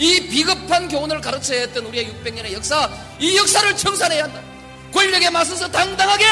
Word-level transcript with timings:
이 0.00 0.26
비겁한 0.28 0.88
교훈을 0.88 1.20
가르쳐야 1.20 1.60
했던 1.60 1.84
우리의 1.86 2.06
600년의 2.24 2.52
역사, 2.54 2.90
이 3.18 3.36
역사를 3.36 3.76
청산해야 3.76 4.24
한다. 4.24 4.40
권력에 4.92 5.28
맞서서 5.30 5.70
당당하게 5.70 6.24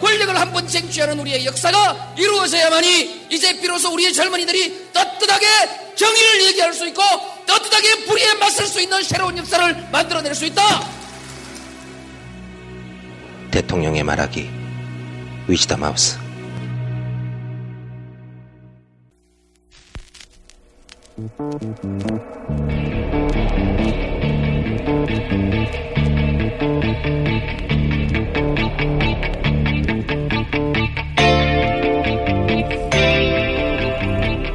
권력을 0.00 0.34
한 0.38 0.52
번 0.52 0.66
쟁취하는 0.66 1.18
우리의 1.20 1.44
역사가 1.46 2.14
이루어져야만이 2.18 3.26
이제 3.30 3.60
비로소 3.60 3.92
우리의 3.92 4.12
젊은이들이 4.12 4.92
떳떳하게 4.92 5.46
정의를 5.94 6.46
얘기할 6.46 6.72
수 6.74 6.86
있고 6.88 7.02
떳떳하게 7.46 8.04
불의에 8.06 8.34
맞설 8.34 8.66
수 8.66 8.80
있는 8.80 9.02
새로운 9.02 9.36
역사를 9.38 9.88
만들어낼 9.92 10.34
수 10.34 10.46
있다. 10.46 10.62
대통령의 13.50 14.02
말하기 14.02 14.50
위즈덤 15.48 15.84
하우스 15.84 16.18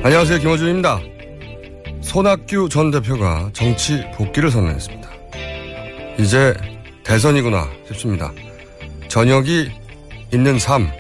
안녕하세요. 0.03 0.38
김호준입니다. 0.38 1.00
손학규 2.02 2.70
전 2.70 2.92
대표가 2.92 3.50
정치 3.53 4.03
복귀를 4.16 4.52
선언했습니다. 4.52 5.09
이제 6.20 6.53
대선이구나 7.03 7.68
싶습니다. 7.88 8.31
저녁이 9.08 9.72
있는 10.31 10.59
삶. 10.59 10.92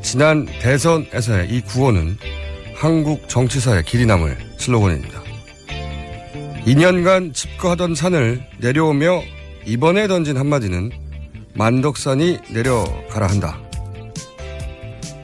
지난 0.00 0.46
대선에서의 0.46 1.50
이 1.50 1.60
구호는 1.60 2.16
한국 2.80 3.28
정치사의 3.28 3.84
길이 3.84 4.06
남을 4.06 4.38
슬로건입니다. 4.56 5.22
2년간 6.64 7.34
집거하던 7.34 7.94
산을 7.94 8.42
내려오며 8.58 9.20
이번에 9.66 10.08
던진 10.08 10.38
한마디는 10.38 10.90
만덕산이 11.52 12.38
내려가라 12.48 13.26
한다. 13.26 13.60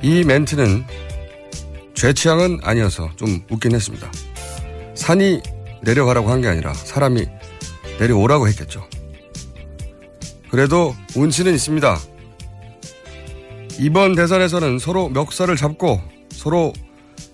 이 0.03 0.23
멘트는 0.23 0.85
제 1.95 2.13
취향은 2.13 2.61
아니어서 2.63 3.09
좀 3.17 3.41
웃긴 3.51 3.75
했습니다. 3.75 4.13
산이 4.95 5.41
내려가라고 5.81 6.29
한 6.31 6.43
게 6.43 6.49
아니라 6.49 6.75
사람이 6.75 7.25
내려오라고 7.99 8.49
했겠죠. 8.49 8.87
그래도 10.51 10.95
운치는 11.17 11.55
있습니다. 11.55 11.99
이번 13.79 14.15
대선에서는 14.15 14.79
서로 14.79 15.09
멱살을 15.09 15.57
잡고 15.57 16.03
서로 16.29 16.75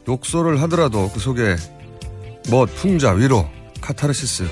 욕설을 0.09 0.61
하더라도 0.63 1.11
그 1.13 1.21
속에 1.21 1.57
멋, 2.51 2.67
풍자, 2.77 3.13
위로, 3.13 3.49
카타르시스가 3.81 4.51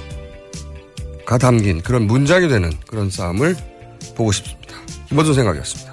담긴 1.41 1.83
그런 1.83 2.07
문장이 2.07 2.49
되는 2.49 2.71
그런 2.87 3.11
싸움을 3.11 3.57
보고 4.15 4.33
싶습니다. 4.33 4.75
김어준 5.09 5.35
생각이었습니다. 5.35 5.91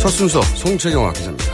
첫 0.00 0.08
순서 0.08 0.42
송채경화 0.42 1.12
기자입니다. 1.12 1.44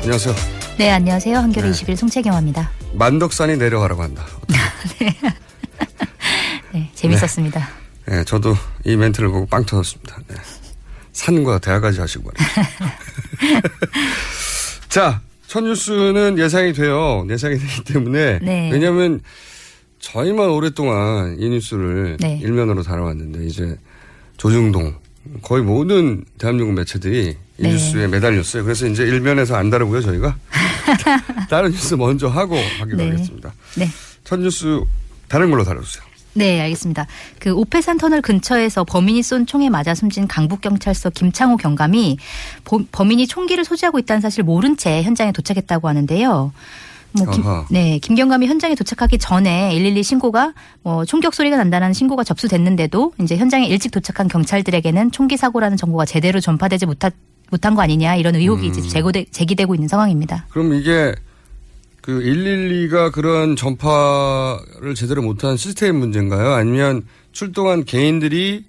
안녕하세요. 0.00 0.34
네, 0.78 0.90
안녕하세요. 0.90 1.38
한겨레 1.38 1.66
네. 1.66 1.70
21 1.70 1.96
송채경화입니다. 1.96 2.70
만덕산이 2.94 3.56
내려가라고 3.56 4.02
한다. 4.02 4.24
네, 6.72 6.90
재밌었습니다. 6.94 7.60
네, 7.60 7.81
저도 8.26 8.54
이 8.84 8.96
멘트를 8.96 9.28
보고 9.28 9.46
빵 9.46 9.64
터졌습니다. 9.64 10.18
네. 10.28 10.36
산과 11.12 11.58
대화까지 11.58 12.00
하시고 12.00 12.30
말이죠. 12.30 13.68
자, 14.88 15.20
첫 15.46 15.62
뉴스는 15.62 16.38
예상이 16.38 16.72
돼요. 16.72 17.26
예상이 17.28 17.58
되기 17.58 17.84
때문에. 17.84 18.38
네. 18.40 18.70
왜냐하면 18.72 19.20
저희만 20.00 20.48
오랫동안 20.50 21.36
이 21.38 21.48
뉴스를 21.48 22.16
네. 22.18 22.38
일면으로 22.42 22.82
다뤄왔는데 22.82 23.46
이제 23.46 23.76
조중동 24.36 24.94
거의 25.42 25.62
모든 25.62 26.24
대한민국 26.38 26.74
매체들이 26.74 27.36
이 27.58 27.62
네. 27.62 27.72
뉴스에 27.72 28.08
매달렸어요. 28.08 28.64
그래서 28.64 28.86
이제 28.86 29.04
일면에서 29.04 29.56
안 29.56 29.70
다루고요, 29.70 30.00
저희가. 30.00 30.36
다른 31.48 31.70
뉴스 31.70 31.94
먼저 31.94 32.28
하고 32.28 32.56
하기로 32.80 32.96
네. 32.96 33.10
하겠습니다. 33.10 33.52
네. 33.76 33.88
첫 34.24 34.40
뉴스 34.40 34.80
다른 35.28 35.50
걸로 35.50 35.64
다뤄주세요. 35.64 36.02
네, 36.34 36.60
알겠습니다. 36.62 37.06
그 37.38 37.52
오페산 37.54 37.98
터널 37.98 38.22
근처에서 38.22 38.84
범인이 38.84 39.22
쏜 39.22 39.44
총에 39.46 39.68
맞아 39.68 39.94
숨진 39.94 40.26
강북경찰서 40.26 41.10
김창호 41.10 41.56
경감이 41.56 42.16
보- 42.64 42.84
범인이 42.90 43.26
총기를 43.26 43.64
소지하고 43.64 43.98
있다는 43.98 44.20
사실 44.22 44.42
모른 44.42 44.76
채 44.76 45.02
현장에 45.02 45.32
도착했다고 45.32 45.88
하는데요. 45.88 46.52
뭐 47.14 47.26
김. 47.30 47.44
네, 47.70 47.98
김경감이 47.98 48.46
현장에 48.46 48.74
도착하기 48.74 49.18
전에 49.18 49.68
112 49.74 50.02
신고가 50.02 50.54
뭐 50.82 51.04
총격 51.04 51.34
소리가 51.34 51.58
난다는 51.58 51.92
신고가 51.92 52.24
접수됐는데도 52.24 53.12
이제 53.20 53.36
현장에 53.36 53.66
일찍 53.66 53.90
도착한 53.92 54.28
경찰들에게는 54.28 55.10
총기 55.10 55.36
사고라는 55.36 55.76
정보가 55.76 56.06
제대로 56.06 56.40
전파되지 56.40 56.86
못하, 56.86 57.10
못한 57.50 57.74
거 57.74 57.82
아니냐 57.82 58.16
이런 58.16 58.34
의혹이 58.36 58.66
음. 58.68 58.70
이제 58.70 58.80
제기되, 58.80 59.26
제기되고 59.30 59.74
있는 59.74 59.88
상황입니다. 59.88 60.46
그럼 60.48 60.72
이게 60.72 61.14
그 62.02 62.20
112가 62.20 63.12
그런 63.12 63.56
전파를 63.56 64.94
제대로 64.96 65.22
못한 65.22 65.56
시스템 65.56 65.96
문제인가요? 65.96 66.52
아니면 66.52 67.02
출동한 67.30 67.84
개인들이 67.84 68.64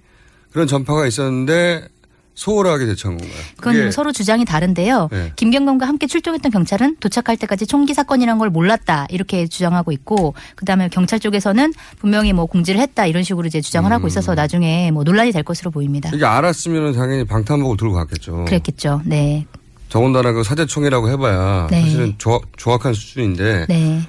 그런 0.51 0.67
전파가 0.67 1.07
있었는데 1.07 1.87
소홀하게 2.35 2.85
대처한 2.85 3.17
건가요? 3.17 3.39
그건 3.57 3.91
서로 3.91 4.11
주장이 4.11 4.45
다른데요. 4.45 5.09
네. 5.11 5.31
김경감과 5.35 5.87
함께 5.87 6.07
출동했던 6.07 6.51
경찰은 6.51 6.97
도착할 6.99 7.37
때까지 7.37 7.67
총기 7.67 7.93
사건이란 7.93 8.37
걸 8.37 8.49
몰랐다 8.49 9.07
이렇게 9.09 9.47
주장하고 9.47 9.91
있고 9.91 10.33
그다음에 10.55 10.89
경찰 10.89 11.19
쪽에서는 11.19 11.73
분명히 11.99 12.33
뭐 12.33 12.45
공지를 12.45 12.79
했다 12.81 13.05
이런 13.05 13.23
식으로 13.23 13.47
이제 13.47 13.61
주장을 13.61 13.91
하고 13.91 14.05
음. 14.05 14.07
있어서 14.07 14.33
나중에 14.35 14.91
뭐 14.91 15.03
논란이 15.03 15.31
될 15.31 15.43
것으로 15.43 15.71
보입니다. 15.71 16.09
이게 16.13 16.25
알았으면 16.25 16.93
당연히 16.93 17.23
방탄복을 17.23 17.77
들고 17.77 17.93
갔겠죠. 17.93 18.45
그랬겠죠. 18.45 19.01
네. 19.05 19.45
더군다나 19.93 20.31
그 20.31 20.41
사제총이라고 20.41 21.07
해봐야 21.11 21.67
네. 21.69 21.81
사실은 21.83 22.15
조, 22.17 22.41
조악한 22.57 22.95
수준인데 22.95 23.67
네. 23.69 24.01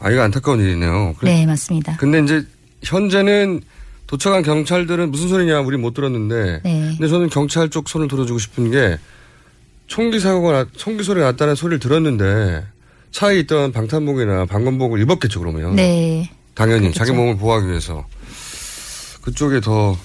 아이가 0.00 0.24
안타까운 0.24 0.60
일이네요. 0.60 1.14
그래- 1.18 1.40
네, 1.40 1.46
맞습니다. 1.46 1.94
근데 1.98 2.20
이제 2.20 2.42
현재는 2.82 3.60
도착한 4.06 4.42
경찰들은 4.42 5.10
무슨 5.10 5.28
소리냐 5.28 5.60
우리 5.60 5.76
못 5.76 5.92
들었는데 5.92 6.60
네. 6.64 6.80
근데 6.96 7.06
저는 7.08 7.28
경찰 7.28 7.68
쪽 7.68 7.90
손을 7.90 8.08
들어주고 8.08 8.38
싶은 8.38 8.70
게 8.70 8.96
총기 9.88 10.20
사고가 10.20 10.52
나, 10.52 10.66
총기 10.74 11.04
소리가 11.04 11.26
났다는 11.32 11.54
소리를 11.54 11.80
들었는데 11.80 12.64
차에 13.10 13.38
있던 13.40 13.72
방탄복이나 13.72 14.46
방검복을 14.46 15.02
입었겠죠 15.02 15.40
그러면 15.40 15.76
네. 15.76 16.30
당연히 16.54 16.80
그렇겠죠. 16.92 16.98
자기 16.98 17.12
몸을 17.12 17.36
보호하기 17.36 17.68
위해서 17.68 18.06
그쪽에 19.20 19.60
더 19.60 19.98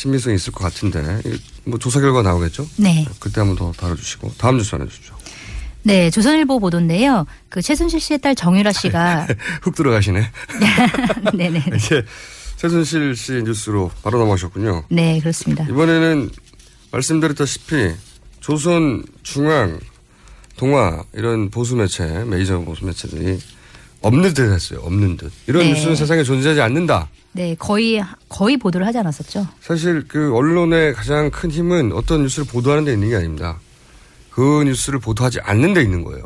신빙성이 0.00 0.36
있을 0.36 0.50
것 0.52 0.64
같은데 0.64 1.20
뭐 1.64 1.78
조사 1.78 2.00
결과 2.00 2.22
나오겠죠 2.22 2.66
네. 2.76 3.06
그때 3.18 3.42
한번 3.42 3.56
더 3.56 3.70
다뤄주시고 3.72 4.32
다음 4.38 4.56
뉴스 4.56 4.74
하나 4.74 4.86
주십시오 4.86 5.14
네, 5.82 6.10
조선일보 6.10 6.60
보도인데요. 6.60 7.24
그 7.48 7.62
최순실 7.62 8.00
씨의 8.00 8.18
딸 8.18 8.34
정유라 8.34 8.70
씨가 8.70 9.26
훅 9.62 9.74
들어가시네 9.74 10.20
네, 11.34 11.48
네. 11.50 11.64
네. 11.64 11.76
이제 11.76 12.04
최순실 12.56 13.16
씨 13.16 13.42
뉴스로 13.44 13.90
바로 14.02 14.18
넘어가셨군요 14.18 14.84
네, 14.90 15.20
그렇습니다. 15.20 15.64
이번에는 15.64 16.30
말씀드렸다시피 16.92 17.94
조선 18.40 19.04
중앙 19.22 19.80
동아 20.56 21.02
이런 21.14 21.50
보수 21.50 21.76
매체 21.76 22.24
메이저 22.24 22.58
보수 22.60 22.84
매체들이 22.84 23.38
없는 24.02 24.34
듯 24.34 24.50
했어요. 24.52 24.80
없는 24.82 25.16
듯. 25.16 25.30
이런 25.46 25.62
네. 25.62 25.72
뉴스는 25.72 25.94
세상에 25.96 26.22
존재하지 26.22 26.60
않는다. 26.60 27.08
네, 27.32 27.54
거의 27.58 28.02
거의 28.28 28.56
보도를 28.56 28.86
하지 28.86 28.98
않았었죠. 28.98 29.46
사실 29.60 30.04
그 30.08 30.34
언론의 30.34 30.94
가장 30.94 31.30
큰 31.30 31.50
힘은 31.50 31.92
어떤 31.92 32.22
뉴스를 32.22 32.46
보도하는 32.46 32.84
데 32.84 32.92
있는 32.92 33.10
게 33.10 33.16
아닙니다. 33.16 33.60
그 34.30 34.62
뉴스를 34.64 34.98
보도하지 34.98 35.40
않는 35.40 35.74
데 35.74 35.82
있는 35.82 36.02
거예요. 36.02 36.22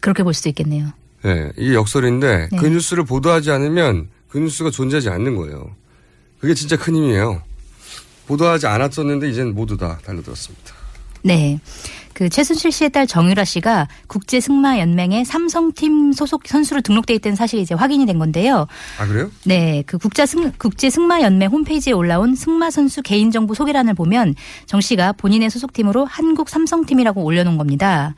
그렇게 0.00 0.22
볼 0.22 0.34
수도 0.34 0.50
있겠네요. 0.50 0.92
네, 1.22 1.50
이게 1.56 1.74
역설인데 1.74 2.48
네. 2.52 2.56
그 2.58 2.66
뉴스를 2.66 3.04
보도하지 3.04 3.50
않으면 3.50 4.08
그 4.28 4.38
뉴스가 4.38 4.70
존재하지 4.70 5.08
않는 5.08 5.36
거예요. 5.36 5.74
그게 6.38 6.52
진짜 6.52 6.76
큰 6.76 6.94
힘이에요. 6.94 7.40
보도하지 8.26 8.66
않았었는데 8.66 9.30
이제는 9.30 9.54
모두 9.54 9.76
다 9.76 9.98
달려들었습니다. 10.04 10.74
네. 11.22 11.58
그 12.14 12.28
최순실 12.28 12.72
씨의 12.72 12.90
딸 12.90 13.06
정유라 13.06 13.44
씨가 13.44 13.88
국제 14.06 14.40
승마 14.40 14.78
연맹의 14.78 15.24
삼성팀 15.24 16.12
소속 16.12 16.46
선수로 16.46 16.80
등록돼 16.80 17.14
있다는 17.14 17.36
사실이 17.36 17.60
이제 17.60 17.74
확인이 17.74 18.06
된 18.06 18.18
건데요. 18.18 18.66
아 18.98 19.06
그래요? 19.06 19.30
네, 19.44 19.82
그 19.84 19.98
국자 19.98 20.24
승, 20.24 20.52
국제 20.56 20.90
승마 20.90 21.20
연맹 21.20 21.50
홈페이지에 21.50 21.92
올라온 21.92 22.34
승마 22.36 22.70
선수 22.70 23.02
개인 23.02 23.30
정보 23.30 23.54
소개란을 23.54 23.94
보면 23.94 24.34
정 24.66 24.80
씨가 24.80 25.12
본인의 25.12 25.50
소속팀으로 25.50 26.04
한국 26.04 26.48
삼성팀이라고 26.48 27.22
올려놓은 27.22 27.58
겁니다. 27.58 28.14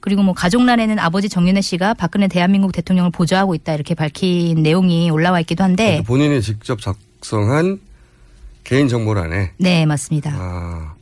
그리고 0.00 0.22
뭐 0.22 0.34
가족란에는 0.34 0.98
아버지 0.98 1.28
정윤회 1.28 1.60
씨가 1.60 1.94
박근혜 1.94 2.28
대한민국 2.28 2.72
대통령을 2.72 3.10
보좌하고 3.10 3.54
있다 3.54 3.74
이렇게 3.74 3.94
밝힌 3.94 4.62
내용이 4.62 5.10
올라와 5.10 5.40
있기도 5.40 5.64
한데, 5.64 5.84
그러니까 5.84 6.06
본인이 6.06 6.40
직접 6.42 6.78
작성한 6.80 7.80
개인 8.62 8.88
정보란에 8.88 9.52
네 9.56 9.86
맞습니다. 9.86 10.32
아 10.34 10.94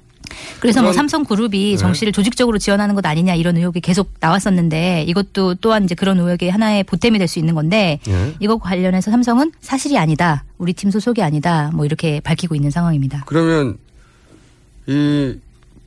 그래서 0.61 0.83
뭐 0.83 0.93
삼성그룹이 0.93 1.71
네. 1.73 1.77
정 1.77 1.93
씨를 1.95 2.13
조직적으로 2.13 2.59
지원하는 2.59 2.95
것 2.95 3.05
아니냐 3.05 3.35
이런 3.35 3.57
의혹이 3.57 3.81
계속 3.81 4.13
나왔었는데 4.21 5.05
이것도 5.07 5.57
또한 5.57 5.85
이제 5.85 5.95
그런 5.95 6.19
의혹의 6.19 6.51
하나의 6.51 6.85
보탬이 6.85 7.19
될 7.19 7.27
수 7.29 7.39
있는 7.41 7.55
건데 7.55 7.99
예. 8.09 8.35
이거 8.41 8.57
관련해서 8.57 9.11
삼성은 9.11 9.53
사실이 9.61 9.99
아니다. 9.99 10.45
우리 10.59 10.73
팀 10.73 10.91
소속이 10.91 11.23
아니다. 11.23 11.71
뭐 11.75 11.85
이렇게 11.85 12.21
밝히고 12.21 12.55
있는 12.55 12.71
상황입니다. 12.71 13.25
그러면 13.27 13.77
이 14.87 15.35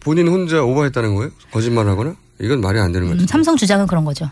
본인 0.01 0.27
혼자 0.27 0.61
오버했다는 0.63 1.15
거예요? 1.15 1.31
거짓말하거나? 1.51 2.15
이건 2.41 2.61
말이 2.61 2.79
안 2.79 2.91
되는 2.91 3.07
거죠. 3.07 3.21
음, 3.23 3.27
삼성 3.27 3.55
주장은 3.57 3.87
그런 3.87 4.03
거죠. 4.05 4.29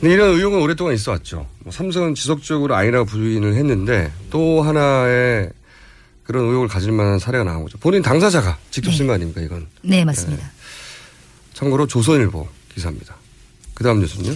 근데 0.00 0.14
이런 0.14 0.30
의혹은 0.30 0.60
오랫동안 0.60 0.94
있어 0.94 1.12
왔죠. 1.12 1.46
뭐 1.60 1.72
삼성은 1.72 2.14
지속적으로 2.14 2.74
아니라고 2.74 3.04
부인을 3.06 3.54
했는데 3.54 4.10
또 4.30 4.62
하나의 4.62 5.50
그런 6.24 6.44
의혹을 6.46 6.68
가질 6.68 6.92
만한 6.92 7.18
사례가 7.18 7.44
나온 7.44 7.62
거죠. 7.62 7.78
본인 7.78 8.02
당사자가 8.02 8.56
직접 8.70 8.90
쓴 8.92 9.06
거 9.06 9.12
아닙니까, 9.12 9.40
이건. 9.40 9.66
네, 9.82 10.04
맞습니다. 10.04 10.50
참고로 11.52 11.86
조선일보 11.86 12.46
기사입니다. 12.74 13.14
그 13.74 13.84
다음 13.84 14.00
뉴스는요? 14.00 14.34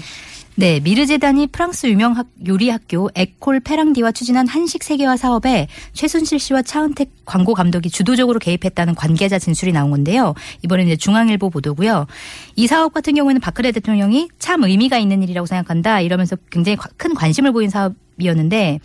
네, 0.56 0.81
미르재단이 0.81 1.46
프랑스 1.49 1.87
유명 1.87 2.17
학- 2.17 2.26
요리 2.49 2.69
학교 2.69 3.08
에콜 3.14 3.61
페랑디와 3.61 4.11
추진한 4.11 4.49
한식 4.49 4.82
세계화 4.82 5.17
사업에 5.17 5.69
최순실 5.93 6.40
씨와 6.40 6.62
차은택 6.62 7.11
광고 7.25 7.55
감독이 7.55 7.88
주도적으로 7.91 8.41
개입했다는 8.41 8.96
관계자 8.96 9.38
진술이 9.38 9.70
나온 9.70 9.91
건데요. 9.93 10.34
이번에는 10.64 10.91
이제 10.93 10.96
중앙일보 10.96 11.50
보도고요. 11.50 12.08
이 12.56 12.67
사업 12.67 12.93
같은 12.93 13.14
경우에는 13.14 13.41
박근혜 13.41 13.70
대통령이 13.70 14.31
참 14.41 14.64
의미가 14.64 14.99
있는 14.99 15.23
일이라고 15.23 15.46
생각한다 15.46 16.00
이러면서 16.00 16.34
굉장히 16.50 16.75
과- 16.76 16.91
큰 16.96 17.14
관심을 17.14 17.52
보인 17.52 17.70
사업 17.70 17.94
이었는데 18.20 18.81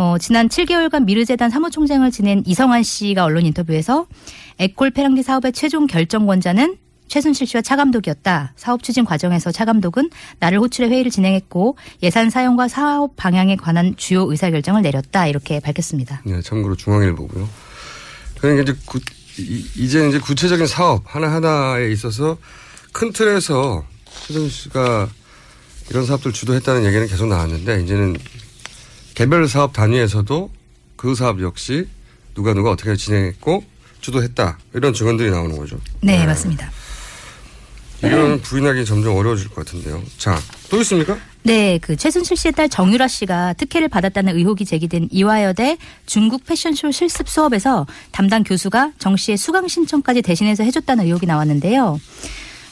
어, 0.00 0.16
지난 0.16 0.48
7개월간 0.48 1.06
미르재단 1.06 1.50
사무총장을 1.50 2.08
지낸 2.12 2.44
이성환 2.46 2.84
씨가 2.84 3.24
언론 3.24 3.44
인터뷰에서 3.44 4.06
에콜 4.60 4.92
페랑디 4.92 5.24
사업의 5.24 5.52
최종 5.52 5.88
결정권자는 5.88 6.76
최순실 7.08 7.48
씨와 7.48 7.62
차 7.62 7.74
감독이었다. 7.74 8.52
사업 8.54 8.84
추진 8.84 9.04
과정에서 9.04 9.50
차 9.50 9.64
감독은 9.64 10.10
나를 10.38 10.60
호출해 10.60 10.88
회의를 10.88 11.10
진행했고 11.10 11.76
예산 12.04 12.30
사용과 12.30 12.68
사업 12.68 13.16
방향에 13.16 13.56
관한 13.56 13.94
주요 13.96 14.30
의사 14.30 14.50
결정을 14.50 14.82
내렸다. 14.82 15.26
이렇게 15.26 15.58
밝혔습니다. 15.58 16.22
네, 16.24 16.40
참고로 16.42 16.76
중앙일보고요. 16.76 17.48
그러니까 18.38 18.62
이제 18.70 18.80
구, 18.84 19.00
이- 19.38 19.64
이제 19.78 20.06
이제 20.08 20.20
구체적인 20.20 20.68
사업 20.68 21.02
하나 21.06 21.32
하나에 21.32 21.90
있어서 21.90 22.36
큰 22.92 23.10
틀에서 23.12 23.82
최순실 24.28 24.50
씨가 24.50 25.08
이런 25.90 26.06
사업들 26.06 26.32
주도했다는 26.32 26.84
얘기는 26.84 27.04
계속 27.08 27.26
나왔는데 27.26 27.82
이제는 27.82 28.16
개별 29.18 29.48
사업 29.48 29.72
단위에서도 29.72 30.48
그 30.94 31.16
사업 31.16 31.42
역시 31.42 31.88
누가 32.36 32.54
누가 32.54 32.70
어떻게 32.70 32.94
진행했고 32.94 33.64
주도했다 34.00 34.60
이런 34.74 34.94
증언들이 34.94 35.28
나오는 35.32 35.58
거죠. 35.58 35.76
네, 36.00 36.24
맞습니다. 36.24 36.70
이건 37.98 38.40
부인하기 38.40 38.84
점점 38.84 39.16
어려워질 39.16 39.48
것 39.48 39.66
같은데요. 39.66 40.00
자, 40.18 40.38
또 40.70 40.80
있습니까? 40.82 41.18
네, 41.42 41.78
그 41.82 41.96
최순실 41.96 42.36
씨의 42.36 42.52
딸 42.52 42.68
정유라 42.68 43.08
씨가 43.08 43.54
특혜를 43.54 43.88
받았다는 43.88 44.36
의혹이 44.36 44.64
제기된 44.64 45.08
이화여대 45.10 45.78
중국 46.06 46.44
패션쇼 46.44 46.92
실습 46.92 47.28
수업에서 47.28 47.88
담당 48.12 48.44
교수가 48.44 48.92
정 49.00 49.16
씨의 49.16 49.36
수강 49.36 49.66
신청까지 49.66 50.22
대신해서 50.22 50.62
해줬다는 50.62 51.06
의혹이 51.06 51.26
나왔는데요. 51.26 51.98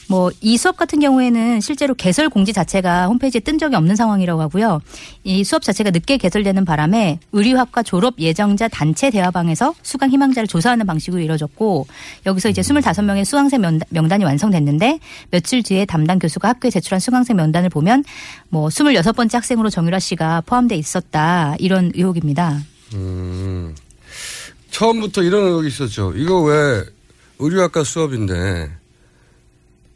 뭐 0.08 0.30
이 0.40 0.56
수업 0.56 0.76
같은 0.76 1.00
경우에는 1.00 1.60
실제로 1.60 1.94
개설 1.94 2.28
공지 2.28 2.52
자체가 2.52 3.06
홈페이지에 3.06 3.40
뜬 3.40 3.58
적이 3.58 3.76
없는 3.76 3.96
상황이라고 3.96 4.40
하고요. 4.42 4.80
이 5.24 5.42
수업 5.42 5.62
자체가 5.62 5.90
늦게 5.90 6.16
개설되는 6.18 6.64
바람에 6.64 7.18
의류학과 7.32 7.82
졸업 7.82 8.14
예정자 8.20 8.68
단체 8.68 9.10
대화방에서 9.10 9.74
수강 9.82 10.10
희망자를 10.10 10.46
조사하는 10.46 10.86
방식으로 10.86 11.20
이뤄졌고 11.22 11.86
여기서 12.26 12.48
이제 12.50 12.62
25명의 12.62 13.24
수강생 13.24 13.60
명단- 13.60 13.88
명단이 13.90 14.24
완성됐는데 14.24 15.00
며칠 15.30 15.62
뒤에 15.62 15.84
담당 15.86 16.18
교수가 16.20 16.48
학교에 16.48 16.70
제출한 16.70 17.00
수강생 17.00 17.36
명단을 17.36 17.68
보면 17.70 18.04
뭐 18.48 18.68
26번째 18.68 19.32
학생으로 19.34 19.70
정유라 19.70 19.98
씨가 19.98 20.42
포함돼 20.46 20.76
있었다 20.76 21.56
이런 21.58 21.90
의혹입니다. 21.94 22.60
음, 22.94 23.74
처음부터 24.70 25.22
이런 25.22 25.42
의혹이 25.46 25.66
있었죠. 25.68 26.12
이거 26.16 26.42
왜 26.42 26.84
의류학과 27.38 27.82
수업인데, 27.84 28.70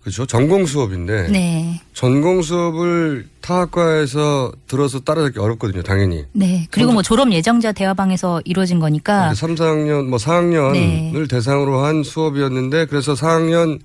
그렇죠? 0.02 0.25
전공 0.25 0.64
수업인데, 0.64 1.29
네. 1.29 1.81
전공 1.93 2.41
수업을 2.41 3.26
타 3.43 3.61
학과에서 3.61 4.50
들어서 4.67 5.00
따라잡기 5.00 5.38
어렵거든요, 5.38 5.82
당연히. 5.82 6.25
네. 6.32 6.67
그리고 6.70 6.93
뭐 6.93 7.02
졸업 7.02 7.31
예정자 7.31 7.73
대화방에서 7.73 8.41
이루어진 8.47 8.79
거니까 8.79 9.35
3, 9.35 9.55
4학년, 9.56 10.06
뭐 10.06 10.19
4학년을 10.19 10.73
네. 10.73 11.26
대상으로 11.29 11.81
한 11.81 12.02
수업이었는데, 12.02 12.87
그래서 12.87 13.12
4학년 13.12 13.79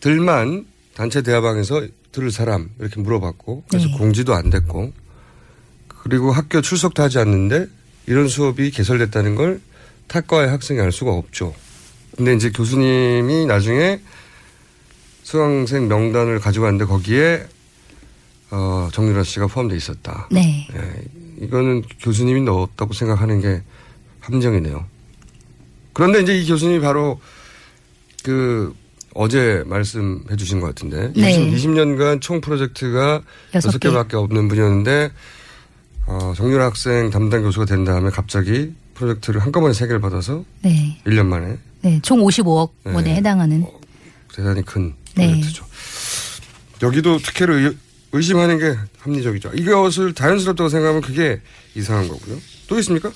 들만 0.00 0.64
단체 0.94 1.20
대화방에서 1.20 1.86
들을 2.12 2.30
사람 2.30 2.70
이렇게 2.80 2.98
물어봤고, 2.98 3.64
그래서 3.68 3.88
네. 3.88 3.98
공지도 3.98 4.34
안 4.34 4.48
됐고, 4.48 4.92
그리고 5.88 6.32
학교 6.32 6.62
출석도 6.62 7.02
하지 7.02 7.18
않는데, 7.18 7.66
이런 8.06 8.28
수업이 8.28 8.70
개설됐다는 8.70 9.34
걸 9.34 9.60
타과의 10.06 10.48
학생이 10.48 10.80
알 10.80 10.90
수가 10.90 11.12
없죠. 11.12 11.54
근데 12.16 12.34
이제 12.34 12.50
교수님이 12.50 13.44
나중에 13.44 14.00
수강생 15.26 15.88
명단을 15.88 16.38
가지고 16.38 16.66
왔는데 16.66 16.84
거기에 16.84 17.44
어, 18.52 18.88
정유라 18.92 19.24
씨가 19.24 19.48
포함되어 19.48 19.76
있었다. 19.76 20.28
네. 20.30 20.68
예, 20.72 21.44
이거는 21.44 21.82
교수님이 22.00 22.42
넣었다고 22.42 22.94
생각하는 22.94 23.40
게 23.40 23.60
함정이네요. 24.20 24.84
그런데 25.94 26.22
이제 26.22 26.38
이 26.38 26.46
교수님이 26.46 26.80
바로 26.80 27.20
그 28.22 28.72
어제 29.14 29.64
말씀해 29.66 30.36
주신 30.36 30.60
것 30.60 30.68
같은데 30.68 31.12
네. 31.16 31.32
20, 31.32 31.70
년간총 31.70 32.40
프로젝트가 32.40 33.20
여섯 33.52 33.68
여섯 33.70 33.78
개. 33.80 33.88
개밖에 33.88 34.16
없는 34.16 34.46
분이었는데 34.46 35.10
어, 36.06 36.34
정유라 36.36 36.66
학생 36.66 37.10
담당 37.10 37.42
교수가 37.42 37.64
된 37.64 37.84
다음에 37.84 38.10
갑자기 38.10 38.72
프로젝트를 38.94 39.40
한꺼번에 39.40 39.74
세 39.74 39.88
개를 39.88 40.00
받아서 40.00 40.44
네. 40.62 41.00
1년 41.04 41.26
만에 41.26 41.58
네. 41.82 41.98
총 42.02 42.20
55억 42.20 42.70
네. 42.84 42.92
원에 42.92 43.16
해당하는 43.16 43.66
대단히 44.32 44.62
큰 44.62 44.94
네. 45.16 45.28
프로젝트죠. 45.28 45.64
여기도 46.82 47.18
특혜를 47.18 47.54
의- 47.66 47.76
의심하는 48.12 48.58
게 48.58 48.76
합리적이죠. 49.00 49.50
이것을 49.54 50.14
자연스럽다고 50.14 50.68
생각하면 50.68 51.02
그게 51.02 51.40
이상한 51.74 52.08
거고요. 52.08 52.38
또 52.68 52.78
있습니까? 52.78 53.10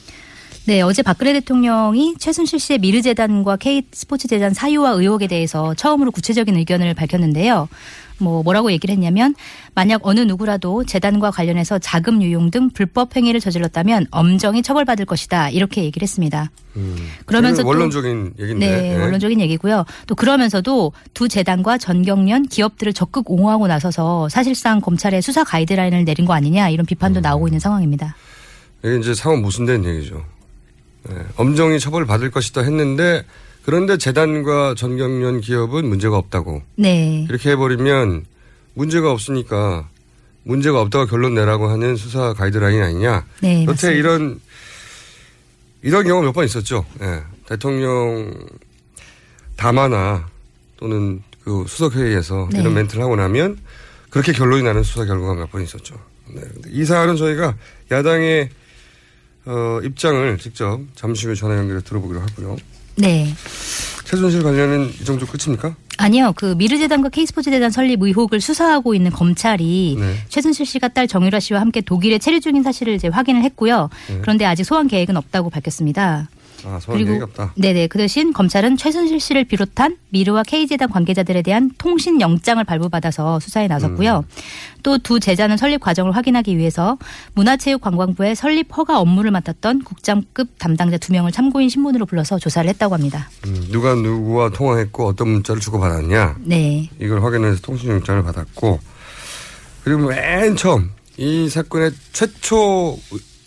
네, 0.66 0.82
어제 0.82 1.02
박근혜 1.02 1.32
대통령이 1.32 2.16
최순실 2.18 2.58
씨의 2.60 2.78
미르재단과 2.80 3.56
K스포츠재단 3.56 4.52
사유와 4.52 4.90
의혹에 4.92 5.26
대해서 5.26 5.74
처음으로 5.74 6.10
구체적인 6.10 6.54
의견을 6.56 6.92
밝혔는데요. 6.94 7.68
뭐 8.20 8.42
뭐라고 8.42 8.70
얘기를 8.72 8.92
했냐면 8.92 9.34
만약 9.74 10.00
어느 10.04 10.20
누구라도 10.20 10.84
재단과 10.84 11.30
관련해서 11.30 11.78
자금 11.78 12.22
유용 12.22 12.50
등 12.50 12.70
불법 12.70 13.16
행위를 13.16 13.40
저질렀다면 13.40 14.06
엄정히 14.10 14.62
처벌받을 14.62 15.06
것이다. 15.06 15.50
이렇게 15.50 15.82
얘기를 15.84 16.04
했습니다. 16.04 16.50
그러면서 17.26 17.56
저는 17.56 17.64
또- 17.64 17.68
원론적인 17.68 18.34
얘기인데. 18.38 18.66
네, 18.82 18.92
예. 18.92 18.96
원론적인 18.96 19.40
얘기고요. 19.40 19.84
또 20.06 20.14
그러면서도 20.14 20.92
두 21.14 21.28
재단과 21.28 21.78
전경련 21.78 22.46
기업들을 22.46 22.92
적극 22.92 23.30
옹호하고 23.30 23.66
나서서 23.66 24.28
사실상 24.28 24.80
검찰에 24.80 25.20
수사 25.20 25.42
가이드라인을 25.44 26.04
내린 26.04 26.26
거 26.26 26.32
아니냐 26.34 26.68
이런 26.68 26.86
비판도 26.86 27.20
나오고 27.20 27.48
있는 27.48 27.58
상황입니다. 27.58 28.14
이게 28.84 28.98
이제 28.98 29.14
상황 29.14 29.42
모순된 29.42 29.84
얘기죠. 29.84 30.22
예, 31.10 31.14
엄정히 31.36 31.80
처벌 31.80 32.06
받을 32.06 32.30
것이다 32.30 32.60
했는데 32.62 33.24
그런데 33.70 33.96
재단과 33.98 34.74
전경련 34.76 35.40
기업은 35.40 35.88
문제가 35.88 36.16
없다고 36.18 36.60
네. 36.74 37.24
이렇게 37.28 37.50
해버리면 37.50 38.24
문제가 38.74 39.12
없으니까 39.12 39.88
문제가 40.42 40.80
없다고 40.80 41.06
결론 41.06 41.34
내라고 41.34 41.68
하는 41.68 41.94
수사 41.94 42.32
가이드라인 42.32 42.82
아니냐. 42.82 43.24
네, 43.40 43.60
여태 43.62 43.70
맞습니다. 43.70 43.96
이런 43.96 44.40
이런 45.82 46.04
경우 46.04 46.20
몇 46.20 46.32
번 46.32 46.44
있었죠. 46.46 46.84
예. 47.00 47.20
대통령 47.46 48.34
담화나 49.54 50.28
또는 50.76 51.22
그 51.44 51.64
수석 51.68 51.94
회의에서 51.94 52.48
네. 52.50 52.58
이런 52.62 52.74
멘트를 52.74 53.04
하고 53.04 53.14
나면 53.14 53.56
그렇게 54.10 54.32
결론이 54.32 54.64
나는 54.64 54.82
수사 54.82 55.04
결과가 55.04 55.34
몇 55.34 55.46
번 55.52 55.62
있었죠. 55.62 55.94
네. 56.34 56.40
이 56.70 56.84
사안은 56.84 57.14
저희가 57.14 57.54
야당의 57.92 58.48
어, 59.46 59.78
입장을 59.84 60.38
직접 60.38 60.80
잠시 60.96 61.26
후에 61.26 61.36
전화 61.36 61.56
연결해 61.56 61.82
들어보기로 61.84 62.18
하고요. 62.20 62.56
네. 63.00 63.34
최순실 64.04 64.42
관련은 64.42 64.90
이 65.00 65.04
정도 65.04 65.26
끝입니까? 65.26 65.74
아니요. 65.96 66.32
그 66.34 66.54
미르재단과 66.56 67.10
K스포츠재단 67.10 67.70
설립 67.70 68.02
의혹을 68.02 68.40
수사하고 68.40 68.94
있는 68.94 69.10
검찰이 69.10 69.96
네. 69.98 70.14
최순실 70.28 70.66
씨가 70.66 70.88
딸 70.88 71.06
정유라 71.06 71.40
씨와 71.40 71.60
함께 71.60 71.80
독일에 71.80 72.18
체류 72.18 72.40
중인 72.40 72.62
사실을 72.62 72.94
이제 72.94 73.08
확인을 73.08 73.42
했고요. 73.44 73.90
그런데 74.22 74.44
아직 74.46 74.64
소환 74.64 74.88
계획은 74.88 75.16
없다고 75.16 75.50
밝혔습니다. 75.50 76.28
아, 76.66 76.78
없다. 77.22 77.54
네네. 77.56 77.88
그 77.88 77.98
대신 77.98 78.32
검찰은 78.32 78.76
최순실 78.76 79.20
씨를 79.20 79.44
비롯한 79.44 79.96
미르와 80.10 80.42
K재단 80.42 80.90
관계자들에 80.90 81.42
대한 81.42 81.70
통신 81.78 82.20
영장을 82.20 82.62
발부받아서 82.62 83.40
수사에 83.40 83.68
나섰고요. 83.68 84.24
또두 84.82 85.20
제자는 85.20 85.56
설립 85.56 85.80
과정을 85.80 86.12
확인하기 86.16 86.56
위해서 86.56 86.98
문화체육관광부의 87.34 88.34
설립 88.34 88.76
허가 88.76 88.98
업무를 88.98 89.30
맡았던 89.30 89.84
국장급 89.84 90.58
담당자 90.58 90.98
두 90.98 91.12
명을 91.12 91.32
참고인 91.32 91.68
신분으로 91.68 92.06
불러서 92.06 92.38
조사를 92.38 92.68
했다고 92.70 92.94
합니다. 92.94 93.28
음, 93.46 93.68
누가 93.70 93.94
누구와 93.94 94.50
통화했고 94.50 95.06
어떤 95.06 95.28
문자를 95.28 95.60
주고받았냐. 95.60 96.36
네. 96.40 96.88
이걸 97.00 97.22
확인해서 97.22 97.60
통신 97.60 97.90
영장을 97.90 98.22
받았고 98.22 98.80
그리고 99.84 100.08
맨 100.08 100.56
처음 100.56 100.90
이 101.16 101.48
사건의 101.48 101.92
최초 102.12 102.98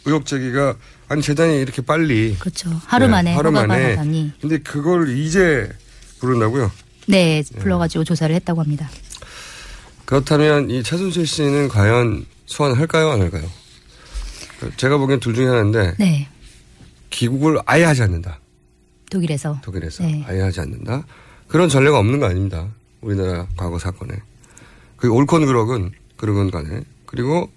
의혹 0.06 0.26
제기가 0.26 0.76
아니 1.14 1.22
재단이 1.22 1.62
이렇게 1.62 1.84
빨리 1.84 2.36
그렇죠. 2.40 2.72
하루 2.88 3.06
네, 3.06 3.12
만에 3.12 3.34
하루 3.36 3.52
만에. 3.52 3.90
나다니. 3.92 4.32
근데 4.42 4.58
그걸 4.58 5.16
이제 5.16 5.70
부른다고요? 6.20 6.72
네, 7.08 7.44
불러가지고 7.60 8.04
조사를 8.04 8.34
했다고 8.36 8.62
합니다. 8.62 8.90
그렇다면 10.06 10.72
이 10.72 10.82
최순실 10.82 11.28
씨는 11.28 11.68
과연 11.68 12.26
소환할까요 12.48 13.10
안 13.12 13.22
할까요? 13.22 13.48
제가 14.78 14.98
보기엔 14.98 15.20
둘 15.20 15.36
중에 15.36 15.46
하나인데 15.46 15.96
네, 16.00 16.28
귀국을 17.12 17.60
아예 17.68 17.84
하지 17.84 18.02
않는다. 18.02 18.40
독일에서. 19.12 19.60
독일에서 19.62 20.04
네. 20.04 20.26
아예 20.28 20.42
하지 20.42 20.62
않는다. 20.62 21.06
그런 21.48 21.70
전례가 21.70 22.00
없는 22.00 22.20
거 22.20 22.26
아닙니다. 22.26 22.68
우리나라 23.02 23.46
과거 23.56 23.78
사건에. 23.78 24.16
그 24.98 25.12
옳건 25.12 25.46
그럭은 25.46 25.92
그러건 26.18 26.50
간에. 26.50 26.82
그리고 27.06 27.52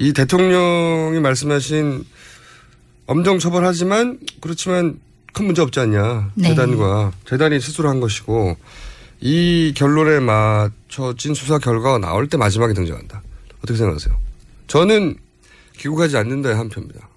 이 0.00 0.12
대통령이 0.12 1.20
말씀하신 1.20 2.04
엄정 3.06 3.38
처벌하지만 3.38 4.18
그렇지만 4.40 4.98
큰 5.32 5.46
문제 5.46 5.62
없지 5.62 5.80
않냐. 5.80 6.30
네. 6.34 6.48
재단과 6.48 7.12
재단이 7.28 7.60
스스로 7.60 7.88
한 7.88 8.00
것이고 8.00 8.56
이 9.20 9.72
결론에 9.76 10.20
맞춰진 10.20 11.34
수사 11.34 11.58
결과가 11.58 11.98
나올 11.98 12.28
때 12.28 12.36
마지막에 12.36 12.72
등장한다. 12.72 13.22
어떻게 13.58 13.76
생각하세요? 13.76 14.16
저는 14.66 15.16
귀국하지 15.78 16.16
않는다의 16.16 16.56
한 16.56 16.68
표입니다. 16.68 17.08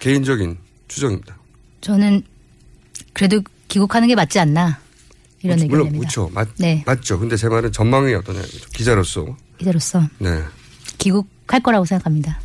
개인적인 0.00 0.56
추정입니다. 0.88 1.36
저는 1.80 2.22
그래도 3.12 3.40
귀국하는 3.68 4.08
게 4.08 4.14
맞지 4.14 4.38
않나 4.38 4.80
이런 5.42 5.58
물론 5.58 5.86
의견입니다. 5.86 5.98
그렇죠. 5.98 6.30
맞, 6.32 6.48
네. 6.58 6.82
맞죠. 6.86 7.18
근데 7.18 7.36
제 7.36 7.48
말은 7.48 7.72
전망이 7.72 8.14
어떠냐. 8.14 8.40
기자로서. 8.72 9.36
이대로서 9.60 10.00
네. 10.18 10.42
귀국할 10.98 11.60
거라고 11.60 11.84
생각합니다. 11.84 12.40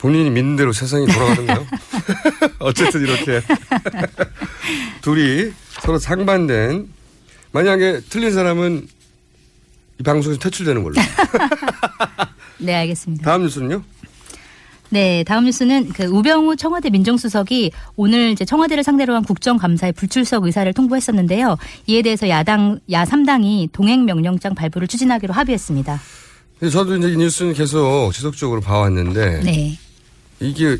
본인이 0.00 0.30
믿는 0.30 0.56
대로 0.56 0.72
세상이 0.72 1.06
돌아가는가요? 1.06 1.66
어쨌든 2.58 3.02
이렇게 3.02 3.42
둘이 5.02 5.52
서로 5.82 5.98
상반된 5.98 6.88
만약에 7.52 8.00
틀린 8.08 8.32
사람은 8.32 8.88
이 9.98 10.02
방송에서 10.02 10.40
퇴출되는 10.40 10.82
걸로. 10.82 10.94
네, 12.58 12.74
알겠습니다. 12.76 13.24
다음 13.24 13.42
뉴스는요? 13.42 13.82
네, 14.88 15.22
다음 15.24 15.44
뉴스는 15.44 15.90
그 15.90 16.04
우병우 16.04 16.56
청와대 16.56 16.88
민정수석이 16.88 17.70
오늘 17.96 18.30
이제 18.30 18.46
청와대를 18.46 18.82
상대로 18.82 19.14
한 19.14 19.22
국정감사에 19.22 19.92
불출석 19.92 20.46
의사를 20.46 20.72
통보했었는데요. 20.72 21.58
이에 21.88 22.00
대해서 22.00 22.26
야당 22.30 22.80
야 22.90 23.04
3당이 23.04 23.68
동행 23.72 24.06
명령장 24.06 24.54
발부를 24.54 24.88
추진하기로 24.88 25.34
합의했습니다. 25.34 26.00
저도 26.72 26.96
이제 26.96 27.12
이 27.12 27.16
뉴스는 27.18 27.52
계속 27.52 28.12
지속적으로 28.14 28.62
봐왔는데 28.62 29.40
네. 29.44 29.78
이게 30.40 30.76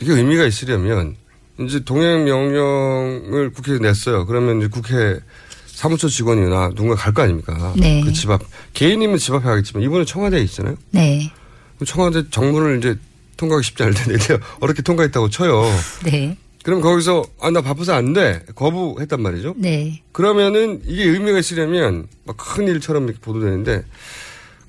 이게 0.00 0.12
의미가 0.12 0.44
있으려면 0.44 1.16
이제 1.60 1.80
동행 1.84 2.24
명령을 2.24 3.50
국회에 3.52 3.78
냈어요. 3.78 4.26
그러면 4.26 4.58
이제 4.58 4.68
국회 4.68 5.18
사무처 5.66 6.08
직원이나 6.08 6.70
누군가 6.70 6.94
갈 6.94 7.12
거 7.12 7.22
아닙니까? 7.22 7.72
네. 7.76 8.00
그 8.02 8.12
집 8.12 8.30
앞. 8.30 8.40
개인이면 8.74 9.18
집 9.18 9.34
앞에 9.34 9.44
가겠지만 9.44 9.82
이분은 9.82 10.06
청와대에 10.06 10.40
있잖아요. 10.42 10.76
네. 10.90 11.32
그 11.78 11.84
청와대 11.84 12.28
정문을 12.30 12.78
이제 12.78 12.96
통과하기 13.36 13.64
쉽지 13.66 13.82
않을 13.84 13.94
텐데 13.94 14.14
이제 14.14 14.38
어렵게 14.60 14.82
통과했다고 14.82 15.30
쳐요. 15.30 15.64
네. 16.04 16.36
그럼 16.64 16.80
거기서 16.80 17.24
아 17.40 17.50
나 17.50 17.60
바빠서 17.62 17.94
안 17.94 18.12
돼. 18.12 18.44
거부했단 18.54 19.20
말이죠. 19.22 19.54
네. 19.56 20.02
그러면은 20.12 20.80
이게 20.86 21.04
의미가 21.04 21.38
있으려면 21.38 22.06
막 22.24 22.36
큰 22.36 22.66
일처럼 22.68 23.04
이렇게 23.04 23.20
보도되는데 23.20 23.84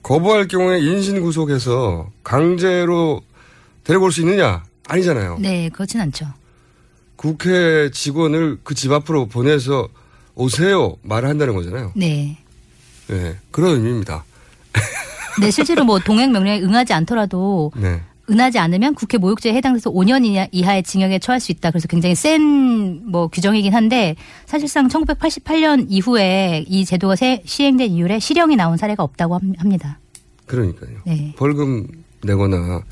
거부할 0.02 0.48
경우에 0.48 0.80
인신 0.80 1.22
구속해서 1.22 2.10
강제로 2.24 3.22
데리고 3.90 4.06
올수 4.06 4.22
있느냐? 4.22 4.64
아니잖아요. 4.88 5.38
네, 5.40 5.68
그렇진 5.70 6.00
않죠. 6.00 6.28
국회 7.16 7.90
직원을 7.92 8.60
그 8.64 8.76
집 8.76 8.92
앞으로 8.92 9.26
보내서 9.28 9.90
오세요 10.36 10.96
말을 11.02 11.28
한다는 11.28 11.56
거잖아요. 11.56 11.92
네. 11.96 12.38
네, 13.08 13.36
그런 13.50 13.78
의미입니다. 13.78 14.24
네, 15.42 15.50
실제로 15.50 15.84
뭐 15.86 15.98
동행 15.98 16.32
명령에 16.32 16.62
응하지 16.62 16.94
않더라도 16.94 17.72
네. 17.76 18.00
응하지 18.30 18.60
않으면 18.60 18.94
국회 18.94 19.18
모욕죄에 19.18 19.54
해당돼서 19.56 19.90
5년 19.90 20.24
이하- 20.24 20.48
이하의 20.52 20.84
징역에 20.84 21.18
처할 21.18 21.40
수 21.40 21.52
있다. 21.52 21.72
그래서 21.72 21.88
굉장히 21.88 22.14
센 22.14 23.02
뭐 23.10 23.28
규정이긴 23.28 23.74
한데 23.74 24.16
사실상 24.46 24.88
1988년 24.88 25.88
이후에 25.90 26.64
이 26.68 26.86
제도가 26.86 27.16
세- 27.16 27.42
시행된 27.44 27.90
이후에 27.90 28.20
실형이 28.20 28.56
나온 28.56 28.78
사례가 28.78 29.02
없다고 29.02 29.34
함- 29.34 29.54
합니다. 29.58 29.98
그러니까요. 30.46 31.00
네. 31.08 31.34
벌금 31.38 31.88
내거나 32.24 32.84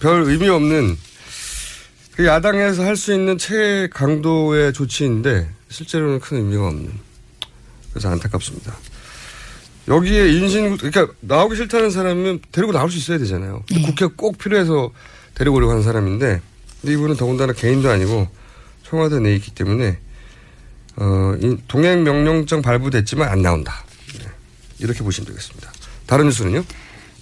별 0.00 0.22
의미 0.24 0.48
없는 0.48 0.96
그 2.16 2.26
야당에서 2.26 2.84
할 2.84 2.96
수 2.96 3.12
있는 3.12 3.38
최강도의 3.38 4.72
조치인데 4.72 5.48
실제로는 5.68 6.18
큰 6.20 6.38
의미가 6.38 6.66
없는 6.66 6.90
그래서 7.90 8.10
안타깝습니다. 8.10 8.76
여기에 9.86 10.32
인신 10.32 10.76
그러니까 10.76 11.08
나오기 11.20 11.56
싫다는 11.56 11.90
사람은 11.90 12.40
데리고 12.52 12.72
나올 12.72 12.90
수 12.90 12.98
있어야 12.98 13.18
되잖아요. 13.18 13.62
네. 13.70 13.82
국회 13.82 14.06
꼭 14.06 14.36
필요해서 14.36 14.90
데리고 15.34 15.56
오려고 15.56 15.70
하는 15.72 15.82
사람인데 15.84 16.40
근데 16.80 16.92
이분은 16.92 17.16
더군다나 17.16 17.52
개인도 17.52 17.88
아니고 17.90 18.28
청와대 18.84 19.20
내에 19.20 19.36
있기 19.36 19.52
때문에 19.52 19.98
어, 20.96 21.34
이 21.40 21.56
동행 21.68 22.02
명령장 22.02 22.60
발부됐지만 22.62 23.28
안 23.28 23.42
나온다. 23.42 23.84
네. 24.18 24.26
이렇게 24.80 25.02
보시면 25.04 25.28
되겠습니다. 25.28 25.72
다른 26.06 26.24
뉴스는요? 26.26 26.64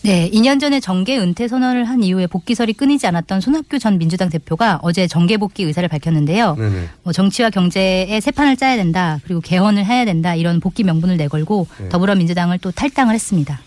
네, 0.06 0.30
2년 0.30 0.60
전에 0.60 0.78
정계 0.78 1.18
은퇴 1.18 1.48
선언을 1.48 1.84
한 1.84 2.04
이후에 2.04 2.28
복귀설이 2.28 2.74
끊이지 2.74 3.08
않았던 3.08 3.40
손학규 3.40 3.80
전 3.80 3.98
민주당 3.98 4.28
대표가 4.28 4.78
어제 4.82 5.08
정계 5.08 5.36
복귀 5.36 5.64
의사를 5.64 5.88
밝혔는데요. 5.88 6.54
네네. 6.54 6.88
뭐 7.02 7.12
정치와 7.12 7.50
경제에 7.50 8.20
새 8.20 8.30
판을 8.30 8.56
짜야 8.56 8.76
된다. 8.76 9.18
그리고 9.24 9.40
개헌을 9.40 9.84
해야 9.84 10.04
된다. 10.04 10.36
이런 10.36 10.60
복귀 10.60 10.84
명분을 10.84 11.16
내걸고 11.16 11.66
네. 11.80 11.88
더불어민주당을 11.88 12.58
또 12.60 12.70
탈당을 12.70 13.16
했습니다. 13.16 13.60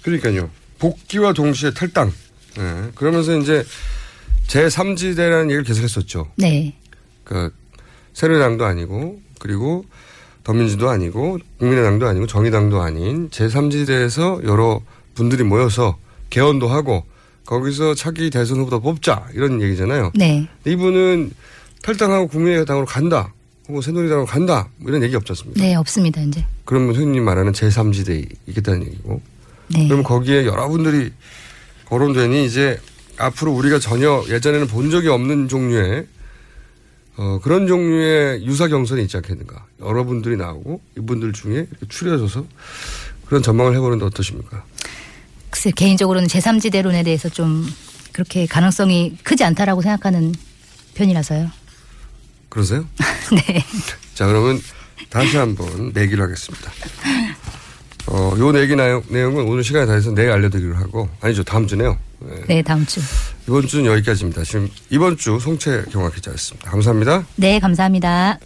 그러니까요. 0.00 0.48
복귀와 0.78 1.34
동시에 1.34 1.74
탈당. 1.74 2.10
네. 2.56 2.90
그러면서 2.94 3.36
이제 3.36 3.62
제 4.46 4.68
3지대라는 4.68 5.44
얘기를 5.44 5.64
계속 5.64 5.82
했었죠. 5.82 6.30
네. 6.36 6.72
그 7.24 7.52
새누리당도 8.14 8.64
아니고 8.64 9.20
그리고 9.38 9.84
더민주도 10.44 10.88
아니고 10.88 11.38
국민의당도 11.58 12.06
아니고 12.06 12.26
정의당도 12.26 12.80
아닌 12.80 13.28
제3지대에서 13.28 14.44
여러 14.44 14.80
분들이 15.14 15.44
모여서 15.44 15.96
개헌도 16.30 16.68
하고 16.68 17.04
거기서 17.46 17.94
차기 17.94 18.30
대선 18.30 18.58
후보도 18.58 18.80
뽑자 18.80 19.28
이런 19.34 19.60
얘기잖아요. 19.60 20.12
네. 20.14 20.48
이분은 20.64 21.32
탈당하고 21.82 22.28
국민의당으로 22.28 22.86
간다. 22.86 23.32
혹은 23.68 23.80
새누리당으로 23.80 24.26
간다. 24.26 24.68
뭐 24.76 24.90
이런 24.90 25.02
얘기 25.02 25.14
없지 25.16 25.32
않습니까? 25.32 25.60
네, 25.60 25.74
없습니다, 25.74 26.20
이제. 26.22 26.44
그러면 26.64 26.94
흔히 26.94 27.20
말하는 27.20 27.52
제3지대에 27.52 28.28
있겠다는 28.46 28.86
얘기고. 28.86 29.20
네. 29.68 29.88
그럼 29.88 30.02
거기에 30.02 30.46
여러분들이 30.46 31.12
거론되니 31.86 32.44
이제 32.44 32.78
앞으로 33.18 33.52
우리가 33.52 33.78
전혀 33.78 34.22
예전에는 34.28 34.66
본 34.66 34.90
적이 34.90 35.08
없는 35.08 35.48
종류의 35.48 36.06
어, 37.16 37.38
그런 37.42 37.66
종류의 37.66 38.44
유사 38.44 38.66
경선이 38.66 39.02
있지 39.02 39.16
않겠는가. 39.18 39.66
여러분들이 39.80 40.36
나오고 40.36 40.80
이분들 40.98 41.32
중에 41.32 41.66
추려져서 41.88 42.44
그런 43.26 43.42
전망을 43.42 43.74
해보는데 43.74 44.04
어떠십니까? 44.06 44.64
글쎄, 45.54 45.70
개인적으로는 45.70 46.26
제3지대론에 46.26 47.04
대해서 47.04 47.28
좀 47.28 47.64
그렇게 48.10 48.44
가능성이 48.44 49.16
크지 49.22 49.44
않다라고 49.44 49.82
생각하는 49.82 50.34
편이라서요. 50.94 51.48
그러세요? 52.48 52.84
네. 53.30 53.64
자, 54.14 54.26
그러면 54.26 54.60
다시 55.10 55.36
한번 55.36 55.92
내기를 55.94 56.24
하겠습니다. 56.24 56.72
어, 58.08 58.34
요 58.36 58.50
내기 58.50 58.74
내용, 58.74 59.04
내용은 59.08 59.44
오늘 59.44 59.62
시간이 59.62 59.86
다 59.86 59.94
돼서 59.94 60.10
내일 60.10 60.32
알려드리기로 60.32 60.74
하고, 60.74 61.08
아니죠, 61.20 61.44
다음 61.44 61.68
주네요. 61.68 62.00
네. 62.18 62.34
네, 62.48 62.62
다음 62.62 62.84
주. 62.84 63.00
이번 63.46 63.68
주는 63.68 63.86
여기까지입니다. 63.86 64.42
지금 64.42 64.68
이번 64.90 65.16
주 65.16 65.38
송채 65.38 65.84
경화 65.92 66.10
기자였습니다. 66.10 66.68
감사합니다. 66.68 67.24
네, 67.36 67.60
감사합니다. 67.60 68.40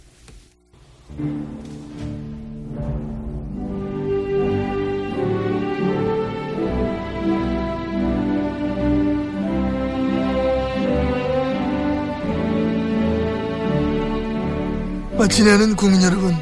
지내는 15.27 15.75
국민 15.75 16.01
여러분, 16.01 16.33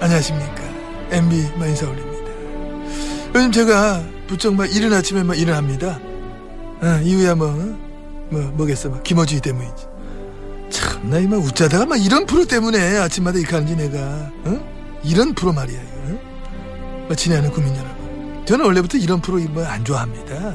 안녕하십니까. 0.00 0.62
MB 1.10 1.52
마인사 1.58 1.88
올립니다. 1.88 2.30
요즘 3.34 3.52
제가 3.52 4.02
부쩍 4.26 4.54
막 4.54 4.66
이른 4.74 4.92
아침에 4.92 5.22
막 5.22 5.38
일을 5.38 5.56
합니다. 5.56 5.98
어, 6.82 7.00
이유야 7.02 7.34
뭐, 7.34 7.48
뭐, 8.30 8.40
뭐겠어, 8.54 8.88
뭐, 8.90 9.00
김어주의 9.02 9.40
때문이지. 9.40 9.86
참, 10.70 11.10
나 11.10 11.18
이만 11.18 11.38
웃자다가 11.40 11.86
막 11.86 11.96
이런 11.96 12.26
프로 12.26 12.44
때문에 12.44 12.98
아침마다 12.98 13.38
이렇게 13.38 13.54
하는지 13.54 13.76
내가, 13.76 13.98
어? 14.44 15.00
이런 15.04 15.34
프로 15.34 15.52
말이야, 15.52 15.80
이거. 15.80 16.14
어? 16.14 16.18
뭐, 17.06 17.16
지내는 17.16 17.50
국민 17.50 17.74
여러분. 17.76 18.44
저는 18.44 18.64
원래부터 18.64 18.98
이런 18.98 19.20
프로 19.20 19.38
뭐 19.38 19.64
안 19.64 19.84
좋아합니다. 19.84 20.54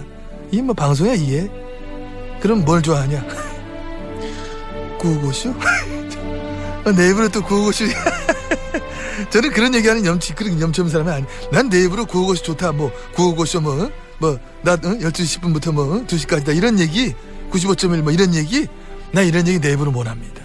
이 0.51 0.61
뭐 0.61 0.73
방송이야, 0.73 1.13
이해? 1.15 1.49
그럼 2.41 2.63
뭘 2.65 2.81
좋아하냐? 2.81 3.23
구호고쇼? 4.99 5.53
어, 6.87 6.91
내 6.93 7.09
입으로 7.09 7.27
또 7.29 7.41
구호고쇼. 7.43 7.85
저는 9.29 9.51
그런 9.51 9.75
얘기하는 9.75 10.05
염치, 10.05 10.33
그런 10.33 10.59
염치 10.61 10.79
없는 10.81 10.91
사람이 10.91 11.11
아니. 11.11 11.25
난 11.51 11.69
내 11.69 11.83
입으로 11.83 12.05
구호고쇼 12.05 12.43
좋다, 12.43 12.71
뭐, 12.71 12.91
구호고쇼 13.13 13.59
뭐, 13.61 13.83
어? 13.83 13.91
뭐, 14.19 14.39
나, 14.61 14.73
어? 14.73 14.77
12시 14.77 15.41
10분부터 15.41 15.73
뭐, 15.73 15.83
어? 15.97 16.05
2시까지다. 16.05 16.55
이런 16.55 16.79
얘기, 16.79 17.13
95.1 17.51 18.01
뭐, 18.03 18.13
이런 18.13 18.33
얘기, 18.35 18.67
나 19.11 19.21
이런 19.21 19.45
얘기 19.47 19.59
내 19.59 19.73
입으로 19.73 19.91
못 19.91 20.07
합니다. 20.07 20.41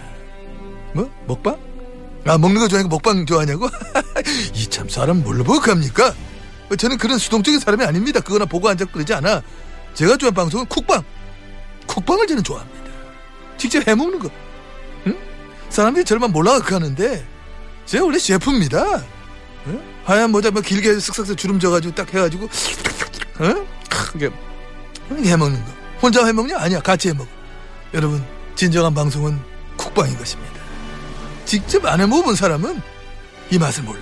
뭐? 0.93 1.09
먹방? 1.27 1.57
아, 2.25 2.37
먹는 2.37 2.59
거 2.59 2.67
좋아하니까 2.67 2.93
먹방 2.93 3.25
좋아하냐고? 3.25 3.67
이 4.55 4.67
참 4.69 4.87
사람 4.89 5.23
뭘로 5.23 5.43
보고 5.45 5.59
갑니까? 5.61 6.13
어, 6.69 6.75
저는 6.75 6.97
그런 6.97 7.17
수동적인 7.17 7.59
사람이 7.61 7.85
아닙니다. 7.85 8.19
그거나 8.19 8.45
보고 8.45 8.67
앉아 8.69 8.85
그러지 8.85 9.13
않아. 9.13 9.41
제가 9.93 10.17
좋아하는 10.17 10.33
방송은 10.33 10.65
쿡방. 10.67 11.03
쿡방을 11.87 12.27
저는 12.27 12.43
좋아합니다. 12.43 12.83
직접 13.57 13.85
해먹는 13.87 14.19
거. 14.19 14.29
응? 15.73 15.75
사람들이 15.75 16.05
저를만 16.05 16.31
몰라갖고 16.31 16.75
하는데, 16.75 17.25
제가 17.85 18.05
원래 18.05 18.19
셰프입니다. 18.19 19.03
응? 19.67 19.81
하얀 20.05 20.31
모자 20.31 20.51
뭐 20.51 20.61
길게 20.61 20.93
쓱싹쓱 20.93 21.37
주름 21.37 21.59
져가지고 21.59 21.95
딱 21.95 22.13
해가지고, 22.13 22.47
응? 23.41 23.67
크게 23.89 24.29
해먹는 25.09 25.65
거. 25.65 25.71
혼자 26.01 26.25
해먹냐? 26.25 26.57
아니야. 26.57 26.79
같이 26.79 27.09
해먹어. 27.09 27.27
여러분, 27.93 28.23
진정한 28.55 28.93
방송은 28.93 29.39
쿡방인 29.77 30.17
것입니다. 30.17 30.53
직접 31.45 31.85
안 31.85 31.99
해먹어본 32.01 32.35
사람은 32.35 32.81
이 33.49 33.57
맛을 33.57 33.83
몰라. 33.83 34.01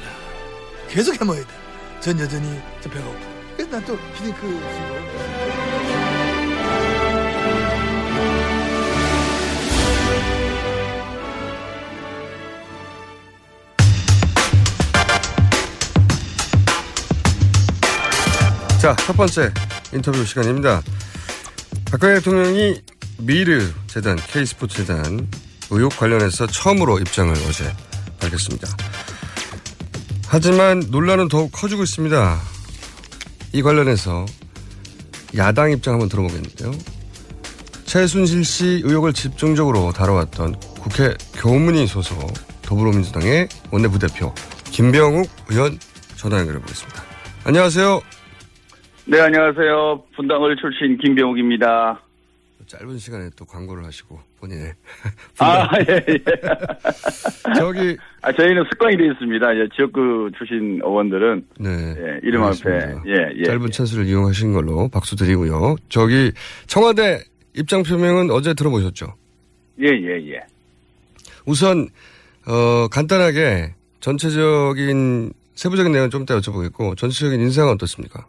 계속 0.89 1.19
해먹어야 1.19 1.41
돼. 1.45 1.53
전 1.99 2.19
여전히 2.19 2.59
저 2.81 2.89
배가 2.89 3.05
고파. 3.05 3.19
그래서 3.55 3.71
난또 3.71 3.97
피딩크 4.15 5.40
자, 18.91 18.95
첫 19.05 19.15
번째 19.15 19.53
인터뷰 19.93 20.25
시간입니다. 20.25 20.81
박근혜 21.89 22.15
대통령이 22.15 22.81
미르 23.19 23.71
재단, 23.87 24.17
K스포츠 24.17 24.85
재단 24.85 25.29
의혹 25.69 25.95
관련해서 25.95 26.45
처음으로 26.47 26.99
입장을 26.99 27.33
어제 27.47 27.73
밝혔습니다. 28.19 28.67
하지만 30.27 30.81
논란은 30.89 31.29
더욱 31.29 31.53
커지고 31.53 31.83
있습니다. 31.83 32.41
이 33.53 33.61
관련해서 33.61 34.25
야당 35.37 35.71
입장 35.71 35.93
한번 35.93 36.09
들어보겠는데요. 36.09 36.73
최순실 37.85 38.43
씨 38.43 38.81
의혹을 38.83 39.13
집중적으로 39.13 39.93
다뤄왔던 39.93 40.59
국회 40.81 41.15
교문위 41.35 41.87
소속 41.87 42.33
더불어민주당의 42.61 43.47
원내부대표 43.69 44.35
김병욱 44.65 45.29
의원 45.47 45.79
전화 46.17 46.39
연결해 46.39 46.59
보겠습니다. 46.59 47.03
안녕하세요. 47.45 48.01
네, 49.11 49.19
안녕하세요. 49.19 50.03
분당을 50.15 50.55
출신 50.55 50.97
김병욱입니다. 50.97 52.01
짧은 52.65 52.97
시간에 52.97 53.29
또 53.35 53.43
광고를 53.43 53.83
하시고 53.83 54.17
본인의 54.39 54.71
아, 55.39 55.67
예, 55.81 55.95
예. 56.07 56.23
저기 57.59 57.97
아, 58.21 58.31
저희는 58.31 58.63
습관이 58.71 58.95
되어 58.95 59.11
있습니다. 59.11 59.57
예, 59.57 59.67
지역구 59.75 60.31
출신 60.37 60.79
의원들은 60.81 61.45
네 61.59 61.69
예, 61.97 62.19
이름 62.23 62.43
앞에 62.43 62.71
알겠습니다. 62.71 63.03
예, 63.07 63.33
예. 63.35 63.43
짧은 63.43 63.71
찬스를 63.71 64.05
이용하신 64.05 64.53
걸로 64.53 64.87
박수 64.87 65.17
드리고요. 65.17 65.75
저기 65.89 66.31
청와대 66.67 67.19
입장 67.53 67.83
표명은 67.83 68.31
어제 68.31 68.53
들어보셨죠? 68.53 69.13
예, 69.81 69.87
예, 69.87 70.25
예. 70.31 70.39
우선 71.45 71.89
어, 72.47 72.87
간단하게 72.87 73.73
전체적인 73.99 75.33
세부적인 75.55 75.91
내용은 75.91 76.09
좀 76.09 76.21
이따 76.21 76.39
여쭤보겠고 76.39 76.95
전체적인 76.95 77.41
인상은 77.41 77.73
어떻습니까? 77.73 78.25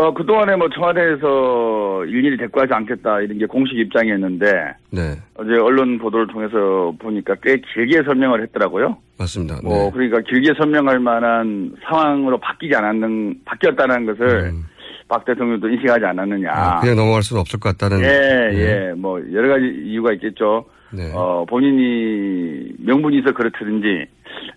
어, 0.00 0.14
그동안에 0.14 0.54
뭐 0.54 0.68
청와대에서 0.68 2.04
일일이 2.04 2.36
대꾸하지 2.36 2.72
않겠다 2.72 3.20
이런 3.20 3.36
게 3.36 3.46
공식 3.46 3.76
입장이었는데 3.76 4.52
네 4.90 5.00
어제 5.34 5.50
언론 5.54 5.98
보도를 5.98 6.28
통해서 6.28 6.94
보니까 7.00 7.34
꽤 7.42 7.56
길게 7.74 8.04
설명을 8.04 8.40
했더라고요. 8.44 8.96
맞습니다. 9.18 9.58
뭐 9.64 9.76
네. 9.76 9.90
그러니까 9.92 10.20
길게 10.20 10.54
설명할 10.56 11.00
만한 11.00 11.72
상황으로 11.82 12.38
바뀌지 12.38 12.76
않았는 12.76 13.40
바뀌었다는 13.44 14.06
것을 14.06 14.50
음. 14.52 14.66
박 15.08 15.24
대통령도 15.24 15.68
인식하지 15.68 16.04
않았느냐. 16.04 16.48
아, 16.52 16.80
그냥 16.80 16.94
넘어갈 16.94 17.24
수는 17.24 17.40
없을 17.40 17.58
것 17.58 17.76
같다는 17.76 18.04
예, 18.04 18.06
네. 18.06 18.54
예. 18.54 18.92
뭐 18.92 19.20
여러 19.32 19.48
가지 19.48 19.66
이유가 19.84 20.12
있겠죠. 20.12 20.66
네. 20.92 21.10
어, 21.12 21.44
본인이 21.48 22.68
명분이 22.78 23.18
있어 23.18 23.32
그렇든지 23.32 24.06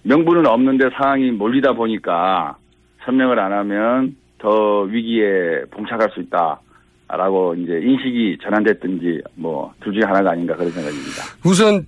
명분은 0.04 0.46
없는데 0.46 0.90
상황이 0.96 1.32
몰리다 1.32 1.74
보니까 1.74 2.58
설명을 3.06 3.40
안 3.40 3.52
하면 3.54 4.21
더 4.42 4.82
위기에 4.82 5.62
봉착할 5.72 6.10
수 6.14 6.20
있다라고 6.20 7.56
이제 7.56 7.80
인식이 7.84 8.38
전환됐든지 8.44 9.22
뭐 9.36 9.72
둘 9.82 9.94
중에 9.94 10.04
하나가 10.04 10.32
아닌가 10.32 10.56
그런 10.56 10.72
생각입니다. 10.72 11.24
우선 11.46 11.86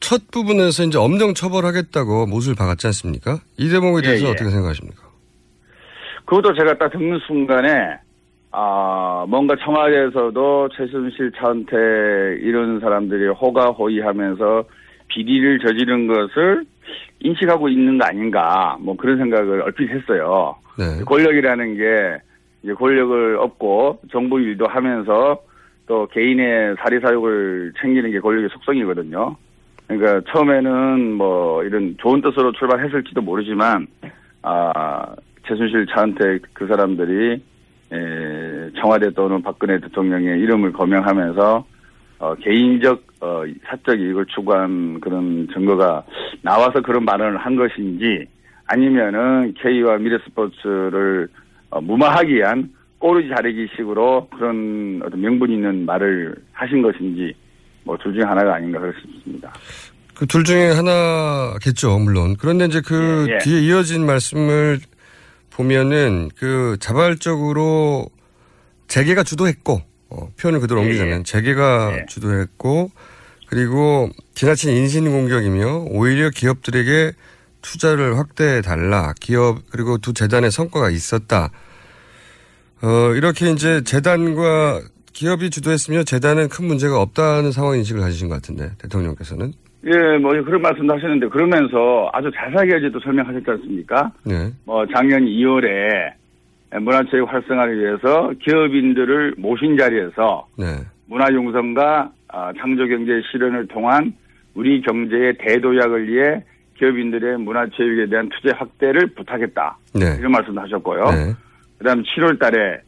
첫 0.00 0.20
부분에서 0.30 0.84
이제 0.84 0.98
엄정 0.98 1.34
처벌하겠다고 1.34 2.26
못을 2.26 2.54
박았지 2.54 2.86
않습니까? 2.88 3.38
이 3.58 3.68
대목에 3.68 4.00
예, 4.04 4.08
대해서 4.08 4.26
예. 4.26 4.30
어떻게 4.30 4.50
생각하십니까? 4.50 5.02
그것도 6.26 6.54
제가 6.54 6.76
딱 6.78 6.90
듣는 6.90 7.18
순간에 7.26 7.98
아 8.50 9.24
뭔가 9.28 9.54
청와대에서도 9.62 10.68
최순실 10.76 11.32
차은택 11.38 11.76
이런 12.42 12.80
사람들이 12.80 13.28
호가호위하면서 13.28 14.64
비리를 15.08 15.58
저지른 15.66 16.06
것을 16.06 16.64
인식하고 17.24 17.68
있는 17.68 17.98
거 17.98 18.04
아닌가 18.04 18.76
뭐 18.80 18.96
그런 18.96 19.16
생각을 19.18 19.62
얼핏 19.62 19.90
했어요. 19.90 20.54
네. 20.78 21.02
권력이라는 21.04 21.76
게 21.76 22.18
이제 22.62 22.74
권력을 22.74 23.38
얻고 23.38 24.00
정부 24.12 24.40
일도 24.40 24.66
하면서 24.66 25.42
또 25.86 26.06
개인의 26.08 26.76
사리 26.78 27.00
사욕을 27.00 27.72
챙기는 27.80 28.10
게 28.10 28.20
권력의 28.20 28.50
속성이거든요. 28.50 29.36
그러니까 29.86 30.20
처음에는 30.32 31.12
뭐 31.12 31.62
이런 31.64 31.96
좋은 31.98 32.20
뜻으로 32.20 32.52
출발했을지도 32.52 33.20
모르지만 33.20 33.86
아 34.42 35.14
최순실 35.46 35.86
차은택 35.86 36.42
그 36.52 36.66
사람들이 36.66 37.42
에, 37.92 38.70
청와대 38.80 39.10
또는 39.10 39.42
박근혜 39.42 39.78
대통령의 39.78 40.40
이름을 40.40 40.72
거명하면서 40.72 41.66
어, 42.18 42.34
개인적 42.36 43.02
어, 43.20 43.42
사적 43.66 43.98
이익을 43.98 44.26
추구한 44.26 45.00
그런 45.00 45.48
증거가 45.52 46.04
나와서 46.42 46.80
그런 46.80 47.04
발언을 47.04 47.38
한 47.38 47.56
것인지 47.56 48.26
아니면은 48.66 49.54
K와 49.54 49.98
미래스포츠를 49.98 51.28
어, 51.70 51.80
무마하기 51.80 52.34
위한 52.34 52.70
꼬르지 52.98 53.28
자르기식으로 53.28 54.28
그런 54.28 55.02
어떤 55.04 55.20
명분 55.20 55.50
있는 55.50 55.84
말을 55.84 56.34
하신 56.52 56.82
것인지 56.82 57.34
뭐 57.84 57.96
둘 57.98 58.14
중에 58.14 58.22
하나가 58.24 58.54
아닌가 58.54 58.80
그렇습니다. 58.80 59.52
그 60.14 60.26
둘 60.26 60.44
중에 60.44 60.70
하나겠죠, 60.70 61.98
물론. 61.98 62.36
그런데 62.38 62.66
이제 62.66 62.80
그 62.80 63.26
예, 63.28 63.34
예. 63.34 63.38
뒤에 63.38 63.60
이어진 63.62 64.06
말씀을 64.06 64.78
보면은 65.50 66.30
그 66.36 66.76
자발적으로 66.80 68.06
재계가 68.86 69.24
주도했고, 69.24 69.82
어, 70.16 70.28
표현을 70.40 70.60
그대로 70.60 70.80
예, 70.80 70.84
옮기자면 70.84 71.20
예. 71.20 71.22
재계가 71.22 71.92
예. 71.92 72.06
주도했고, 72.06 72.90
그리고 73.48 74.08
지나친 74.34 74.70
인신 74.76 75.10
공격이며 75.10 75.86
오히려 75.90 76.30
기업들에게 76.30 77.12
투자를 77.62 78.18
확대해 78.18 78.60
달라. 78.60 79.12
기업 79.20 79.58
그리고 79.70 79.98
두 79.98 80.12
재단의 80.12 80.50
성과가 80.50 80.90
있었다. 80.90 81.50
어, 82.82 83.14
이렇게 83.14 83.50
이제 83.50 83.82
재단과 83.82 84.82
기업이 85.12 85.48
주도했으며 85.48 86.02
재단은 86.02 86.48
큰 86.48 86.66
문제가 86.66 87.00
없다는 87.00 87.52
상황 87.52 87.76
인식을 87.78 88.00
가지신 88.00 88.28
것 88.28 88.34
같은데 88.34 88.72
대통령께서는 88.78 89.52
예, 89.86 90.18
뭐 90.18 90.32
그런 90.42 90.62
말씀도 90.62 90.94
하셨는데 90.94 91.28
그러면서 91.28 92.10
아주 92.12 92.30
자세하게 92.34 92.76
어제도 92.76 92.98
설명하셨지 93.00 93.44
않습니까? 93.46 94.12
네. 94.24 94.50
뭐 94.64 94.84
작년 94.94 95.24
2월에 95.24 96.12
문화체육 96.80 97.32
활성화를 97.32 97.78
위해서 97.78 98.32
기업인들을 98.42 99.34
모신 99.38 99.76
자리에서 99.76 100.46
네. 100.58 100.66
문화융성과 101.06 102.10
아, 102.28 102.52
창조경제 102.58 103.22
실현을 103.30 103.68
통한 103.68 104.12
우리 104.54 104.80
경제의 104.82 105.34
대도약을 105.38 106.08
위해 106.08 106.42
기업인들의 106.78 107.38
문화체육에 107.38 108.06
대한 108.06 108.28
투자 108.28 108.56
확대를 108.56 109.06
부탁했다. 109.14 109.78
네. 109.94 110.16
이런 110.18 110.32
말씀도 110.32 110.60
하셨고요. 110.60 111.04
네. 111.04 111.34
그다음 111.78 112.02
7월 112.02 112.38
달에 112.40 112.80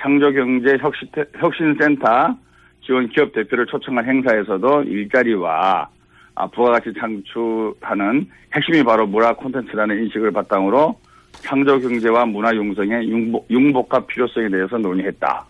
창조경제 0.00 0.78
혁신, 0.80 1.08
혁신센터 1.36 2.36
지원 2.84 3.08
기업 3.08 3.32
대표를 3.32 3.66
초청한 3.66 4.06
행사에서도 4.06 4.84
일자리와 4.84 5.88
아, 6.36 6.46
부가가치 6.48 6.92
창출하는 6.98 8.26
핵심이 8.54 8.82
바로 8.82 9.06
문화 9.06 9.34
콘텐츠라는 9.34 10.04
인식을 10.04 10.32
바탕으로 10.32 10.96
창조 11.44 11.78
경제와 11.78 12.24
문화 12.24 12.54
융성의 12.54 13.08
융복, 13.08 13.46
융복 13.50 13.94
합 13.94 14.06
필요성에 14.06 14.48
대해서 14.48 14.78
논의했다. 14.78 15.44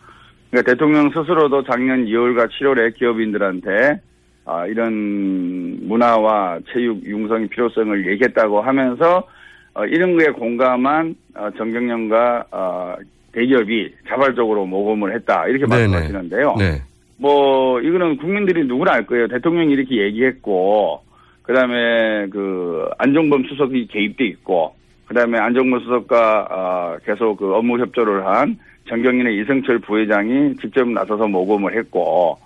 그러니까 0.50 0.72
대통령 0.72 1.08
스스로도 1.10 1.64
작년 1.64 2.04
2월과 2.04 2.48
7월에 2.50 2.94
기업인들한테 2.94 4.00
아, 4.46 4.66
이런 4.66 5.78
문화와 5.86 6.58
체육 6.72 7.04
융성의 7.04 7.48
필요성을 7.48 8.10
얘기했다고 8.12 8.60
하면서 8.60 9.26
어, 9.74 9.84
이런 9.86 10.16
거에 10.16 10.26
공감한 10.28 11.14
어, 11.34 11.48
정경련과 11.56 12.44
어, 12.50 12.94
대기업이 13.32 13.92
자발적으로 14.08 14.66
모금을 14.66 15.14
했다 15.14 15.46
이렇게. 15.48 15.66
말씀하시는데요. 15.66 16.54
네. 16.58 16.82
뭐 17.16 17.80
이거는 17.80 18.16
국민들이 18.18 18.64
누구나 18.64 18.92
알 18.92 19.06
거예요. 19.06 19.28
대통령이 19.28 19.72
이렇게 19.72 19.96
얘기했고 20.02 21.00
그다음에 21.42 22.28
그 22.28 22.88
안종범 22.98 23.44
수석이 23.48 23.88
개입돼 23.88 24.24
있고 24.26 24.74
그다음에 25.06 25.38
안종범 25.38 25.80
수석과 25.80 26.48
어, 26.50 26.96
계속 27.04 27.36
그 27.36 27.54
업무 27.54 27.78
협조를 27.78 28.26
한 28.26 28.58
정경인의 28.88 29.38
이승철 29.40 29.78
부회장이 29.80 30.56
직접 30.56 30.88
나서서 30.88 31.26
모금을 31.26 31.76
했고 31.78 32.38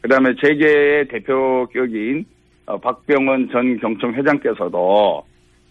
그다음에 0.00 0.34
재계의 0.42 1.08
대표격인 1.08 2.24
어, 2.66 2.78
박병원 2.78 3.50
전 3.50 3.78
경총 3.78 4.14
회장께서도 4.14 5.24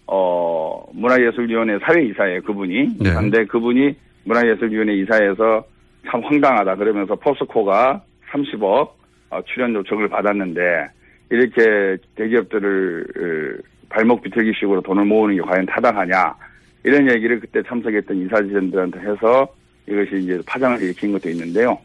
어 0.05 0.85
문화예술위원회 0.93 1.79
사회이사에 1.79 2.41
그분이 2.41 2.97
네. 2.99 3.13
근데 3.13 3.45
그분이 3.45 3.95
문화예술위원회 4.25 4.95
이사에서 4.95 5.63
참 6.09 6.21
황당하다 6.23 6.75
그러면서 6.75 7.15
포스코가 7.15 8.01
30억 8.31 8.89
어, 9.29 9.41
출연 9.45 9.73
요청을 9.73 10.09
받았는데 10.09 10.61
이렇게 11.29 11.97
대기업들을 12.15 13.05
어, 13.17 13.72
발목 13.93 14.23
비틀기식으로 14.23 14.81
돈을 14.81 15.05
모으는 15.05 15.35
게 15.35 15.41
과연 15.41 15.67
타당하냐 15.67 16.33
이런 16.83 17.09
얘기를 17.09 17.39
그때 17.39 17.61
참석했던 17.67 18.25
이사진들한테 18.25 18.99
해서 18.99 19.47
이것이 19.87 20.23
이제 20.23 20.41
파장을 20.45 20.81
일으킨 20.81 21.11
것도 21.11 21.29
있는데요. 21.29 21.77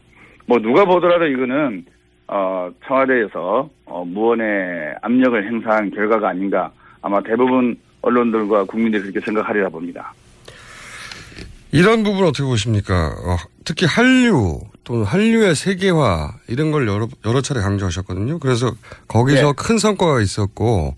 뭐 0.45 0.57
누가 0.59 0.83
보더라도 0.85 1.25
이거는 1.25 1.85
어, 2.27 2.69
청와대에서 2.85 3.69
어, 3.85 4.05
무언의 4.05 4.95
압력을 5.01 5.45
행사한 5.45 5.91
결과가 5.91 6.29
아닌가 6.29 6.71
아마 7.01 7.21
대부분 7.21 7.77
언론들과 8.01 8.65
국민들이 8.65 9.03
그렇게 9.03 9.19
생각하리라 9.19 9.69
봅니다. 9.69 10.13
이런 11.71 12.03
부분 12.03 12.25
어떻게 12.25 12.43
보십니까? 12.43 13.09
어, 13.09 13.37
특히 13.63 13.85
한류 13.85 14.61
또는 14.83 15.03
한류의 15.03 15.53
세계화 15.53 16.31
이런 16.47 16.71
걸 16.71 16.87
여러, 16.87 17.07
여러 17.25 17.41
차례 17.41 17.61
강조하셨거든요. 17.61 18.39
그래서 18.39 18.71
거기서 19.07 19.47
네. 19.47 19.53
큰 19.55 19.77
성과가 19.77 20.21
있었고 20.21 20.95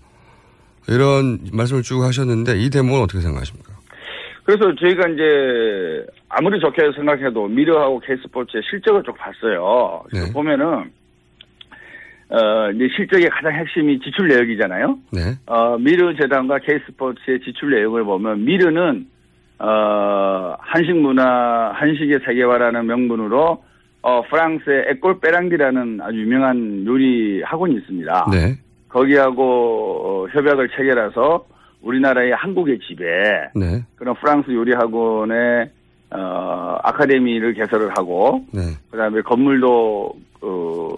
이런 0.88 1.38
말씀을 1.52 1.82
쭉 1.82 2.02
하셨는데 2.02 2.58
이 2.58 2.70
대목은 2.70 3.02
어떻게 3.02 3.20
생각하십니까? 3.20 3.72
그래서 4.44 4.74
저희가 4.74 5.08
이제 5.08 6.04
아무리 6.28 6.58
좋게 6.58 6.92
생각해도 6.96 7.46
미르하고 7.46 8.00
K스포츠의 8.00 8.62
실적을 8.68 9.02
좀 9.04 9.14
봤어요. 9.14 10.02
네. 10.12 10.32
보면은 10.32 10.90
어 12.28 12.70
이제 12.74 12.88
실적의 12.96 13.28
가장 13.28 13.52
핵심이 13.52 14.00
지출 14.00 14.28
내역이잖아요. 14.28 14.98
네. 15.12 15.20
어 15.46 15.78
미르 15.78 16.16
재단과 16.16 16.58
K스포츠의 16.58 17.40
지출 17.40 17.70
내역을 17.70 18.04
보면 18.04 18.44
미르는 18.44 19.06
어 19.58 20.56
한식 20.58 20.96
문화 20.96 21.72
한식의 21.74 22.20
세계화라는 22.24 22.86
명분으로 22.86 23.62
어 24.02 24.22
프랑스의 24.28 24.86
에꼴 24.88 25.20
빼랑디라는 25.20 26.00
아주 26.02 26.18
유명한 26.18 26.84
요리 26.84 27.42
학원이 27.42 27.76
있습니다. 27.76 28.26
네. 28.32 28.56
거기하고 28.92 29.42
어, 30.04 30.28
협약을 30.32 30.68
체결해서 30.70 31.44
우리나라의 31.82 32.32
한국의 32.32 32.78
집에 32.80 33.04
네. 33.54 33.82
그런 33.96 34.14
프랑스 34.16 34.50
요리 34.52 34.72
학원의 34.72 35.70
어 36.14 36.76
아카데미를 36.82 37.54
개설을 37.54 37.90
하고 37.96 38.44
네. 38.52 38.60
그다음에 38.90 39.22
건물도 39.22 40.12
어 40.42 40.88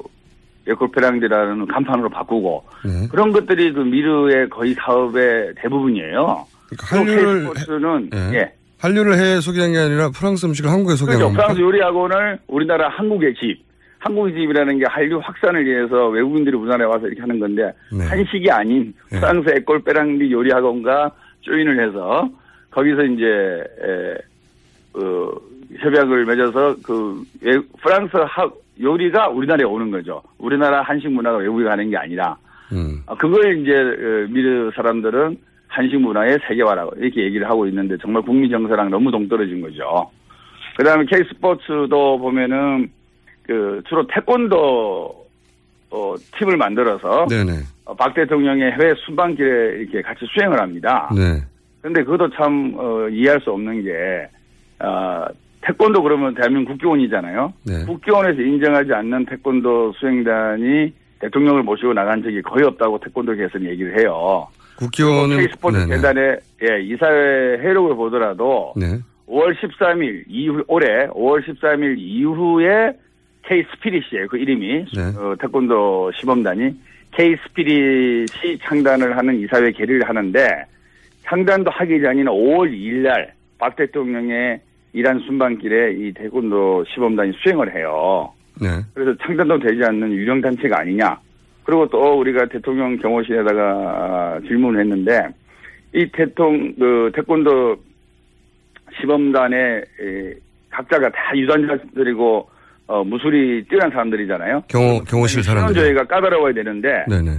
에코페랑디라는 0.66 1.66
간판으로 1.68 2.08
바꾸고 2.08 2.64
네. 2.84 3.08
그런 3.10 3.32
것들이 3.32 3.72
그 3.72 3.80
미르의 3.80 4.48
거의 4.50 4.74
사업의 4.74 5.54
대부분이에요. 5.56 6.46
그러니까 6.68 6.96
한류를 6.96 7.40
스포츠는 7.42 8.10
해- 8.12 8.38
예. 8.38 8.52
한류를 8.80 9.14
해외에 9.16 9.40
소개한 9.40 9.72
게 9.72 9.78
아니라 9.78 10.10
프랑스 10.10 10.44
음식을 10.46 10.70
한국에 10.70 10.96
소개한 10.96 11.18
그렇죠. 11.20 11.34
프랑스 11.34 11.60
요리 11.60 11.80
학원을 11.80 12.38
우리나라 12.48 12.88
한국의 12.88 13.34
집, 13.40 13.62
한국의 14.04 14.34
집이라는 14.34 14.78
게 14.78 14.84
한류 14.86 15.18
확산을 15.22 15.64
위해서 15.64 16.08
외국인들이 16.08 16.54
우리나라에 16.56 16.86
와서 16.86 17.06
이렇게 17.06 17.22
하는 17.22 17.38
건데 17.38 17.72
네. 17.90 18.04
한식이 18.06 18.50
아닌 18.50 18.92
네. 19.10 19.18
프랑스 19.18 19.48
에꼴페랑디 19.50 20.30
요리 20.30 20.50
학원과 20.52 21.10
조인을 21.40 21.86
해서 21.88 22.28
거기서 22.70 23.02
이제 23.04 23.24
에, 23.24 24.14
어, 25.00 25.30
협약을 25.78 26.26
맺어서 26.26 26.76
그 26.84 27.22
외- 27.40 27.58
프랑스 27.82 28.14
하, 28.16 28.50
요리가 28.80 29.28
우리나라에 29.28 29.64
오는 29.64 29.90
거죠. 29.90 30.22
우리나라 30.38 30.82
한식 30.82 31.10
문화가 31.10 31.38
외국에 31.38 31.64
가는 31.64 31.88
게 31.88 31.96
아니라 31.96 32.36
음. 32.72 33.00
아, 33.06 33.14
그걸 33.14 33.58
이제 33.62 33.72
어, 33.74 34.26
미르 34.30 34.70
사람들은 34.74 35.38
한식 35.68 35.98
문화의 36.00 36.38
세계화라고 36.46 36.92
이렇게 36.98 37.22
얘기를 37.24 37.48
하고 37.48 37.66
있는데 37.68 37.96
정말 38.02 38.22
국민 38.22 38.50
정서랑 38.50 38.90
너무 38.90 39.10
동떨어진 39.10 39.62
거죠. 39.62 40.10
그다음에 40.76 41.04
K 41.06 41.24
스포츠도 41.32 42.18
보면은 42.18 42.90
그 43.46 43.82
주로 43.88 44.06
태권도 44.06 45.24
어, 45.90 46.14
팀을 46.38 46.56
만들어서 46.56 47.26
네네. 47.28 47.52
어, 47.84 47.94
박 47.94 48.14
대통령의 48.14 48.72
해외 48.72 48.94
순방길에 49.04 49.78
이렇게 49.78 50.02
같이 50.02 50.26
수행을 50.26 50.60
합니다. 50.60 51.10
네. 51.14 51.42
근데 51.80 52.02
그것도 52.02 52.30
참 52.30 52.74
어, 52.76 53.08
이해할 53.08 53.40
수 53.40 53.50
없는 53.50 53.84
게 53.84 54.28
어, 54.80 55.26
태권도 55.60 56.02
그러면 56.02 56.34
대한민국 56.34 56.72
국교원이잖아요. 56.72 57.52
네. 57.64 57.84
국교원에서 57.84 58.40
인정하지 58.40 58.92
않는 58.92 59.26
태권도 59.26 59.92
수행단이 59.92 60.92
대통령을 61.20 61.62
모시고 61.62 61.92
나간 61.92 62.22
적이 62.22 62.42
거의 62.42 62.64
없다고 62.64 62.98
태권도계에서는 63.00 63.70
얘기를 63.70 63.98
해요. 63.98 64.48
국기원은 64.76 65.38
K스포츠 65.38 65.76
네네. 65.76 65.96
재단의 65.96 66.38
예, 66.62 66.82
이사회 66.82 67.58
회록을 67.58 67.94
보더라도 67.94 68.72
네. 68.76 68.98
5월 69.28 69.54
13일 69.54 70.24
이후 70.28 70.62
올해 70.66 71.06
5월 71.08 71.46
13일 71.46 71.96
이후에 71.98 72.92
K 73.46 73.64
스피릿이에요. 73.74 74.28
그 74.28 74.38
이름이 74.38 74.86
네. 74.94 75.02
어, 75.18 75.34
태권도 75.40 76.12
시범단이 76.18 76.74
K 77.12 77.36
스피릿이 77.46 78.58
창단을 78.62 79.16
하는 79.16 79.38
이사회 79.40 79.70
개를 79.72 80.08
하는데 80.08 80.64
창단도 81.24 81.70
하기 81.70 82.00
전인 82.00 82.26
5월 82.26 82.70
2일 82.72 83.02
날 83.02 83.34
박 83.64 83.76
대통령의 83.76 84.60
이란 84.92 85.18
순방길에 85.20 85.94
이 85.94 86.12
태권도 86.12 86.84
시범단이 86.84 87.32
수행을 87.42 87.74
해요. 87.74 88.30
네. 88.60 88.68
그래서 88.92 89.16
창단도 89.22 89.58
되지 89.58 89.82
않는 89.82 90.12
유령 90.12 90.40
단체가 90.42 90.80
아니냐. 90.80 91.18
그리고 91.64 91.88
또 91.88 92.20
우리가 92.20 92.46
대통령 92.46 92.96
경호실에다가 92.98 93.62
아, 93.62 94.40
질문을 94.46 94.80
했는데 94.80 95.28
이 95.94 96.06
대통 96.12 96.74
그 96.78 97.10
태권도 97.14 97.76
시범단의 99.00 99.84
에, 100.00 100.34
각자가 100.68 101.08
다 101.10 101.34
유단자들이고 101.34 102.50
어, 102.86 103.02
무술이 103.02 103.64
뛰어난 103.68 103.90
사람들이잖아요. 103.90 104.64
경호 104.68 105.04
경호실 105.04 105.42
사람들. 105.42 105.74
시험조회가 105.74 106.04
까다로워야 106.04 106.52
되는데 106.52 107.04
네네. 107.08 107.38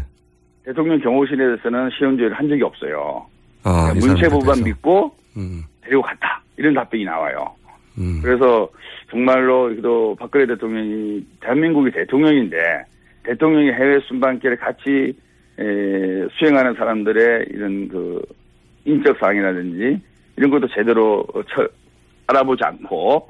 대통령 0.65 0.99
경호실에서는 0.99 1.89
시험조회를 1.97 2.35
한 2.35 2.49
적이 2.49 2.63
없어요. 2.63 3.25
아, 3.63 3.91
이 3.95 3.99
문체부만. 3.99 4.63
믿고 4.63 5.15
음. 5.37 5.61
데리고 5.81 6.01
갔다 6.01 6.41
이런 6.57 6.73
답변이 6.73 7.03
나와요. 7.05 7.53
음. 7.97 8.19
그래서 8.23 8.67
정말로 9.11 9.79
또 9.81 10.15
박근혜 10.19 10.45
대통령이 10.47 11.23
대한민국의 11.41 11.91
대통령인데 11.91 12.57
대통령이 13.23 13.71
해외 13.71 13.99
순방길에 14.07 14.55
같이 14.55 15.15
에, 15.59 16.27
수행하는 16.37 16.73
사람들의 16.73 17.45
이런 17.51 17.87
그 17.87 18.21
인적 18.85 19.17
사항이라든지 19.19 20.01
이런 20.37 20.49
것도 20.49 20.67
제대로 20.69 21.25
처- 21.53 21.67
알아보지 22.27 22.63
않고 22.63 23.27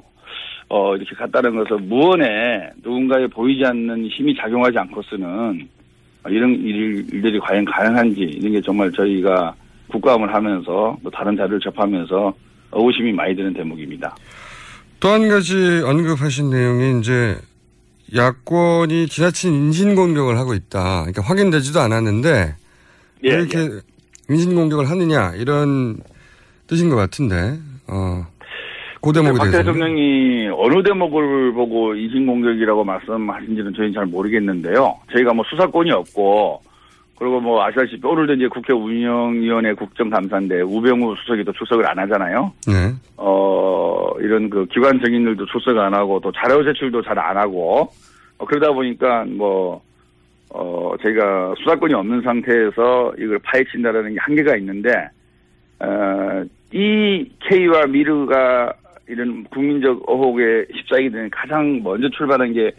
어 0.68 0.96
이렇게 0.96 1.14
갔다는 1.14 1.56
것은 1.56 1.88
무언에 1.88 2.70
누군가에 2.82 3.26
보이지 3.28 3.64
않는 3.64 4.06
힘이 4.08 4.34
작용하지 4.36 4.78
않고서는 4.78 5.68
이런 6.28 6.50
일, 6.54 7.06
일들이 7.12 7.38
과연 7.38 7.64
가능한지 7.64 8.20
이런 8.20 8.52
게 8.52 8.60
정말 8.60 8.90
저희가 8.92 9.54
국감을 9.88 10.34
하면서 10.34 10.96
또 11.02 11.10
다른 11.10 11.36
자료를 11.36 11.60
접하면서 11.60 12.34
의구심이 12.72 13.12
많이 13.12 13.34
드는 13.36 13.54
대목입니다. 13.54 14.14
또 14.98 15.08
한 15.10 15.28
가지 15.28 15.54
언급하신 15.84 16.50
내용이 16.50 16.98
이제 17.00 17.36
야권이 18.14 19.06
지나친 19.08 19.54
인신공격을 19.54 20.36
하고 20.38 20.54
있다. 20.54 21.02
그러니까 21.02 21.22
확인되지도 21.22 21.80
않았는데 21.80 22.54
예, 23.24 23.28
왜 23.28 23.34
이렇게 23.34 23.70
인신공격을 24.28 24.90
하느냐 24.90 25.32
이런 25.36 25.98
뜻인 26.66 26.88
것 26.88 26.96
같은데 26.96 27.58
어, 27.86 28.26
그 29.00 29.12
대목에 29.12 29.38
박 29.38 29.50
대해서 29.50 29.58
대통령이 29.58 30.48
어느 30.52 30.82
대목을 30.82 31.52
보고 31.52 31.94
인신공격이라고 31.94 32.84
말씀하신지는 32.84 33.74
저희는 33.74 33.94
잘 33.94 34.06
모르겠는데요. 34.06 34.96
저희가 35.12 35.32
뭐 35.32 35.44
수사권이 35.48 35.90
없고 35.90 36.60
그리고 37.18 37.40
뭐 37.40 37.64
아시다시피 37.64 38.06
오늘도 38.06 38.34
이제 38.34 38.48
국회 38.48 38.72
운영위원회 38.72 39.74
국정감사인데 39.74 40.62
우병우 40.62 41.14
수석이 41.16 41.44
또 41.44 41.52
출석을 41.52 41.88
안 41.88 41.98
하잖아요. 42.00 42.52
네. 42.66 42.92
어, 43.16 44.10
이런 44.20 44.50
그 44.50 44.66
기관 44.66 45.00
정인들도 45.00 45.46
출석 45.46 45.78
안 45.78 45.94
하고 45.94 46.20
또 46.20 46.30
자료 46.32 46.62
제출도 46.64 47.02
잘 47.02 47.18
안 47.18 47.36
하고 47.36 47.90
어, 48.38 48.44
그러다 48.44 48.72
보니까 48.72 49.24
뭐, 49.26 49.82
어, 50.50 50.92
저희가 51.02 51.54
수사권이 51.58 51.94
없는 51.94 52.22
상태에서 52.22 53.14
이걸 53.18 53.38
파헤친다라는 53.40 54.14
게 54.14 54.20
한계가 54.20 54.56
있는데, 54.56 54.90
어, 55.80 56.44
이 56.72 57.30
K와 57.48 57.86
미르가 57.86 58.72
이런 59.08 59.44
국민적 59.44 60.02
의혹에 60.08 60.66
휩싸이게 60.72 61.10
되는 61.10 61.30
가장 61.30 61.80
먼저 61.82 62.08
출발한 62.10 62.52
게 62.52 62.70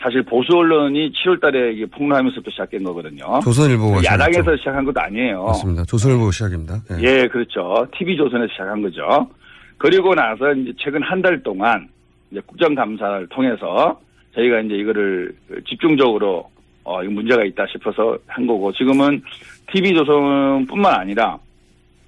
사실 0.00 0.22
보수 0.22 0.52
언론이 0.56 1.12
7월 1.12 1.40
달에 1.40 1.72
이게 1.72 1.86
폭로하면서부터 1.86 2.50
시작된 2.50 2.82
거거든요. 2.84 3.40
조선일보가 3.42 3.98
야당에서 4.04 4.40
시작했죠. 4.40 4.56
시작한 4.56 4.84
것도 4.84 5.00
아니에요. 5.00 5.44
맞습니다. 5.44 5.84
조선일보 5.84 6.30
시작입니다. 6.30 6.80
예. 6.92 7.02
예, 7.02 7.28
그렇죠. 7.28 7.86
TV조선에서 7.98 8.50
시작한 8.52 8.80
거죠. 8.82 9.28
그리고 9.76 10.14
나서 10.14 10.52
이제 10.54 10.72
최근 10.78 11.02
한 11.02 11.20
달 11.22 11.42
동안 11.42 11.88
이제 12.30 12.40
국정감사를 12.46 13.26
통해서 13.28 13.98
저희가 14.34 14.60
이제 14.60 14.74
이거를 14.76 15.34
집중적으로 15.68 16.48
어, 16.84 17.02
이 17.04 17.08
문제가 17.08 17.44
있다 17.44 17.66
싶어서 17.70 18.16
한 18.26 18.46
거고 18.46 18.72
지금은 18.72 19.22
TV조선뿐만 19.70 20.94
아니라 20.94 21.36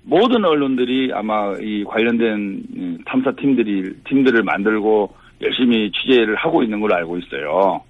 모든 0.04 0.44
언론들이 0.44 1.12
아마 1.14 1.54
이 1.60 1.84
관련된 1.84 2.62
음, 2.76 2.98
탐사팀들이 3.06 3.94
팀들을 4.08 4.42
만들고 4.42 5.14
열심히 5.40 5.90
취재를 5.92 6.34
하고 6.36 6.62
있는 6.62 6.80
걸로 6.80 6.94
알고 6.94 7.18
있어요. 7.18 7.82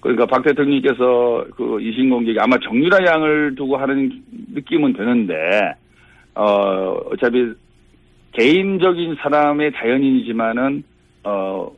그러니까 0.00 0.26
박 0.26 0.44
대통령께서 0.44 1.44
그 1.56 1.80
이신 1.80 2.10
공격이 2.10 2.38
아마 2.40 2.56
정유라 2.58 2.98
양을 3.04 3.54
두고 3.56 3.76
하는 3.76 4.22
느낌은 4.54 4.92
드는데 4.92 5.34
어 6.34 6.96
어차피 7.10 7.52
개인적인 8.32 9.16
사람의 9.16 9.72
자연인이지만은 9.72 10.84
어 11.24 11.72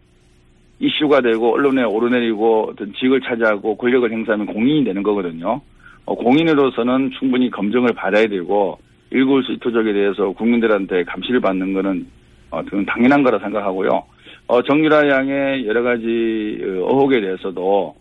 이슈가 0.80 1.22
되고 1.22 1.54
언론에 1.54 1.82
오르내리고 1.82 2.70
어떤 2.72 2.92
직을 2.94 3.20
차지하고 3.22 3.76
권력을 3.76 4.10
행사하면 4.10 4.46
공인이 4.46 4.84
되는 4.84 5.02
거거든요. 5.02 5.60
어, 6.06 6.14
공인으로서는 6.14 7.12
충분히 7.18 7.50
검증을 7.50 7.92
받아야 7.94 8.26
되고 8.26 8.78
일골수이토족에 9.10 9.92
대해서 9.92 10.30
국민들한테 10.32 11.04
감시를 11.04 11.40
받는 11.40 11.72
거는 11.72 12.06
어, 12.50 12.62
당연한 12.86 13.22
거라 13.22 13.38
생각하고요. 13.38 14.02
어, 14.46 14.62
정유라 14.62 15.08
양의 15.08 15.66
여러 15.66 15.82
가지 15.82 16.58
어, 16.62 16.66
의혹에 16.66 17.20
대해서도 17.20 17.94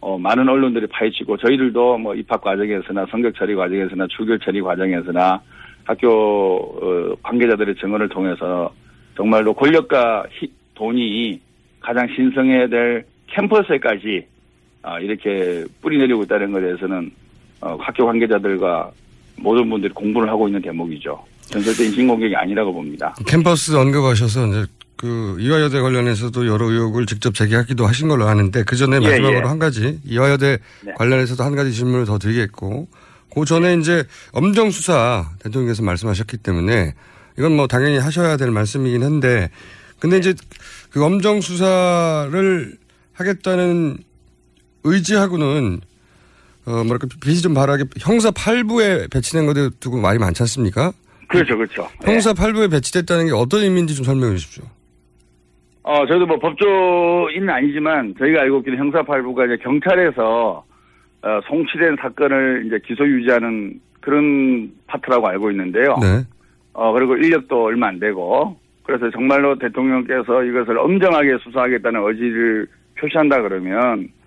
어, 0.00 0.18
많은 0.18 0.48
언론들이 0.48 0.86
파헤치고 0.88 1.36
저희들도 1.36 1.98
뭐 1.98 2.14
입학 2.14 2.40
과정에서나 2.40 3.06
성격 3.10 3.34
처리 3.36 3.54
과정에서나 3.54 4.06
출결 4.08 4.40
처리 4.40 4.60
과정에서나 4.60 5.40
학교 5.84 6.08
어, 6.56 7.14
관계자들의 7.22 7.76
증언을 7.76 8.08
통해서 8.08 8.72
정말로 9.16 9.52
권력과 9.54 10.24
히- 10.30 10.50
돈이 10.74 11.40
가장 11.80 12.08
신성해야 12.14 12.66
될 12.68 13.04
캠퍼스에까지 13.28 14.26
아, 14.82 14.98
이렇게 14.98 15.64
뿌리 15.80 15.98
내리고 15.98 16.22
있다는 16.24 16.50
것에 16.50 16.64
대해서는 16.66 17.10
어, 17.60 17.76
학교 17.78 18.04
관계자들과 18.06 18.90
모든 19.42 19.68
분들이 19.68 19.92
공부를 19.92 20.28
하고 20.28 20.48
있는 20.48 20.62
대목이죠. 20.62 21.18
저는 21.48 21.64
절대 21.64 21.84
인신공격이 21.84 22.34
아니라고 22.34 22.72
봅니다. 22.72 23.14
캠퍼스 23.26 23.74
언급하셔서 23.74 24.46
이제 24.46 24.66
그 24.96 25.36
이화여대 25.40 25.80
관련해서도 25.80 26.46
여러 26.46 26.70
의혹을 26.70 27.06
직접 27.06 27.34
제기하기도 27.34 27.86
하신 27.86 28.08
걸로 28.08 28.26
아는데 28.28 28.62
그 28.62 28.76
전에 28.76 28.96
예, 28.96 29.00
마지막으로 29.00 29.44
예. 29.44 29.48
한 29.48 29.58
가지 29.58 29.98
이화여대 30.04 30.58
네. 30.84 30.92
관련해서도 30.96 31.42
한 31.42 31.56
가지 31.56 31.72
질문을 31.72 32.04
더 32.04 32.18
드리겠고 32.18 32.86
그 33.34 33.44
전에 33.44 33.74
이제 33.74 34.04
엄정 34.32 34.70
수사 34.70 35.28
대통령께서 35.40 35.82
말씀하셨기 35.82 36.36
때문에 36.36 36.94
이건 37.36 37.56
뭐 37.56 37.66
당연히 37.66 37.98
하셔야 37.98 38.36
될 38.36 38.52
말씀이긴 38.52 39.02
한데 39.02 39.50
근데 39.98 40.18
이제 40.18 40.34
그 40.90 41.04
엄정 41.04 41.40
수사를 41.40 42.76
하겠다는 43.14 43.98
의지하고는 44.84 45.80
어 46.64 46.84
뭐랄까 46.84 47.08
빛이 47.22 47.40
좀 47.40 47.54
바라게 47.54 47.84
형사 47.98 48.30
8부에 48.30 49.12
배치된 49.12 49.46
것에 49.46 49.70
두고 49.80 50.00
말이 50.00 50.18
많지 50.18 50.42
않습니까? 50.42 50.92
그렇죠, 51.28 51.56
그렇죠. 51.56 51.88
네. 52.04 52.12
형사 52.12 52.32
8부에 52.32 52.70
배치됐다는 52.70 53.26
게 53.26 53.32
어떤 53.32 53.62
의미인지 53.62 53.94
좀 53.94 54.04
설명해 54.04 54.36
주십시오. 54.36 54.64
어, 55.82 56.06
저도 56.06 56.26
뭐 56.26 56.38
법조인은 56.38 57.50
아니지만 57.50 58.14
저희가 58.18 58.42
알고 58.42 58.58
있기는 58.58 58.78
형사팔부가 58.78 59.46
이제 59.46 59.56
경찰에서 59.62 60.64
어, 61.22 61.40
송치된 61.48 61.96
사건을 62.00 62.64
이제 62.66 62.78
기소 62.86 63.06
유지하는 63.06 63.80
그런 64.00 64.70
파트라고 64.86 65.26
알고 65.28 65.50
있는데요. 65.50 65.96
네. 66.00 66.24
어, 66.72 66.92
그리고 66.92 67.16
인력도 67.16 67.64
얼마 67.64 67.88
안 67.88 67.98
되고 67.98 68.56
그래서 68.84 69.10
정말로 69.10 69.58
대통령께서 69.58 70.44
이것을 70.44 70.78
엄정하게 70.78 71.38
수사하겠다는 71.42 72.02
의지를 72.06 72.66
표시한다 72.98 73.42
그러면 73.42 74.08
어, 74.08 74.21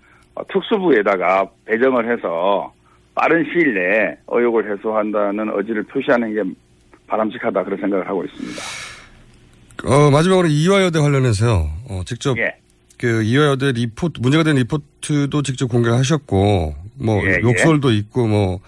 특수부에다가 0.52 1.48
배정을 1.64 2.12
해서 2.12 2.72
빠른 3.14 3.44
시일 3.44 3.74
내에 3.74 4.16
의혹을 4.28 4.70
해소한다는 4.72 5.50
의지를 5.56 5.82
표시하는 5.84 6.34
게 6.34 6.50
바람직하다 7.06 7.64
그런 7.64 7.80
생각을 7.80 8.06
하고 8.08 8.24
있습니다. 8.24 8.62
어, 9.84 10.10
마지막으로 10.10 10.48
이화여대 10.48 10.98
관련해서 11.00 11.66
어, 11.88 12.02
직접 12.04 12.36
예. 12.38 12.54
그 12.98 13.22
이화여대 13.22 13.72
리포트 13.72 14.20
문제가 14.20 14.42
된 14.42 14.56
리포트도 14.56 15.42
직접 15.42 15.66
공개를 15.68 15.96
하셨고 15.98 16.74
뭐 16.98 17.22
예, 17.26 17.34
예. 17.36 17.40
욕설도 17.42 17.92
있고 17.92 18.26
뭐 18.26 18.60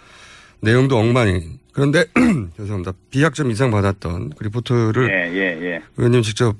내용도 0.60 0.98
엉망이 0.98 1.40
그런데 1.72 2.04
죄송합니다 2.56 2.92
비약점 3.10 3.50
이상 3.50 3.70
받았던 3.70 4.30
그 4.36 4.44
리포트를 4.44 5.08
예, 5.10 5.32
예, 5.34 5.40
예. 5.62 5.80
의원님 5.96 6.22
직접 6.22 6.54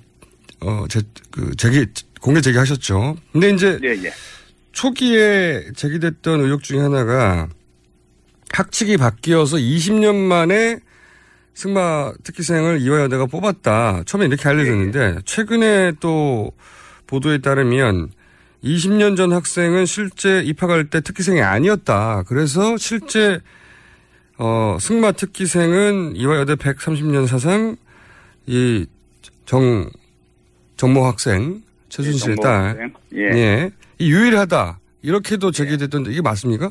어 0.60 0.86
제 0.88 1.02
그 1.30 1.54
제기 1.56 1.86
공개 2.20 2.40
제기하셨죠. 2.40 3.16
근데 3.32 3.50
이제 3.50 3.78
예, 3.84 3.90
예. 3.90 4.10
초기에 4.72 5.72
제기됐던 5.74 6.40
의혹 6.40 6.62
중에 6.62 6.80
하나가 6.80 7.48
학칙이 8.52 8.96
바뀌어서 8.96 9.56
20년 9.56 10.14
만에 10.14 10.78
승마 11.54 12.12
특기생을 12.22 12.80
이화여대가 12.80 13.26
뽑았다. 13.26 14.04
처음에 14.06 14.26
이렇게 14.26 14.48
알려졌는데 14.48 15.20
최근에 15.24 15.92
또 16.00 16.52
보도에 17.06 17.38
따르면 17.38 18.10
20년 18.62 19.16
전 19.16 19.32
학생은 19.32 19.86
실제 19.86 20.40
입학할 20.42 20.90
때 20.90 21.00
특기생이 21.00 21.40
아니었다. 21.42 22.22
그래서 22.26 22.76
실제 22.76 23.40
어, 24.36 24.76
승마 24.80 25.12
특기생은 25.12 26.14
이화여대 26.16 26.54
130년 26.54 27.26
사상 27.26 27.76
이 28.46 28.86
정 29.48 29.88
정모 30.76 31.06
학생 31.06 31.62
최순실의 31.88 32.36
정모 32.36 32.42
딸. 32.42 32.92
예. 33.14 33.18
예. 33.32 33.70
이 33.98 34.10
유일하다. 34.12 34.78
이렇게도 35.02 35.50
제기됐던데 35.50 36.10
이게 36.10 36.22
맞습니까? 36.22 36.70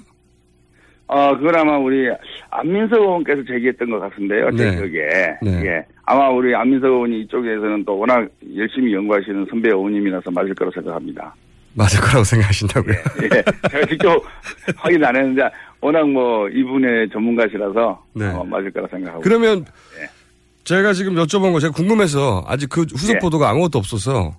어, 1.07 1.37
그건 1.37 1.55
아마 1.55 1.77
우리 1.77 2.09
안민석 2.49 2.97
의원께서 2.99 3.41
제기했던 3.47 3.89
것 3.89 3.99
같은데요. 3.99 4.51
제 4.57 4.71
네. 4.71 4.75
기억에. 4.75 5.37
네. 5.41 5.65
예. 5.65 5.85
아마 6.03 6.29
우리 6.29 6.53
안민석 6.53 6.87
의원이 6.87 7.21
이쪽에서는 7.21 7.85
또 7.85 7.97
워낙 7.97 8.27
열심히 8.55 8.93
연구하시는 8.93 9.45
선배 9.49 9.69
의원님이라서 9.69 10.31
맞을 10.31 10.53
거라고 10.53 10.73
생각합니다. 10.73 11.33
맞을 11.75 12.01
거라고 12.01 12.23
생각하신다고요? 12.23 12.95
예. 13.23 13.29
제가 13.69 13.85
직접 13.87 14.21
확인 14.75 15.03
안 15.05 15.15
했는데 15.15 15.43
워낙 15.79 16.09
뭐 16.09 16.49
이분의 16.49 17.09
전문가시라서 17.11 18.03
네. 18.13 18.25
어, 18.27 18.43
맞을 18.43 18.71
거라 18.71 18.87
생각하고. 18.87 19.21
그러면 19.21 19.65
예. 20.01 20.09
제가 20.65 20.91
지금 20.91 21.15
여쭤본 21.15 21.53
거 21.53 21.59
제가 21.61 21.71
궁금해서 21.73 22.43
아직 22.47 22.67
그 22.69 22.81
후속 22.81 23.15
예. 23.15 23.19
보도가 23.19 23.49
아무것도 23.49 23.77
없어서 23.79 24.35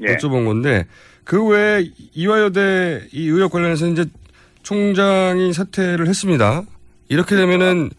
예. 0.00 0.16
여쭤본 0.16 0.44
건데 0.46 0.86
그 1.24 1.44
외에 1.46 1.84
이화여대 2.12 3.08
이 3.12 3.28
의혹 3.28 3.52
관련해서 3.52 3.86
이제 3.88 4.04
총장이 4.62 5.52
사퇴를 5.52 6.06
했습니다. 6.06 6.62
이렇게 7.08 7.36
되면은 7.36 7.90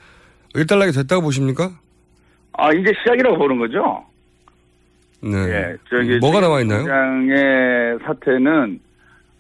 일단락이 0.55 0.91
됐다고 0.91 1.21
보십니까? 1.21 1.71
아, 2.53 2.71
이제 2.71 2.91
시작이라고 2.99 3.37
보는 3.37 3.57
거죠? 3.59 4.03
네. 5.21 5.37
예. 5.37 5.75
저기 5.89 6.17
뭐가 6.19 6.39
나와 6.39 6.61
있나요? 6.61 6.79
총장의 6.79 7.99
사태는 8.05 8.79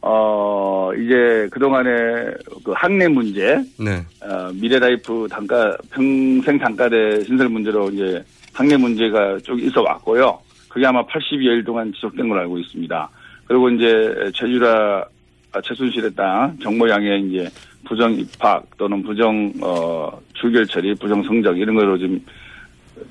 어, 0.01 0.91
이제 0.93 1.47
그 1.51 1.59
동안의 1.59 2.35
그 2.63 2.71
학내 2.73 3.07
문제, 3.07 3.57
네. 3.79 4.05
어, 4.21 4.51
미래라이프 4.53 5.27
단가, 5.31 5.75
평생 5.91 6.59
단가대 6.59 7.23
신설 7.23 7.49
문제로 7.49 7.89
이제 7.89 8.23
학내 8.53 8.77
문제가 8.77 9.39
쭉 9.43 9.59
있어 9.59 9.81
왔고요. 9.81 10.39
그게 10.75 10.85
아마 10.85 11.01
82일 11.05 11.65
동안 11.65 11.93
지속된 11.93 12.27
걸로 12.27 12.41
알고 12.41 12.59
있습니다. 12.59 13.09
그리고 13.45 13.69
이제 13.69 14.29
최주라 14.33 15.05
아, 15.53 15.61
최순실의 15.61 16.13
딸 16.15 16.53
정모양의 16.61 17.29
이제 17.29 17.47
부정 17.85 18.13
입학 18.13 18.65
또는 18.75 19.01
부정 19.01 19.53
어 19.61 20.11
출결 20.33 20.65
처리, 20.65 20.93
부정 20.95 21.23
성적 21.23 21.57
이런 21.57 21.75
거로 21.75 21.97
지금 21.97 22.19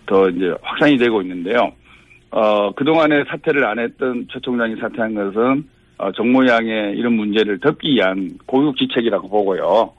더 0.04 0.28
이제 0.28 0.54
확산이 0.60 0.98
되고 0.98 1.22
있는데요. 1.22 1.72
어 2.32 2.70
그동안에 2.72 3.24
사퇴를 3.28 3.64
안 3.64 3.78
했던 3.78 4.26
최 4.30 4.38
총장이 4.40 4.76
사퇴한 4.76 5.14
것은 5.14 5.66
어, 5.96 6.12
정모양의 6.12 6.98
이런 6.98 7.14
문제를 7.14 7.60
덮기 7.60 7.94
위한 7.94 8.36
고육지책이라고 8.44 9.26
보고요. 9.30 9.90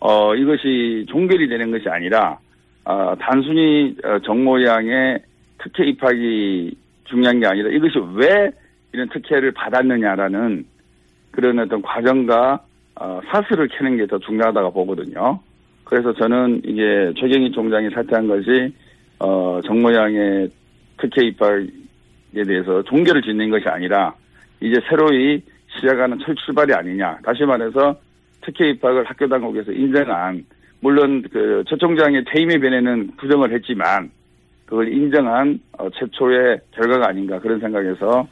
어 0.00 0.34
이것이 0.34 1.06
종결이 1.08 1.46
되는 1.46 1.70
것이 1.70 1.88
아니라 1.88 2.38
어, 2.84 3.14
단순히 3.20 3.94
어, 4.02 4.18
정모양의 4.18 5.22
특혜 5.58 5.86
입학이 5.86 6.82
중요한 7.04 7.40
게 7.40 7.46
아니라 7.46 7.68
이것이 7.70 7.94
왜 8.14 8.50
이런 8.92 9.08
특혜를 9.08 9.52
받았느냐라는 9.52 10.64
그런 11.30 11.58
어떤 11.58 11.82
과정과 11.82 12.60
어, 12.96 13.20
사슬을 13.26 13.68
캐는 13.68 13.96
게 13.96 14.06
더 14.06 14.18
중요하다고 14.18 14.72
보거든요. 14.72 15.40
그래서 15.84 16.12
저는 16.14 16.62
이게 16.64 17.12
최경희 17.18 17.50
총장이 17.52 17.90
사퇴한 17.90 18.28
것이 18.28 18.72
어, 19.18 19.60
정모양의 19.66 20.48
특혜 20.98 21.26
입학에 21.26 22.44
대해서 22.46 22.82
종결을 22.84 23.22
짓는 23.22 23.50
것이 23.50 23.68
아니라 23.68 24.14
이제 24.60 24.80
새로이 24.88 25.42
시작하는 25.76 26.18
첫 26.24 26.34
출발이 26.44 26.72
아니냐. 26.72 27.18
다시 27.24 27.42
말해서 27.44 27.96
특혜 28.42 28.70
입학을 28.70 29.04
학교 29.04 29.26
당국에서 29.26 29.72
인정한 29.72 30.44
물론 30.80 31.22
그 31.22 31.64
최 31.66 31.76
총장의 31.76 32.24
퇴임의 32.26 32.58
변에는 32.60 33.10
부정을 33.16 33.52
했지만 33.52 34.10
그걸 34.66 34.92
인정한 34.92 35.60
어, 35.78 35.88
최초의 35.90 36.60
결과가 36.74 37.08
아닌가 37.08 37.38
그런 37.38 37.60
생각에서 37.60 38.26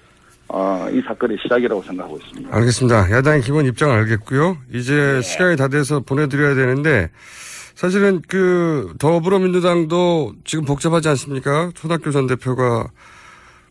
어, 0.48 0.86
이 0.92 1.00
사건의 1.00 1.38
시작이라고 1.42 1.82
생각하고 1.82 2.18
있습니다. 2.18 2.54
알겠습니다. 2.54 3.10
야당의 3.10 3.42
기본 3.42 3.66
입장을 3.66 3.94
알겠고요. 3.94 4.58
이제 4.72 5.20
시간이 5.22 5.56
다 5.56 5.68
돼서 5.68 6.00
보내드려야 6.00 6.54
되는데 6.54 7.10
사실은 7.74 8.20
그 8.28 8.92
더불어민주당도 8.98 10.34
지금 10.44 10.64
복잡하지 10.64 11.08
않습니까? 11.08 11.70
초등학교 11.74 12.10
전 12.10 12.26
대표가 12.26 12.88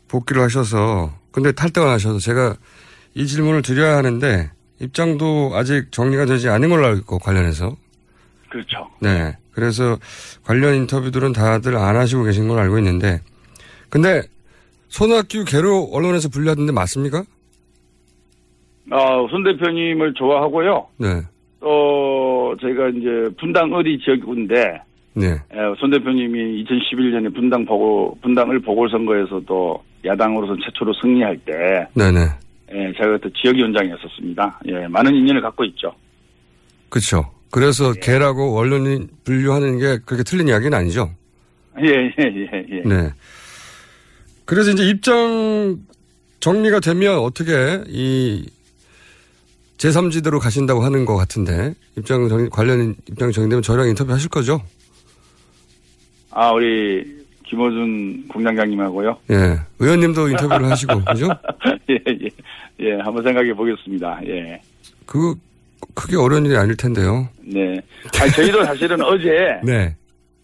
복귀를 0.08 0.42
하셔서 0.42 1.14
근데 1.32 1.52
탈당을 1.52 1.90
하셔서 1.90 2.20
제가 2.20 2.56
이 3.14 3.28
질문을 3.28 3.62
드려야 3.62 3.98
하는데 3.98 4.52
입장도 4.80 5.52
아직 5.54 5.92
정리가 5.92 6.26
되지 6.26 6.50
않은 6.50 6.70
걸로 6.70 6.88
알고 6.88 7.00
있고 7.00 7.20
관련해서 7.20 7.76
그렇죠. 8.50 8.90
네. 9.00 9.38
그래서 9.54 9.98
관련 10.44 10.76
인터뷰들은 10.76 11.34
다들 11.34 11.76
안 11.76 11.96
하시고 11.96 12.24
계신 12.24 12.48
걸로 12.48 12.62
알고 12.62 12.78
있는데 12.80 13.20
근데 13.90 14.22
손학규 14.88 15.46
개로 15.46 15.90
언론에서 15.92 16.30
분류하던데 16.30 16.72
맞습니까? 16.72 17.24
어, 18.92 19.28
손 19.30 19.44
대표님을 19.44 20.14
좋아하고요. 20.16 20.88
네. 20.98 21.22
또 21.60 22.56
저희가 22.60 22.90
이제 22.90 23.30
분당 23.40 23.72
어디 23.74 23.98
지역인데 24.04 24.82
네. 25.14 25.28
에, 25.28 25.76
손 25.80 25.92
대표님이 25.92 26.64
2011년에 26.66 27.34
분당 27.34 27.66
보고 27.66 28.18
분당을 28.22 28.60
보궐선거에서도 28.60 29.84
야당으로서 30.06 30.56
최초로 30.66 30.94
승리할 31.02 31.38
때 31.46 31.54
네네. 31.94 32.20
예, 32.74 32.94
제가 32.94 33.18
그때 33.18 33.30
지역위원장이었었습니다. 33.42 34.62
예, 34.68 34.88
많은 34.88 35.14
인연을 35.14 35.42
갖고 35.42 35.64
있죠. 35.66 35.94
그렇죠. 36.90 37.30
그래서 37.52 37.92
개라고 37.94 38.58
언론이 38.58 39.08
분류하는 39.24 39.78
게 39.78 40.00
그렇게 40.06 40.24
틀린 40.24 40.48
이야기는 40.48 40.76
아니죠. 40.76 41.12
예, 41.82 41.88
예, 41.88 42.14
예, 42.20 42.66
예. 42.70 42.82
네. 42.84 43.14
그래서 44.46 44.72
이제 44.72 44.88
입장 44.88 45.78
정리가 46.40 46.80
되면 46.80 47.20
어떻게 47.20 47.84
이 47.88 48.50
제3지대로 49.78 50.40
가신다고 50.40 50.82
하는 50.82 51.06
것 51.06 51.16
같은데 51.16 51.74
입장 51.98 52.28
정리, 52.30 52.50
관련 52.50 52.96
입장 53.10 53.32
정리되면 53.32 53.62
저랑 53.62 53.90
인터뷰 53.90 54.12
하실 54.14 54.30
거죠? 54.30 54.62
아, 56.32 56.52
우리 56.52 57.22
김호준 57.46 58.28
공장장님하고요. 58.30 59.18
예. 59.32 59.60
의원님도 59.80 60.30
인터뷰를 60.30 60.72
하시고, 60.72 61.04
그죠? 61.04 61.28
예, 61.90 61.96
예, 62.08 62.30
예, 62.80 62.94
한번 63.02 63.24
생각해 63.24 63.54
보겠습니다. 63.54 64.22
예. 64.28 64.62
그 65.06 65.36
크게 65.96 66.18
어려운 66.18 66.46
일이 66.46 66.56
아닐 66.56 66.76
텐데요. 66.76 67.28
네. 67.42 67.82
아니, 68.20 68.32
저희도 68.32 68.64
사실은 68.64 69.02
어제, 69.02 69.60
네. 69.64 69.96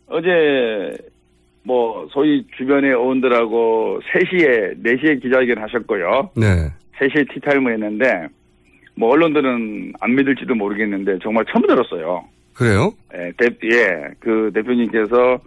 어제, 0.08 0.98
뭐, 1.64 2.08
소위 2.12 2.46
주변의 2.58 2.92
의원들하고 2.92 4.00
3시에, 4.12 4.84
4시에 4.84 5.22
기자회견 5.22 5.58
하셨고요. 5.62 6.32
네. 6.36 6.72
3시에 7.00 7.34
티타임을 7.34 7.74
했는데, 7.74 8.28
뭐, 8.96 9.12
언론들은 9.12 9.94
안 10.00 10.16
믿을지도 10.16 10.56
모르겠는데, 10.56 11.20
정말 11.22 11.46
처음 11.52 11.68
들었어요. 11.68 12.24
그래요? 12.54 12.94
예, 13.14 13.32
대, 13.38 13.50
예, 13.72 14.08
그 14.20 14.50
대표님께서, 14.54 15.40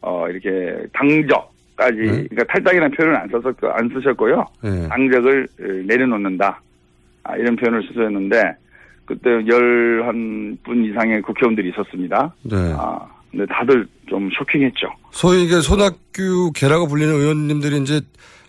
어, 0.00 0.28
이렇게 0.28 0.86
당적까지, 0.92 1.98
네. 1.98 2.06
그러니까 2.06 2.44
탈당이라는 2.44 2.96
표현을 2.96 3.16
안 3.16 3.28
썼, 3.28 3.44
안 3.64 3.88
쓰셨고요. 3.90 4.44
네. 4.62 4.88
당적을 4.88 5.46
어, 5.60 5.64
내려놓는다. 5.86 6.60
아, 7.22 7.36
이런 7.36 7.54
표현을 7.56 7.86
쓰셨는데, 7.88 8.42
그때 9.06 9.30
열 9.46 10.02
한 10.04 10.58
분 10.64 10.84
이상의 10.84 11.22
국회의원들이 11.22 11.70
있었습니다. 11.70 12.34
네. 12.42 12.56
아, 12.76 12.98
근데 13.30 13.44
다들 13.46 13.86
좀 14.08 14.28
쇼킹했죠. 14.36 14.88
소위 15.10 15.44
이게 15.44 15.60
손학규 15.60 16.52
개라고 16.54 16.86
불리는 16.88 17.12
의원님들이 17.14 17.78
이제 17.82 18.00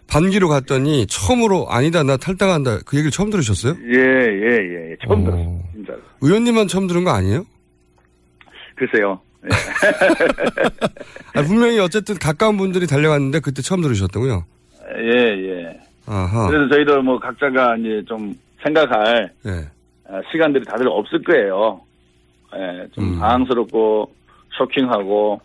반기로 0.09 0.47
갔더니 0.47 1.05
처음으로 1.07 1.67
아니다 1.69 2.01
나 2.03 2.15
탈당한다 2.17 2.79
그 2.85 2.95
얘기를 2.97 3.11
처음 3.11 3.29
들으셨어요? 3.29 3.75
예, 3.91 3.97
예, 3.99 4.91
예. 4.91 4.95
처음 5.05 5.21
어. 5.21 5.25
들었어요. 5.25 5.59
진짜. 5.73 5.93
의원님만 6.21 6.67
처음 6.67 6.87
들은 6.87 7.03
거 7.03 7.11
아니에요? 7.11 7.43
글쎄요. 8.75 9.19
예. 9.43 9.49
아, 11.39 11.43
분명히 11.43 11.79
어쨌든 11.79 12.15
가까운 12.15 12.57
분들이 12.57 12.87
달려갔는데 12.87 13.39
그때 13.41 13.61
처음 13.61 13.81
들으셨다고요? 13.81 14.45
예, 14.99 15.19
예. 15.19 15.79
아하. 16.05 16.47
그래서 16.47 16.69
저희도 16.73 17.01
뭐 17.01 17.19
각자가 17.19 17.75
이제 17.77 18.01
좀 18.07 18.33
생각할 18.63 19.31
네. 19.43 19.51
어, 20.07 20.21
시간들이 20.31 20.63
다들 20.65 20.87
없을 20.87 21.21
거예요. 21.23 21.81
예, 22.55 22.87
좀 22.93 23.03
음. 23.03 23.19
당황스럽고 23.19 24.13
쇼킹하고 24.57 25.41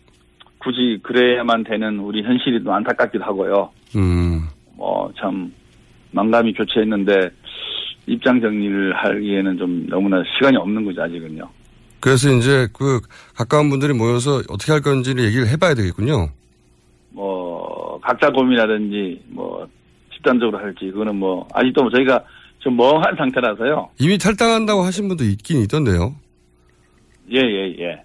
굳이 0.59 0.99
그래야만 1.03 1.65
되는 1.65 1.99
우리 1.99 2.23
현실이 2.23 2.63
좀 2.63 2.71
안타깝기도 2.71 3.23
하고요. 3.23 3.69
음. 3.95 4.47
뭐참 4.77 5.53
망감이 6.11 6.53
교체했는데 6.53 7.29
입장 8.07 8.39
정리를 8.39 8.93
하기에는 8.95 9.57
좀 9.57 9.85
너무나 9.87 10.23
시간이 10.35 10.57
없는 10.57 10.85
거죠 10.85 11.03
아직은요. 11.03 11.49
그래서 11.99 12.29
이제 12.31 12.67
그 12.73 12.99
가까운 13.35 13.69
분들이 13.69 13.93
모여서 13.93 14.41
어떻게 14.49 14.71
할 14.71 14.81
건지를 14.81 15.25
얘기를 15.25 15.47
해봐야 15.47 15.73
되겠군요. 15.73 16.29
뭐 17.11 17.99
각자 18.01 18.29
고민하든지 18.29 19.23
뭐 19.29 19.67
집단적으로 20.13 20.57
할지 20.57 20.85
그거는 20.91 21.15
뭐 21.15 21.47
아직도 21.53 21.83
뭐 21.83 21.91
저희가 21.91 22.23
좀 22.63 22.77
멍한 22.77 23.15
상태라서요. 23.17 23.89
이미 23.99 24.17
탈당한다고 24.17 24.83
하신 24.83 25.07
분도 25.09 25.23
있긴 25.25 25.61
있던데요. 25.63 26.15
예 27.31 27.39
예 27.39 27.43
예, 27.77 27.83
예. 27.83 28.03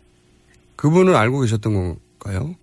그분은 0.77 1.15
알고 1.15 1.41
계셨던 1.41 1.75
건가요? 1.75 2.55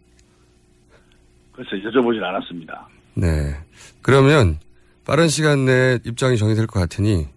그래서 1.53 1.69
여쭤보진 1.71 2.21
않았습니다. 2.23 2.88
네. 3.15 3.55
그러면 4.01 4.60
빠른 5.05 5.27
시간 5.29 5.65
내에 5.65 5.99
입장이 6.05 6.38
정리될 6.38 6.67
것 6.67 6.79
같으니 6.79 7.27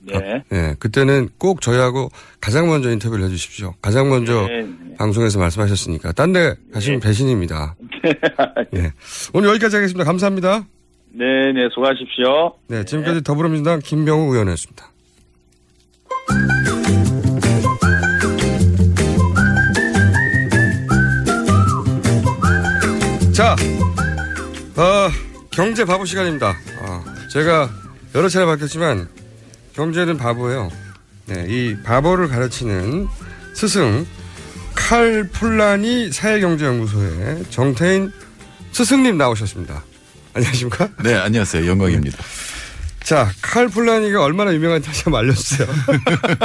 네. 0.00 0.42
네, 0.50 0.74
그때는 0.78 1.30
꼭 1.38 1.60
저희하고 1.60 2.10
가장 2.40 2.66
먼저 2.68 2.90
인터뷰를 2.90 3.24
해주십시오. 3.24 3.74
가장 3.80 4.10
먼저 4.10 4.46
네, 4.46 4.62
네. 4.62 4.94
방송에서 4.96 5.38
말씀하셨으니까. 5.38 6.12
딴 6.12 6.32
데 6.32 6.54
가시면 6.72 7.00
배신입니다. 7.00 7.74
네. 8.70 8.92
오늘 9.32 9.48
여기까지 9.50 9.76
하겠습니다. 9.76 10.04
감사합니다. 10.04 10.66
네, 11.16 11.52
네, 11.52 11.68
수고하십시오. 11.72 12.54
네, 12.66 12.84
지금까지 12.84 13.22
더불어민주당 13.22 13.78
김병우 13.78 14.32
의원이었습니다. 14.32 14.90
자, 23.32 23.54
어, 24.76 25.08
경제 25.50 25.84
바보 25.84 26.04
시간입니다. 26.04 26.50
어, 26.80 27.04
제가 27.30 27.68
여러 28.16 28.28
차례 28.28 28.44
밝혔지만 28.46 29.08
경제는 29.74 30.16
바보예요. 30.16 30.68
네, 31.26 31.46
이 31.48 31.76
바보를 31.84 32.26
가르치는 32.26 33.06
스승 33.54 34.04
칼폴라니 34.74 36.10
사회경제연구소의 36.10 37.44
정태인 37.50 38.10
스승님 38.72 39.16
나오셨습니다. 39.16 39.84
안녕하십니까? 40.34 40.88
네, 41.02 41.14
안녕하세요. 41.14 41.66
영광입니다. 41.66 42.18
자, 43.04 43.30
칼 43.42 43.68
폴라니가 43.68 44.24
얼마나 44.24 44.54
유명한지 44.54 44.86
다시 44.88 45.02
한번 45.04 45.20
알려주세요. 45.20 45.68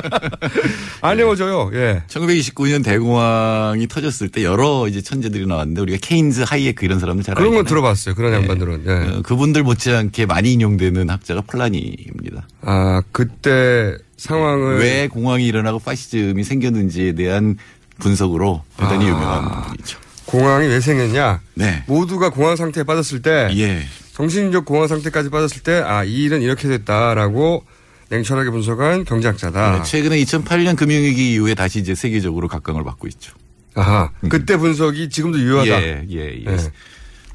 안 1.02 1.18
외워져요, 1.18 1.72
예. 1.74 2.04
1929년 2.10 2.84
대공황이 2.84 3.88
터졌을 3.88 4.28
때 4.28 4.44
여러 4.44 4.86
이제 4.90 5.02
천재들이 5.02 5.46
나왔는데 5.48 5.80
우리가 5.82 5.98
케인즈, 6.02 6.42
하이에크 6.46 6.84
이런 6.86 7.00
사람들 7.00 7.24
잘 7.24 7.36
그런 7.36 7.52
건 7.52 7.60
알잖아요. 7.60 7.70
들어봤어요. 7.70 8.16
그런 8.16 8.34
양반들은. 8.34 8.84
예. 8.86 8.92
어, 8.92 9.22
그분들 9.22 9.64
못지않게 9.64 10.26
많이 10.26 10.52
인용되는 10.54 11.10
학자가 11.10 11.42
폴라니입니다. 11.48 12.46
아, 12.62 13.02
그때 13.14 13.96
상황을. 14.18 14.80
왜 14.80 15.08
공황이 15.08 15.46
일어나고 15.48 15.80
파시즘이 15.80 16.44
생겼는지에 16.44 17.14
대한 17.14 17.56
분석으로 18.00 18.64
대단히 18.76 19.06
아. 19.06 19.08
유명한 19.10 19.62
분이죠. 19.68 19.98
공황이 20.30 20.68
왜 20.68 20.80
생겼냐? 20.80 21.42
네. 21.56 21.84
모두가 21.88 22.30
공황 22.30 22.56
상태에 22.56 22.84
빠졌을 22.84 23.22
때. 23.22 23.50
예. 23.56 23.82
정신적 24.14 24.66
공황 24.66 24.88
상태까지 24.88 25.30
빠졌을 25.30 25.64
때, 25.64 25.82
아, 25.84 26.04
이 26.04 26.24
일은 26.24 26.42
이렇게 26.42 26.68
됐다라고 26.68 27.66
냉철하게 28.10 28.52
분석한 28.52 29.06
경제학자다. 29.06 29.78
네, 29.78 29.84
최근에 29.84 30.22
2008년 30.24 30.76
금융위기 30.76 31.34
이후에 31.34 31.56
다시 31.56 31.80
이제 31.80 31.96
세계적으로 31.96 32.48
각광을 32.48 32.84
받고 32.84 33.08
있죠. 33.08 33.34
아하. 33.76 34.12
그때 34.30 34.58
분석이 34.58 35.10
지금도 35.10 35.40
유효하다. 35.40 35.82
예, 35.84 36.06
예, 36.10 36.18
예. 36.18 36.44
예. 36.48 36.58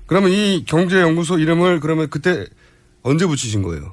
그러면 0.07 0.31
이 0.31 0.65
경제연구소 0.67 1.39
이름을 1.39 1.81
그러면 1.81 2.11
그때 2.11 2.47
언제 3.03 3.27
붙이신 3.27 3.63
거예요? 3.63 3.93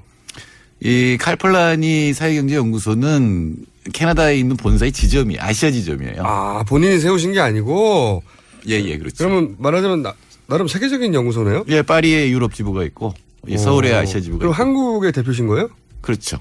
이 0.81 1.17
칼플라니 1.19 2.13
사회경제연구소는 2.13 3.57
캐나다에 3.93 4.37
있는 4.37 4.57
본사의 4.57 4.91
지점이 4.91 5.37
아시아 5.39 5.71
지점이에요. 5.71 6.23
아, 6.23 6.63
본인이 6.67 6.99
세우신 6.99 7.33
게 7.33 7.39
아니고. 7.39 8.23
예, 8.67 8.75
예, 8.75 8.97
그렇죠. 8.97 9.15
그러면 9.17 9.55
말하자면 9.59 10.01
나, 10.03 10.13
나름 10.47 10.67
세계적인 10.67 11.13
연구소네요? 11.13 11.65
예, 11.69 11.81
파리에 11.81 12.29
유럽 12.29 12.53
지부가 12.53 12.83
있고 12.85 13.13
예, 13.47 13.57
서울에 13.57 13.93
아시아 13.93 14.19
지부가 14.19 14.39
그럼 14.39 14.53
있고. 14.53 14.61
한국의 14.63 15.11
대표신 15.11 15.47
거예요? 15.47 15.69
그렇죠. 16.01 16.39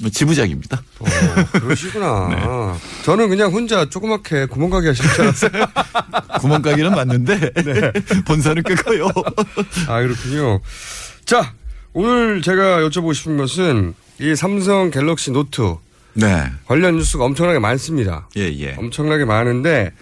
뭐 0.00 0.08
지부장입니다. 0.08 0.82
어, 1.00 1.04
그러시구나. 1.52 2.28
네. 2.32 3.02
저는 3.04 3.28
그냥 3.28 3.52
혼자 3.52 3.88
조그맣게 3.88 4.46
구멍가게 4.46 4.88
하실 4.88 5.04
줄 5.10 5.20
알았어요. 5.22 5.50
구멍가게는 6.40 6.90
맞는데 6.92 7.52
본사는 8.26 8.62
꽤 8.62 8.74
커요. 8.76 9.08
아, 9.88 10.00
그렇군요. 10.00 10.60
자, 11.26 11.52
오늘 11.92 12.40
제가 12.40 12.78
여쭤보고 12.88 13.12
싶은 13.14 13.36
것은 13.36 13.92
이 14.20 14.34
삼성 14.34 14.90
갤럭시 14.90 15.32
노트 15.32 15.74
네. 16.14 16.44
관련 16.64 16.96
뉴스가 16.96 17.24
엄청나게 17.24 17.58
많습니다. 17.58 18.26
예, 18.38 18.42
예. 18.58 18.74
엄청나게 18.78 19.26
많은데 19.26 19.92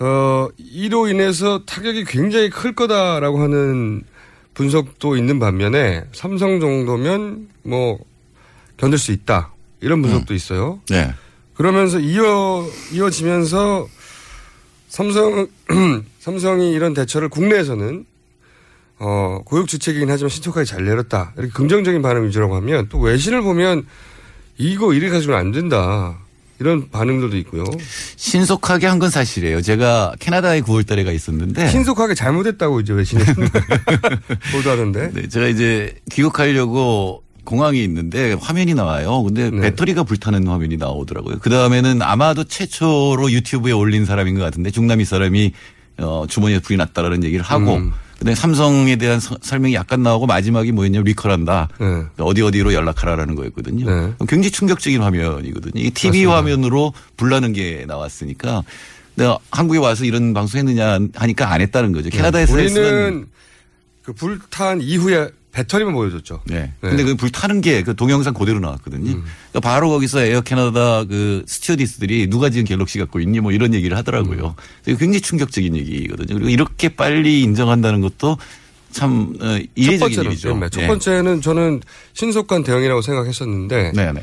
어 0.00 0.48
이로 0.58 1.08
인해서 1.08 1.64
타격이 1.64 2.04
굉장히 2.04 2.50
클 2.50 2.74
거다라고 2.74 3.40
하는 3.40 4.02
분석도 4.54 5.16
있는 5.16 5.38
반면에 5.38 6.04
삼성 6.12 6.60
정도면 6.60 7.48
뭐 7.62 7.98
견딜 8.76 8.98
수 8.98 9.12
있다 9.12 9.52
이런 9.80 10.02
분석도 10.02 10.34
있어요. 10.34 10.80
네. 10.90 11.12
그러면서 11.54 12.00
이어 12.00 12.66
이어지면서 12.92 13.86
삼성 14.88 15.48
삼성이 16.18 16.72
이런 16.72 16.94
대처를 16.94 17.28
국내에서는 17.28 18.04
어 18.98 19.40
고육주책이긴 19.44 20.10
하지만 20.10 20.30
신속하게 20.30 20.64
잘 20.64 20.84
내렸다 20.84 21.34
이렇게 21.36 21.52
긍정적인 21.52 22.00
반응 22.02 22.26
위주라고 22.26 22.56
하면 22.56 22.88
또 22.88 22.98
외신을 22.98 23.42
보면 23.42 23.86
이거 24.56 24.94
이래 24.94 25.08
가지고는 25.08 25.38
안 25.38 25.52
된다 25.52 26.18
이런 26.64 26.88
반응들도 26.90 27.36
있고요. 27.38 27.64
신속하게 28.16 28.86
한 28.86 28.94
건 28.98 29.10
사실이에요. 29.10 29.60
제가 29.60 30.14
캐나다에 30.20 30.60
9월 30.62 30.86
달에 30.86 31.02
가 31.04 31.10
있었는데 31.12 31.68
신속하게 31.68 32.14
잘못했다고 32.14 32.80
이제 32.80 32.92
외신에 32.92 33.24
보도하던데. 34.52 35.10
네, 35.12 35.28
제가 35.28 35.48
이제 35.48 35.94
귀국하려고 36.12 37.22
공항이 37.44 37.82
있는데 37.84 38.34
화면이 38.40 38.72
나와요. 38.74 39.22
근데 39.24 39.50
네. 39.50 39.60
배터리가 39.60 40.04
불타는 40.04 40.46
화면이 40.46 40.76
나오더라고요. 40.76 41.38
그 41.40 41.50
다음에는 41.50 42.00
아마도 42.02 42.44
최초로 42.44 43.30
유튜브에 43.32 43.72
올린 43.72 44.04
사람인 44.06 44.36
것 44.36 44.42
같은데 44.42 44.70
중남미 44.70 45.04
사람이 45.04 45.52
어, 45.98 46.24
주머니에 46.28 46.60
불이 46.60 46.76
났다라는 46.78 47.24
얘기를 47.24 47.44
하고 47.44 47.74
음. 47.74 47.92
근데 48.24 48.34
삼성에 48.34 48.96
대한 48.96 49.20
서- 49.20 49.36
설명이 49.42 49.74
약간 49.74 50.02
나오고 50.02 50.24
마지막이 50.24 50.72
뭐였냐면 50.72 51.04
리콜한다. 51.04 51.68
네. 51.78 51.86
어디 52.16 52.40
어디로 52.40 52.72
연락하라라는 52.72 53.34
거였거든요. 53.34 53.84
네. 53.84 54.12
굉장히 54.26 54.50
충격적인 54.50 55.02
화면이거든요. 55.02 55.72
이 55.78 55.90
TV 55.90 56.24
맞습니다. 56.24 56.36
화면으로 56.36 56.94
불나는 57.18 57.52
게 57.52 57.84
나왔으니까 57.86 58.62
내가 59.16 59.36
한국에 59.50 59.78
와서 59.78 60.06
이런 60.06 60.32
방송했느냐 60.32 61.00
하니까 61.14 61.52
안 61.52 61.60
했다는 61.60 61.92
거죠. 61.92 62.08
캐나다에서 62.08 62.56
했으면 62.58 62.82
네. 62.82 62.90
우리는 63.02 63.26
그 64.02 64.12
불탄 64.14 64.80
이후에 64.80 65.28
배터리만 65.54 65.94
보여줬죠. 65.94 66.42
네. 66.46 66.72
근데 66.80 67.04
그 67.04 67.14
불 67.16 67.30
타는 67.30 67.60
게 67.60 67.82
그 67.84 67.94
동영상 67.94 68.34
그대로 68.34 68.58
나왔거든요. 68.60 69.04
그러니까 69.04 69.60
바로 69.60 69.88
거기서 69.90 70.22
에어 70.24 70.40
캐나다 70.40 71.04
그 71.04 71.44
스튜어디스들이 71.46 72.28
누가 72.28 72.50
지금 72.50 72.64
갤럭시 72.64 72.98
갖고 72.98 73.20
있니 73.20 73.40
뭐 73.40 73.52
이런 73.52 73.72
얘기를 73.74 73.96
하더라고요. 73.96 74.54
그래서 74.84 74.98
굉장히 74.98 75.20
충격적인 75.20 75.76
얘기거든요. 75.76 76.34
그리고 76.34 76.48
이렇게 76.50 76.88
빨리 76.88 77.42
인정한다는 77.42 78.00
것도 78.00 78.36
참 78.90 79.34
어, 79.40 79.58
첫 79.58 79.62
이례적인 79.74 80.22
일이죠. 80.24 80.56
네, 80.56 80.68
첫 80.70 80.82
예. 80.82 80.86
번째는 80.86 81.40
저는 81.40 81.80
신속한 82.12 82.62
대응이라고 82.64 83.02
생각했었는데. 83.02 83.92
네, 83.94 84.12
네. 84.12 84.20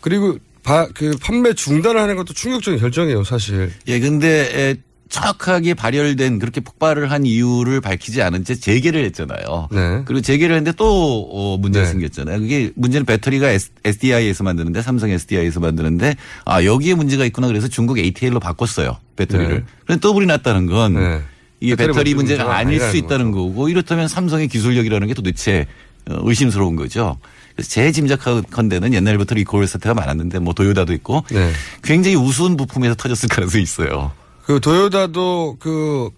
그리고 0.00 0.38
바- 0.62 0.88
그 0.94 1.16
판매 1.20 1.52
중단을 1.54 2.00
하는 2.00 2.16
것도 2.16 2.32
충격적인 2.34 2.78
결정이에요, 2.80 3.24
사실. 3.24 3.72
예, 3.88 4.00
근데 4.00 4.70
에, 4.70 4.76
정확하게 5.08 5.74
발열된 5.74 6.38
그렇게 6.38 6.60
폭발을 6.60 7.10
한 7.10 7.24
이유를 7.24 7.80
밝히지 7.80 8.22
않은 8.22 8.44
채 8.44 8.54
재개를 8.54 9.04
했잖아요. 9.06 9.68
네. 9.70 10.02
그리고 10.04 10.20
재개를 10.20 10.56
했는데 10.56 10.76
또 10.76 11.28
어, 11.30 11.56
문제가 11.58 11.84
네. 11.86 11.92
생겼잖아요. 11.92 12.40
그게 12.40 12.72
문제는 12.74 13.06
배터리가 13.06 13.48
SDI에서 13.84 14.42
만드는데 14.42 14.82
삼성 14.82 15.10
SDI에서 15.10 15.60
만드는데 15.60 16.16
아 16.44 16.64
여기에 16.64 16.94
문제가 16.94 17.24
있구나 17.24 17.46
그래서 17.46 17.68
중국 17.68 17.98
ATL로 17.98 18.40
바꿨어요 18.40 18.96
배터리를. 19.14 19.54
네. 19.58 19.64
그런데 19.84 20.00
또 20.00 20.12
불이 20.12 20.26
났다는 20.26 20.66
건 20.66 20.94
네. 20.94 21.22
이게 21.60 21.76
배터리 21.76 21.92
배터리 21.94 22.14
문제가 22.14 22.56
아닐 22.56 22.80
수 22.80 22.96
있다는 22.96 23.30
거고 23.30 23.68
이렇다면 23.68 24.08
삼성의 24.08 24.48
기술력이라는 24.48 25.06
게 25.06 25.14
도대체 25.14 25.66
어, 26.10 26.18
의심스러운 26.24 26.74
거죠. 26.74 27.16
그래서 27.54 27.70
제 27.70 27.90
짐작컨대는 27.92 28.92
옛날부터 28.92 29.34
리콜 29.36 29.66
사태가 29.66 29.94
많았는데 29.94 30.40
뭐 30.40 30.52
도요다도 30.52 30.92
있고 30.94 31.24
네. 31.30 31.52
굉장히 31.82 32.16
우스운 32.16 32.56
부품에서 32.56 32.96
터졌을 32.96 33.28
가능성이 33.28 33.62
있어요. 33.62 34.12
그 34.46 34.60
도요다도 34.60 35.56
그 35.58 36.10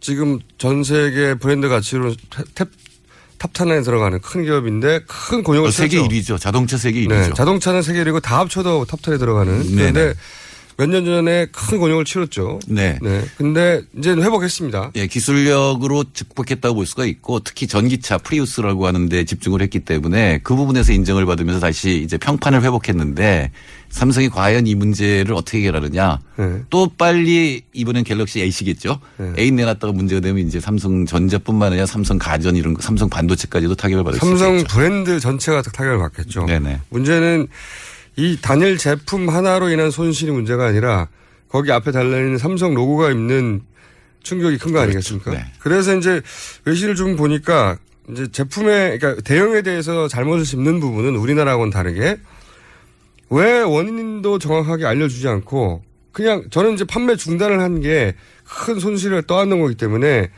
지금 0.00 0.40
전 0.58 0.82
세계 0.82 1.34
브랜드 1.34 1.68
가치로 1.68 2.12
탭, 2.54 2.68
탑10에 3.38 3.84
들어가는 3.84 4.20
큰 4.20 4.42
기업인데 4.42 5.00
큰 5.06 5.42
곤욕을 5.44 5.68
어, 5.68 5.70
세계 5.70 5.98
치렀죠. 5.98 6.08
1위죠. 6.36 6.40
자동차 6.40 6.76
세계 6.76 7.00
1위죠. 7.02 7.08
네, 7.08 7.30
자동차는 7.34 7.82
세계 7.82 8.02
1위고 8.04 8.20
다 8.20 8.40
합쳐도 8.40 8.84
탑10에 8.86 9.18
들어가는. 9.18 9.62
네네. 9.76 9.92
그런데 9.92 10.14
몇 10.78 10.88
년 10.88 11.04
전에 11.04 11.46
큰 11.52 11.78
곤욕을 11.78 12.04
치렀죠. 12.04 12.58
네. 12.66 12.98
네. 13.02 13.22
근데 13.36 13.82
이제 13.96 14.10
회복했습니다. 14.10 14.92
예, 14.96 15.06
기술력으로 15.06 16.02
극복했다고 16.16 16.74
볼 16.74 16.86
수가 16.86 17.04
있고 17.04 17.40
특히 17.40 17.68
전기차 17.68 18.18
프리우스라고 18.18 18.86
하는데 18.88 19.24
집중을 19.24 19.62
했기 19.62 19.80
때문에 19.80 20.40
그 20.42 20.56
부분에서 20.56 20.92
인정을 20.92 21.26
받으면서 21.26 21.60
다시 21.60 22.02
이제 22.02 22.16
평판을 22.16 22.62
회복했는데 22.62 23.52
삼성이 23.92 24.30
과연 24.30 24.66
이 24.66 24.74
문제를 24.74 25.34
어떻게 25.34 25.58
해결하느냐. 25.58 26.18
네. 26.36 26.62
또 26.70 26.90
빨리 26.96 27.62
이번엔 27.74 28.04
갤럭시 28.04 28.40
eight이겠죠. 28.40 28.98
네. 29.18 29.32
eight 29.38 29.50
내놨다가 29.52 29.92
문제가 29.92 30.20
되면 30.20 30.44
이제 30.46 30.58
삼성 30.60 31.04
전자뿐만 31.04 31.72
아니라 31.72 31.86
삼성 31.86 32.18
가전 32.18 32.56
이런 32.56 32.72
거, 32.74 32.80
삼성 32.80 33.08
반도체까지도 33.10 33.74
타격을 33.74 34.02
받을 34.02 34.18
수 34.18 34.26
삼성 34.26 34.56
있겠죠. 34.56 34.74
브랜드 34.74 35.20
전체가 35.20 35.62
타격을 35.62 35.98
받겠죠. 35.98 36.46
네네. 36.46 36.80
문제는 36.88 37.48
이 38.16 38.38
단일 38.40 38.78
제품 38.78 39.28
하나로 39.28 39.68
인한 39.68 39.90
손실이 39.90 40.32
문제가 40.32 40.66
아니라 40.66 41.08
거기 41.48 41.70
앞에 41.70 41.92
달려있는 41.92 42.38
삼성 42.38 42.74
로고가 42.74 43.10
있는 43.10 43.60
충격이 44.22 44.56
큰 44.56 44.72
거 44.72 44.80
아니겠습니까? 44.80 45.32
네. 45.32 45.44
그래서 45.58 45.94
이제 45.94 46.22
외신을 46.64 46.94
좀 46.94 47.16
보니까 47.16 47.76
이제 48.10 48.26
제품의 48.32 48.98
그러니까 48.98 49.22
대응에 49.22 49.60
대해서 49.60 50.08
잘못을 50.08 50.44
짚는 50.44 50.80
부분은 50.80 51.14
우리나라하고는 51.16 51.70
다르게 51.70 52.16
왜 53.32 53.60
원인도 53.62 54.38
정확하게 54.38 54.86
알려주지 54.86 55.26
않고 55.28 55.82
그냥 56.12 56.44
저는 56.50 56.74
이제 56.74 56.84
판매 56.84 57.16
중단을 57.16 57.60
한 57.60 57.80
게 57.80 58.14
큰 58.44 58.78
손실을 58.78 59.22
떠안는 59.22 59.60
거기 59.60 59.74
때문에 59.74 60.28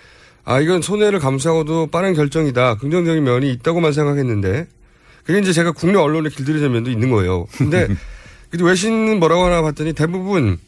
아 0.44 0.60
이건 0.60 0.82
손해를 0.82 1.18
감수하고도 1.18 1.88
빠른 1.88 2.14
결정이다 2.14 2.76
긍정적인 2.76 3.24
면이 3.24 3.50
있다고만 3.54 3.92
생각했는데 3.92 4.66
그게 5.24 5.38
이제 5.40 5.52
제가 5.52 5.72
국내 5.72 5.98
언론에 5.98 6.28
길들여진 6.28 6.70
면도 6.70 6.90
있는 6.90 7.10
거예요. 7.10 7.46
근데 7.56 7.88
그래도 8.50 8.66
외신은 8.66 9.18
뭐라고 9.18 9.42
하나 9.44 9.62
봤더니 9.62 9.94
대부분 9.94 10.58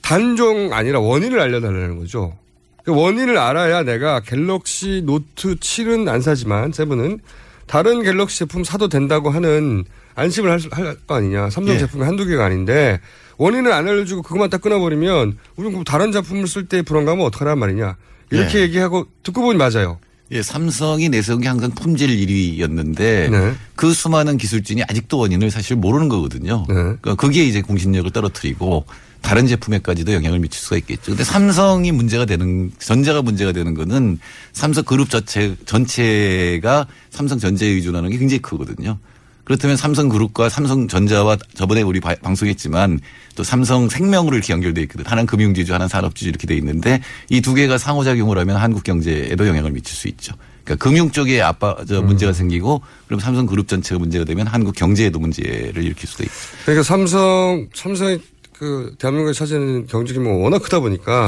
단종 0.00 0.72
아니라 0.72 1.00
원인을 1.00 1.38
알려달라는 1.38 1.98
거죠. 1.98 2.36
그 2.84 2.92
원인을 2.94 3.38
알아야 3.38 3.82
내가 3.82 4.20
갤럭시 4.20 5.02
노트 5.04 5.54
7은 5.54 6.08
안 6.08 6.20
사지만 6.22 6.72
seven은 6.72 7.20
다른 7.66 8.02
갤럭시 8.02 8.40
제품 8.40 8.64
사도 8.64 8.88
된다고 8.88 9.30
하는 9.30 9.84
안심을 10.14 10.50
할 10.50 10.96
거 11.06 11.14
아니냐. 11.14 11.50
삼성 11.50 11.74
예. 11.74 11.78
제품이 11.78 12.04
한두 12.04 12.24
개가 12.24 12.44
아닌데 12.44 13.00
원인을 13.36 13.72
안 13.72 13.88
알려주고 13.88 14.22
그것만 14.22 14.50
딱 14.50 14.60
끊어버리면 14.60 15.36
우리는 15.56 15.72
그럼 15.72 15.84
다른 15.84 16.12
제품을 16.12 16.46
쓸 16.46 16.66
때 16.66 16.82
불안감은 16.82 17.24
어떡하란 17.24 17.58
말이냐. 17.58 17.96
이렇게 18.30 18.58
예. 18.58 18.62
얘기하고 18.62 19.06
듣고 19.22 19.42
보니 19.42 19.58
맞아요. 19.58 19.98
예, 20.30 20.42
삼성이 20.42 21.10
내세운 21.10 21.40
게 21.40 21.48
항상 21.48 21.70
품질 21.72 22.08
1위였는데 22.08 22.96
네. 23.30 23.54
그 23.76 23.92
수많은 23.92 24.38
기술진이 24.38 24.82
아직도 24.88 25.18
원인을 25.18 25.50
사실 25.50 25.76
모르는 25.76 26.08
거거든요. 26.08 26.64
네. 26.68 26.74
그러니까 26.74 27.14
그게 27.16 27.44
이제 27.44 27.60
공신력을 27.60 28.10
떨어뜨리고 28.10 28.86
다른 29.20 29.46
제품에까지도 29.46 30.12
영향을 30.14 30.38
미칠 30.38 30.60
수가 30.60 30.76
있겠죠. 30.78 31.12
근데 31.12 31.24
삼성이 31.24 31.92
문제가 31.92 32.24
되는 32.24 32.72
전자가 32.78 33.20
문제가 33.22 33.52
되는 33.52 33.74
거는 33.74 34.18
삼성 34.52 34.84
그룹 34.84 35.10
전체 35.10 35.56
전체가 35.66 36.86
삼성 37.10 37.38
전자에 37.38 37.68
의존하는 37.68 38.10
게 38.10 38.18
굉장히 38.18 38.40
크거든요. 38.40 38.98
그렇다면 39.44 39.76
삼성그룹과 39.76 40.48
삼성전자와 40.48 41.36
저번에 41.54 41.82
우리 41.82 42.00
바- 42.00 42.14
방송했지만 42.16 43.00
또 43.36 43.44
삼성생명으로 43.44 44.36
이렇게 44.36 44.52
연결돼 44.52 44.80
있거든. 44.82 45.04
하나는 45.04 45.26
금융지주, 45.26 45.72
하나는 45.74 45.88
산업지주 45.88 46.30
이렇게 46.30 46.46
돼 46.46 46.54
있는데 46.56 47.00
이 47.28 47.40
두 47.40 47.52
개가 47.54 47.76
상호작용을 47.76 48.38
하면 48.38 48.56
한국 48.56 48.84
경제에도 48.84 49.46
영향을 49.46 49.70
미칠 49.72 49.94
수 49.94 50.08
있죠. 50.08 50.32
그러니까 50.64 50.82
금융 50.82 51.10
쪽에 51.10 51.42
아빠 51.42 51.76
저 51.86 52.00
문제가 52.00 52.32
생기고 52.32 52.80
그럼 53.06 53.20
삼성 53.20 53.44
그룹 53.44 53.68
전체가 53.68 53.98
문제가 53.98 54.24
되면 54.24 54.46
한국 54.46 54.74
경제에도 54.74 55.18
문제를 55.18 55.76
일으킬 55.84 56.08
수가 56.08 56.24
있죠. 56.24 56.34
그러니까 56.64 56.82
삼성, 56.82 57.66
삼성이 57.74 58.18
그 58.56 58.94
대한민국에 58.98 59.32
차지하는 59.34 59.86
경제 59.86 60.14
규모가 60.14 60.36
워낙 60.36 60.60
크다 60.62 60.80
보니까. 60.80 61.26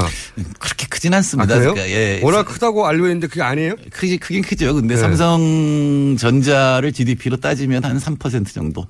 그렇게 0.59 0.87
크진 0.87 1.13
않습니다. 1.13 1.55
아, 1.55 1.57
그래요? 1.57 1.73
그러니까 1.73 1.95
예. 1.95 2.21
워낙 2.23 2.43
크다고 2.43 2.87
알고 2.87 3.05
있는데 3.05 3.27
그게 3.27 3.41
아니에요? 3.41 3.75
크긴 3.91 4.17
크긴 4.19 4.41
크죠. 4.43 4.73
근데 4.73 4.95
네. 4.95 5.01
삼성전자를 5.01 6.91
GDP로 6.93 7.37
따지면 7.37 7.83
한 7.83 7.97
3% 7.99 8.53
정도. 8.53 8.85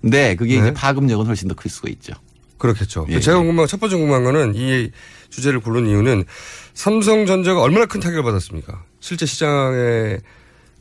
근데 0.00 0.34
그게 0.36 0.54
네. 0.56 0.60
이제 0.62 0.72
파급력은 0.74 1.26
훨씬 1.26 1.48
더 1.48 1.54
클 1.54 1.70
수가 1.70 1.88
있죠. 1.90 2.14
그렇겠죠. 2.58 3.06
예, 3.10 3.20
제가 3.20 3.36
예. 3.36 3.40
궁금한, 3.40 3.66
첫 3.66 3.78
번째 3.78 3.96
궁금한 3.96 4.24
거는 4.24 4.54
이 4.54 4.90
주제를 5.28 5.60
고른 5.60 5.86
이유는 5.86 6.24
삼성전자가 6.72 7.60
얼마나 7.60 7.84
큰 7.84 8.00
타격을 8.00 8.22
받았습니까? 8.22 8.82
실제 9.00 9.26
시장의 9.26 10.20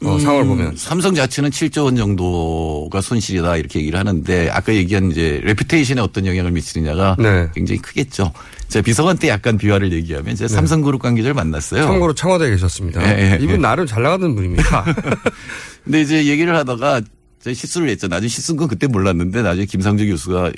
어, 0.04 0.20
상황을 0.20 0.46
보면. 0.46 0.68
음, 0.68 0.76
삼성 0.76 1.16
자체는 1.16 1.50
7조 1.50 1.86
원 1.86 1.96
정도가 1.96 3.02
손실이다 3.02 3.58
이렇게 3.58 3.80
얘기를 3.80 3.98
하는데 3.98 4.50
아까 4.50 4.74
얘기한 4.74 5.12
이제 5.12 5.39
reputation에 5.43 5.99
어떤 6.00 6.26
영향을 6.26 6.52
미치느냐가 6.52 7.16
네. 7.18 7.50
굉장히 7.54 7.82
크겠죠. 7.82 8.34
제가 8.68 8.84
비서관 8.84 9.18
때 9.18 9.30
약간 9.30 9.58
비화를 9.58 9.91
얘기하면 9.93 10.36
제가 10.36 10.50
삼성그룹 10.50 11.02
관계자를 11.02 11.34
만났어요. 11.34 11.84
참고로 11.84 12.14
청와대에 12.14 12.50
계셨습니다. 12.52 13.02
예, 13.08 13.34
예, 13.34 13.38
이분 13.41 13.56
예. 13.56 13.60
나름 13.60 13.86
잘 13.86 14.04
나가는 14.04 14.34
분입니다. 14.36 14.86
근데 15.84 16.02
이제 16.02 16.26
얘기를 16.26 16.56
하다가 16.56 17.02
제가 17.41 17.54
실수를 17.54 17.89
했죠. 17.89 18.08
나중에 18.08 18.28
실수인 18.28 18.58
건 18.58 18.68
그때 18.68 18.88
몰랐는데 18.88 19.43
나중에 19.43 19.66
김상조 19.66 20.06
교수가 20.06 20.52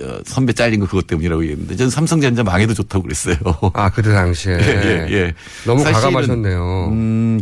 어, 0.00 0.18
선배 0.26 0.52
잘린 0.52 0.80
거 0.80 0.86
그것 0.86 1.06
때문이라고 1.06 1.42
얘기했는데 1.42 1.76
저는 1.76 1.90
삼성전자 1.90 2.42
망해도 2.42 2.74
좋다고 2.74 3.04
그랬어요. 3.04 3.36
아, 3.72 3.88
그때 3.90 4.10
당시에. 4.12 4.54
예, 4.60 5.06
예, 5.08 5.12
예. 5.12 5.34
너무 5.64 5.82
과감하셨네요. 5.84 6.88
음, 6.92 7.40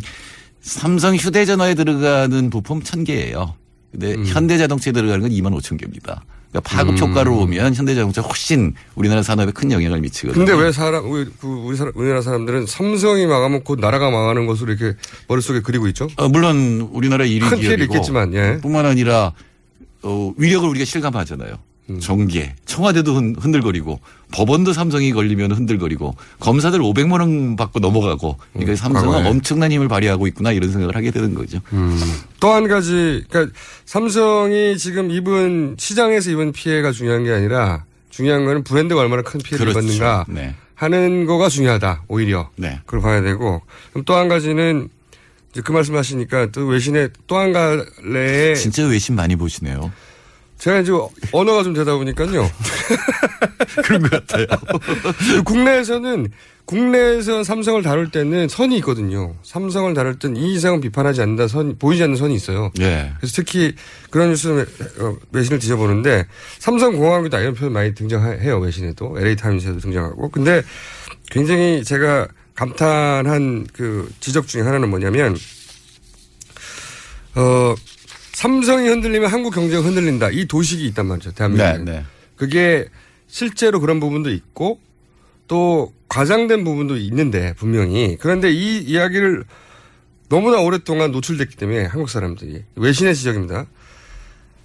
삼성 0.66 1.14
휴대전화에 1.14 1.74
들어가는 1.74 2.50
부품 2.50 2.80
1000개예요. 2.80 3.52
근데 3.92 4.14
음. 4.14 4.26
현대자동차에 4.26 4.92
들어가는 4.92 5.20
건 5.20 5.30
2만 5.30 5.56
5천 5.56 5.78
개입니다. 5.78 6.24
그러니까 6.50 6.60
파급 6.68 7.00
효과로 7.00 7.36
보면 7.36 7.74
현대자동차 7.74 8.20
훨씬 8.22 8.74
우리나라 8.96 9.22
산업에 9.22 9.52
큰 9.52 9.70
영향을 9.70 10.00
미치거든요. 10.00 10.44
근데 10.44 10.60
왜 10.60 10.72
사람, 10.72 11.08
우리, 11.08 11.26
그 11.40 11.46
우리 11.46 11.76
사람, 11.76 11.92
우리나라 11.94 12.20
사람들은 12.20 12.66
삼성이 12.66 13.26
망하면 13.26 13.62
곧 13.62 13.78
나라가 13.78 14.10
망하는 14.10 14.46
것으로 14.46 14.72
이렇게 14.72 14.98
머릿속에 15.28 15.60
그리고 15.60 15.86
있죠? 15.88 16.08
어, 16.16 16.28
물론 16.28 16.88
우리나라 16.92 17.24
1위 17.24 17.48
큰 17.48 17.58
피해는 17.58 17.76
기업이고 17.76 17.94
있겠지만, 17.94 18.34
예. 18.34 18.58
뿐만 18.60 18.86
아니라 18.86 19.32
어, 20.02 20.34
위력을 20.36 20.68
우리가 20.68 20.84
실감하잖아요. 20.84 21.58
음. 21.88 22.00
정계, 22.00 22.54
청와대도 22.64 23.14
흔, 23.14 23.36
흔들거리고 23.38 24.00
법원도 24.32 24.72
삼성이 24.72 25.12
걸리면 25.12 25.52
흔들거리고 25.52 26.16
검사들 26.40 26.80
500만 26.80 27.20
원 27.20 27.56
받고 27.56 27.78
넘어가고 27.78 28.36
그러니까 28.52 28.74
삼성은 28.76 29.08
음, 29.08 29.12
과거에. 29.12 29.30
엄청난 29.30 29.70
힘을 29.70 29.86
발휘하고 29.88 30.26
있구나 30.26 30.50
이런 30.52 30.72
생각을 30.72 30.96
하게 30.96 31.10
되는 31.12 31.34
거죠. 31.34 31.60
또한 32.40 32.66
가지, 32.66 33.24
그러니까 33.28 33.54
삼성이 33.84 34.76
지금 34.78 35.10
입은 35.10 35.76
시장에서 35.78 36.30
입은 36.30 36.52
피해가 36.52 36.90
중요한 36.92 37.24
게 37.24 37.30
아니라 37.32 37.84
중요한 38.10 38.44
거는 38.44 38.64
브랜드가 38.64 39.00
얼마나 39.00 39.22
큰 39.22 39.40
피해를 39.40 39.66
그렇죠. 39.66 39.78
입었는가 39.80 40.24
네. 40.28 40.54
하는 40.74 41.24
거가 41.26 41.48
중요하다 41.48 42.02
오히려 42.08 42.50
네. 42.56 42.80
그걸 42.84 43.00
봐야 43.00 43.20
되고 43.22 43.62
그럼 43.92 44.04
또 44.04 44.14
한 44.14 44.28
가지는 44.28 44.88
그 45.64 45.72
말씀하시니까 45.72 46.50
또 46.52 46.66
외신의 46.66 47.10
또한 47.26 47.52
갈래의 47.52 48.56
진짜 48.56 48.84
외신 48.86 49.14
많이 49.14 49.36
보시네요. 49.36 49.90
제가 50.58 50.80
이제 50.80 50.92
언어가 51.32 51.62
좀 51.62 51.74
되다 51.74 51.96
보니까요. 51.96 52.50
그런 53.84 54.02
것 54.02 54.10
같아요. 54.10 54.46
국내에서는 55.44 56.28
국내에서 56.64 57.44
삼성을 57.44 57.80
다룰 57.82 58.10
때는 58.10 58.48
선이 58.48 58.76
있거든요. 58.78 59.34
삼성을 59.44 59.92
다룰 59.94 60.18
땐 60.18 60.34
이 60.36 60.54
이상은 60.54 60.80
비판하지 60.80 61.20
않는다 61.22 61.46
선 61.46 61.78
보이지 61.78 62.02
않는 62.02 62.16
선이 62.16 62.34
있어요. 62.34 62.72
예. 62.80 63.12
그래서 63.18 63.34
특히 63.36 63.74
그런 64.10 64.30
뉴스 64.30 64.66
어, 64.98 65.16
외신을 65.32 65.58
뒤져보는데 65.60 66.26
삼성공항이다 66.58 67.38
이런 67.40 67.54
표현 67.54 67.72
많이 67.72 67.94
등장해요 67.94 68.58
외신에도 68.58 69.16
LA 69.18 69.36
타임즈에도 69.36 69.78
등장하고 69.78 70.30
근데 70.30 70.62
굉장히 71.30 71.84
제가 71.84 72.26
감탄한 72.54 73.68
그 73.72 74.10
지적 74.20 74.48
중에 74.48 74.62
하나는 74.62 74.88
뭐냐면 74.88 75.36
어 77.36 77.74
삼성이 78.40 78.90
흔들리면 78.90 79.30
한국 79.30 79.54
경제가 79.54 79.82
흔들린다 79.82 80.28
이 80.28 80.44
도식이 80.44 80.84
있단 80.88 81.06
말이죠 81.06 81.32
대한민국에 81.32 81.78
네, 81.78 81.90
네. 82.00 82.04
그게 82.36 82.86
실제로 83.26 83.80
그런 83.80 83.98
부분도 83.98 84.30
있고 84.30 84.78
또 85.48 85.94
과장된 86.10 86.62
부분도 86.62 86.98
있는데 86.98 87.54
분명히 87.54 88.18
그런데 88.20 88.52
이 88.52 88.76
이야기를 88.80 89.44
너무나 90.28 90.58
오랫동안 90.60 91.12
노출됐기 91.12 91.56
때문에 91.56 91.86
한국 91.86 92.10
사람들이 92.10 92.62
외신의 92.74 93.14
지적입니다. 93.14 93.64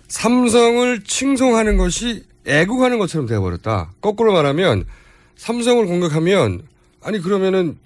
삼성을 0.09 1.03
칭송하는 1.05 1.77
것이 1.77 2.25
애국하는 2.45 2.99
것처럼 2.99 3.25
되어버렸다. 3.25 3.93
거꾸로 4.01 4.33
말하면 4.33 4.83
삼성을 5.37 5.85
공격하면 5.85 6.63
아니 7.01 7.21
그러면은 7.21 7.77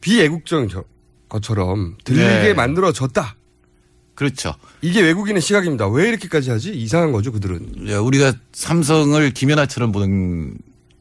비애국적인 0.00 0.70
저- 0.70 0.84
것처럼 1.28 1.98
들리게 2.02 2.24
네. 2.24 2.54
만들어졌다. 2.54 3.36
그렇죠. 4.14 4.54
이게 4.82 5.00
외국인의 5.00 5.40
시각입니다. 5.40 5.88
왜 5.88 6.08
이렇게까지 6.08 6.50
하지? 6.50 6.72
이상한 6.72 7.12
거죠 7.12 7.32
그들은. 7.32 7.86
예, 7.86 7.94
우리가 7.94 8.34
삼성을 8.52 9.30
김연아처럼 9.30 9.92
보는 9.92 10.54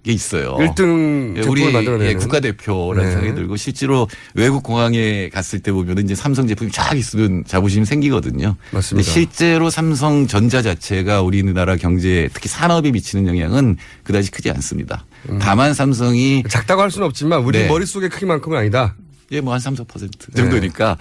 게 0.03 0.13
있어요. 0.13 0.55
1등 0.55 1.35
예, 1.37 1.41
우리 1.41 1.69
만들어내는. 1.73 2.05
예, 2.09 2.13
국가대표라는 2.15 3.03
네. 3.03 3.11
생각이 3.11 3.35
들고 3.35 3.57
실제로 3.57 4.07
외국 4.33 4.63
공항에 4.63 5.27
갔을 5.27 5.59
때 5.59 5.73
보면 5.73 5.97
이제 5.99 6.15
삼성 6.15 6.47
제품이 6.47 6.71
쫙 6.71 6.97
있으면 6.97 7.43
자부심이 7.45 7.85
생기거든요. 7.85 8.55
맞습니다. 8.71 9.11
실제로 9.11 9.69
삼성전자 9.69 10.61
자체가 10.61 11.21
우리나라 11.21 11.75
경제에 11.75 12.29
특히 12.33 12.47
산업에 12.47 12.91
미치는 12.91 13.27
영향은 13.27 13.75
그다지 14.03 14.31
크지 14.31 14.49
않습니다. 14.51 15.05
다만 15.41 15.73
삼성이 15.73 16.43
작다고 16.47 16.81
할 16.81 16.91
수는 16.91 17.05
없지만 17.05 17.41
우리 17.43 17.59
네. 17.59 17.67
머릿속의 17.67 18.07
크기만큼은 18.09 18.57
아니다. 18.57 18.95
예, 19.31 19.41
뭐 19.41 19.53
한 19.53 19.59
3, 19.59 19.75
4% 19.75 20.35
정도니까. 20.35 20.97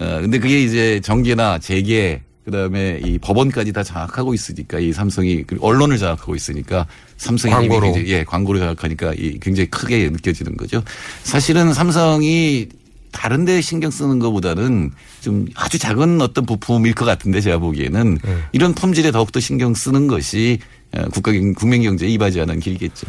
어, 0.00 0.18
근데 0.20 0.38
그게 0.38 0.62
이제 0.62 1.00
정계나 1.00 1.58
재계, 1.58 2.22
그 2.44 2.50
다음에 2.50 3.00
이 3.04 3.18
법원까지 3.18 3.72
다 3.72 3.82
장악하고 3.82 4.34
있으니까 4.34 4.78
이 4.80 4.92
삼성이 4.92 5.44
그리고 5.46 5.66
언론을 5.66 5.98
장악하고 5.98 6.34
있으니까 6.34 6.86
삼성이 7.18 7.52
광고로. 7.54 7.80
굉장히, 7.92 8.08
예, 8.08 8.24
광고를 8.24 8.60
장악하니까 8.60 9.14
이 9.16 9.38
굉장히 9.40 9.68
크게 9.70 10.08
느껴지는 10.10 10.56
거죠. 10.56 10.82
사실은 11.22 11.72
삼성이 11.72 12.68
다른 13.12 13.44
데 13.44 13.60
신경 13.60 13.90
쓰는 13.90 14.18
것보다는 14.18 14.90
좀 15.20 15.46
아주 15.54 15.78
작은 15.78 16.20
어떤 16.20 16.44
부품일 16.46 16.94
것 16.94 17.04
같은데 17.04 17.40
제가 17.40 17.58
보기에는 17.58 18.18
네. 18.22 18.38
이런 18.52 18.74
품질에 18.74 19.10
더욱더 19.12 19.40
신경 19.40 19.74
쓰는 19.74 20.06
것이 20.08 20.58
어, 20.92 21.04
국가 21.12 21.32
경- 21.32 21.52
국민 21.54 21.82
경제에 21.82 22.08
이바지하는 22.08 22.60
길이겠죠. 22.60 23.06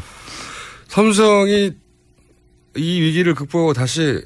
삼성이 0.87 1.71
이 2.77 3.01
위기를 3.01 3.35
극복하고 3.35 3.73
다시 3.73 4.21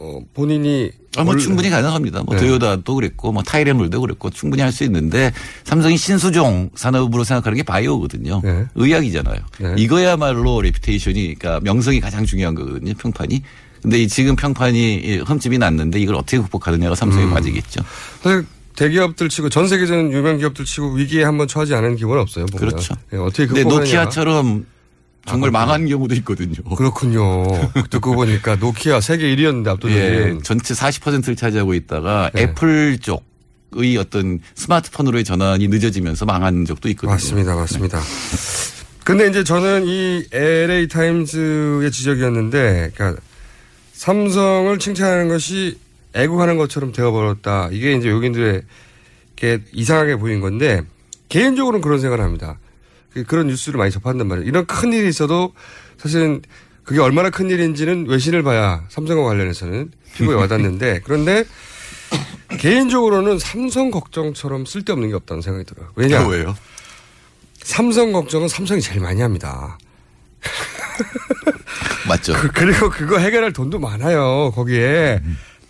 어, 0.00 0.20
본인이 0.32 0.90
아, 1.16 1.24
뭐 1.24 1.34
올- 1.34 1.40
충분히 1.40 1.70
가능합니다. 1.70 2.22
뭐 2.22 2.36
네. 2.36 2.40
도요다도 2.40 2.94
그랬고 2.94 3.32
뭐 3.32 3.42
타이레놀도 3.42 4.00
그랬고 4.00 4.30
충분히 4.30 4.62
할 4.62 4.70
수 4.72 4.84
있는데 4.84 5.32
삼성이 5.64 5.96
신수종 5.96 6.70
산업으로 6.76 7.24
생각하는 7.24 7.56
게 7.56 7.62
바이오거든요. 7.64 8.40
네. 8.44 8.64
의학이잖아요. 8.76 9.36
네. 9.60 9.74
이거야말로 9.76 10.60
레피테이션이 10.62 11.34
그러니까 11.38 11.60
명성이 11.64 11.98
가장 12.00 12.24
중요한 12.24 12.54
거거든요. 12.54 12.94
평판이. 12.94 13.42
근데 13.82 13.98
이 14.02 14.06
지금 14.08 14.36
평판이 14.36 14.94
이 14.94 15.16
흠집이 15.18 15.58
났는데 15.58 15.98
이걸 15.98 16.14
어떻게 16.16 16.38
극복하느냐가 16.38 16.94
삼성에 16.94 17.24
음. 17.24 17.30
맞이겠죠. 17.30 17.80
사실 18.22 18.44
대기업들 18.76 19.28
치고 19.28 19.48
전 19.48 19.66
세계적인 19.66 20.12
유명 20.12 20.38
기업들 20.38 20.64
치고 20.64 20.92
위기에 20.92 21.24
한번 21.24 21.48
처하지 21.48 21.74
않은 21.74 21.96
기업은 21.96 22.18
없어요. 22.18 22.46
보면. 22.46 22.68
그렇죠. 22.68 22.94
예, 23.12 23.16
어떻게 23.16 23.46
극복하느냐. 23.46 23.78
노키아처럼 23.80 24.66
정말 25.28 25.48
아, 25.50 25.52
망한 25.52 25.86
경우도 25.88 26.14
있거든요. 26.16 26.54
그렇군요. 26.76 27.44
듣고 27.90 28.14
보니까 28.14 28.56
노키아 28.56 29.00
세계 29.00 29.34
1위였는데 29.34 29.68
압도적인. 29.68 29.98
예, 29.98 30.38
전체 30.42 30.74
40%를 30.74 31.36
차지하고 31.36 31.74
있다가 31.74 32.30
네. 32.34 32.42
애플 32.42 32.98
쪽 32.98 33.28
의 33.72 33.96
어떤 33.98 34.40
스마트폰으로의 34.54 35.24
전환이 35.24 35.68
늦어지면서 35.68 36.24
망한 36.24 36.64
적도 36.64 36.88
있거든요. 36.90 37.12
맞습니다. 37.12 37.54
맞습니다. 37.54 38.00
근데 39.04 39.28
이제 39.28 39.44
저는 39.44 39.84
이 39.86 40.24
LA 40.32 40.88
타임즈의 40.88 41.90
지적이었는데, 41.90 42.92
그러니까 42.94 43.20
삼성을 43.92 44.78
칭찬하는 44.78 45.28
것이 45.28 45.78
애국하는 46.14 46.56
것처럼 46.56 46.92
되어버렸다. 46.92 47.68
이게 47.72 47.92
이제 47.94 48.08
외국인들에게 48.08 48.64
이상하게 49.72 50.16
보인 50.16 50.40
건데 50.40 50.82
개인적으로는 51.28 51.80
그런 51.82 52.00
생각을 52.00 52.24
합니다. 52.24 52.58
그- 53.18 53.24
그런 53.24 53.46
뉴스를 53.48 53.78
많이 53.78 53.90
접한단 53.90 54.26
말이에요. 54.28 54.46
이런 54.48 54.66
큰 54.66 54.92
일이 54.92 55.08
있어도 55.08 55.52
사실은 55.98 56.42
그게 56.84 57.00
얼마나 57.00 57.30
큰 57.30 57.50
일인지는 57.50 58.06
외신을 58.08 58.42
봐야 58.42 58.84
삼성과 58.88 59.24
관련해서는 59.24 59.90
피부에 60.14 60.34
와닿는데 60.34 61.00
그런데 61.04 61.44
개인적으로는 62.58 63.38
삼성 63.38 63.90
걱정처럼 63.90 64.64
쓸데없는 64.64 65.08
게 65.08 65.14
없다는 65.14 65.42
생각이 65.42 65.64
들어요. 65.66 65.90
왜냐? 65.96 66.26
왜요? 66.26 66.56
삼성 67.62 68.12
걱정은 68.12 68.48
삼성이 68.48 68.80
제일 68.80 69.00
많이 69.00 69.20
합니다. 69.20 69.78
맞죠. 72.08 72.32
그, 72.34 72.50
그리고 72.52 72.88
그거 72.88 73.18
해결할 73.18 73.52
돈도 73.52 73.78
많아요. 73.78 74.52
거기에 74.54 75.20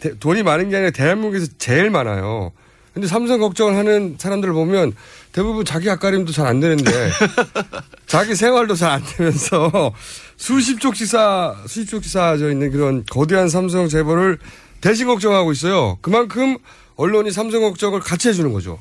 대- 0.01 0.17
돈이 0.19 0.43
많은 0.45 0.69
게 0.71 0.77
아니라 0.77 0.91
대한민국에서 0.93 1.47
제일 1.59 1.91
많아요. 1.91 2.53
근데 2.95 3.09
삼성 3.09 3.41
걱정을 3.41 3.77
하는 3.77 4.17
사람들을 4.19 4.55
보면 4.55 4.93
대부분 5.39 5.65
자기 5.65 5.89
앞가림도 5.89 6.33
잘 6.33 6.49
안 6.49 6.59
되는데 6.59 6.91
자기 8.09 8.35
생활도 8.35 8.75
잘 8.75 8.91
안 8.91 9.03
되면서 9.05 9.93
수십 10.37 10.81
쪽씩 10.81 11.07
쌓, 11.07 11.55
수십 11.69 11.91
쪽씩 11.91 12.11
쌓아져 12.11 12.51
있는 12.51 12.73
그런 12.73 13.05
거대한 13.09 13.49
삼성 13.49 13.89
재벌을 13.89 14.39
대신 14.81 15.07
걱정하고 15.07 15.53
있어요. 15.53 15.97
그만큼 16.01 16.59
언론이 16.97 17.31
삼성 17.31 17.61
걱정을 17.61 18.01
같이 18.01 18.29
해주는 18.29 18.53
거죠. 18.53 18.81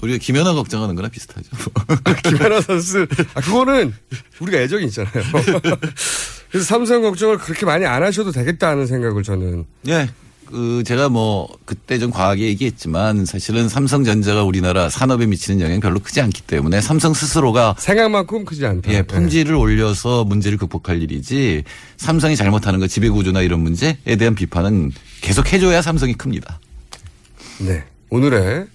우리가 0.00 0.18
김연아 0.18 0.54
걱정하는 0.54 0.96
거나 0.96 1.08
비슷하죠. 1.08 1.48
김연아 2.24 2.62
선수, 2.62 3.06
아, 3.34 3.40
그거는 3.40 3.94
우리가 4.40 4.58
애정이 4.58 4.86
있잖아요. 4.86 5.12
그래서 6.50 6.66
삼성 6.66 7.02
걱정을 7.02 7.38
그렇게 7.38 7.64
많이 7.64 7.86
안 7.86 8.02
하셔도 8.02 8.32
되겠다는 8.32 8.86
생각을 8.88 9.22
저는. 9.22 9.66
예. 9.86 10.10
그 10.52 10.82
제가 10.84 11.08
뭐 11.08 11.48
그때 11.64 11.98
좀 11.98 12.10
과하게 12.10 12.42
얘기했지만 12.42 13.24
사실은 13.24 13.70
삼성전자가 13.70 14.42
우리나라 14.44 14.90
산업에 14.90 15.24
미치는 15.24 15.62
영향이 15.62 15.80
별로 15.80 15.98
크지 15.98 16.20
않기 16.20 16.42
때문에 16.42 16.82
삼성 16.82 17.14
스스로가 17.14 17.74
생각만큼 17.78 18.44
크지 18.44 18.66
않다. 18.66 18.92
예, 18.92 19.00
품질을 19.00 19.54
올려서 19.54 20.24
문제를 20.24 20.58
극복할 20.58 21.00
일이지 21.00 21.64
삼성이 21.96 22.36
잘못하는 22.36 22.80
거 22.80 22.86
지배구조나 22.86 23.40
이런 23.40 23.60
문제에 23.60 24.16
대한 24.18 24.34
비판은 24.34 24.92
계속 25.22 25.50
해줘야 25.54 25.80
삼성이 25.80 26.12
큽니다. 26.12 26.60
네. 27.60 27.84
오늘의 28.10 28.66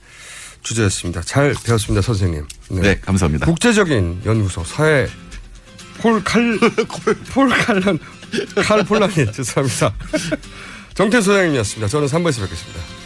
주제였습니다. 0.64 1.22
잘 1.22 1.54
배웠습니다, 1.64 2.02
선생님. 2.02 2.44
네, 2.72 3.00
감사합니다. 3.02 3.46
국제적인 3.46 4.22
연구소 4.26 4.64
사회 4.64 5.08
폴 6.00 6.24
칼, 6.24 6.58
폴 7.32 7.50
칼란, 7.50 8.00
칼 8.66 8.84
폴란이 8.84 9.32
죄송합니다. 9.32 9.94
정태 10.98 11.22
소장님이었습니다. 11.22 11.88
저는 11.90 12.08
3부에서 12.08 12.42
뵙겠습니다. 12.42 12.97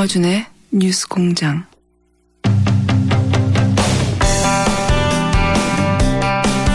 김어준의 0.00 0.46
뉴스 0.70 1.06
공장. 1.06 1.66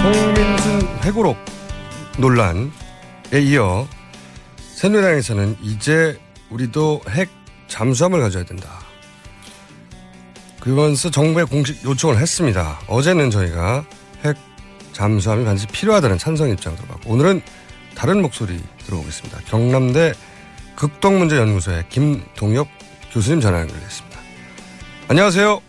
송민순 0.04 0.88
회고록 1.02 1.36
논란에 2.20 2.70
이어 3.42 3.88
새누리당에서는 4.76 5.58
이제 5.64 6.20
우리도 6.52 7.02
핵 7.10 7.30
잠수함을 7.68 8.20
가져야 8.20 8.44
된다. 8.44 8.70
그러면서 10.60 11.10
정부에 11.10 11.46
공식 11.46 11.84
요청을 11.84 12.20
했습니다. 12.20 12.80
어제는 12.86 13.32
저희가 13.32 13.86
핵 14.24 14.38
잠수함이 14.94 15.46
반드시 15.46 15.66
필요하다는 15.66 16.20
찬성 16.20 16.52
입장 16.52 16.76
들어봤고 16.76 17.12
오늘은 17.12 17.42
다른 17.96 18.22
목소리 18.22 18.62
들어보겠습니다. 18.86 19.40
경남대 19.48 20.14
극동문제연구소의 20.76 21.86
김동엽 21.90 22.85
교수님 23.16 23.40
전화 23.40 23.62
연결됐습니다. 23.62 24.20
안녕하세요. 25.08 25.62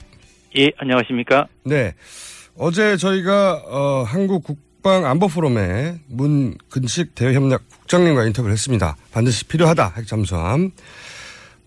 예, 0.59 0.71
안녕하십니까? 0.79 1.47
네. 1.65 1.95
어제 2.59 2.97
저희가 2.97 3.63
어, 3.67 4.03
한국 4.05 4.43
국방 4.43 5.07
안보 5.07 5.29
포럼에 5.29 6.01
문근식 6.09 7.15
대외협력 7.15 7.63
국장님과 7.69 8.25
인터뷰를 8.25 8.53
했습니다. 8.53 8.97
반드시 9.13 9.45
필요하다 9.45 9.93
핵 9.97 10.09
잠수함. 10.09 10.73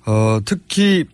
어, 0.06 0.40
특히 0.44 1.06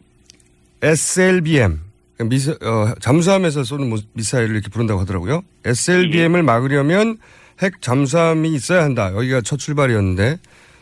SLBM 0.82 1.82
미사, 2.28 2.54
어, 2.54 2.96
잠수함에서 3.00 3.64
쏘는 3.64 3.88
모- 3.90 3.98
미사일을 4.14 4.52
이렇게 4.56 4.70
부른다고 4.70 5.00
하더라고요. 5.02 5.44
SLBM을 5.64 6.42
막으려면 6.42 7.20
핵 7.62 7.84
잠수함이 7.84 8.52
있어야 8.56 8.82
한다. 8.84 9.14
여기가 9.14 9.42
첫 9.42 9.58
출발이었는데 9.60 10.40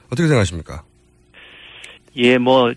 어떻게 0.07 0.23
생각하십니까? 0.23 0.83
예, 2.15 2.37
뭐 2.37 2.71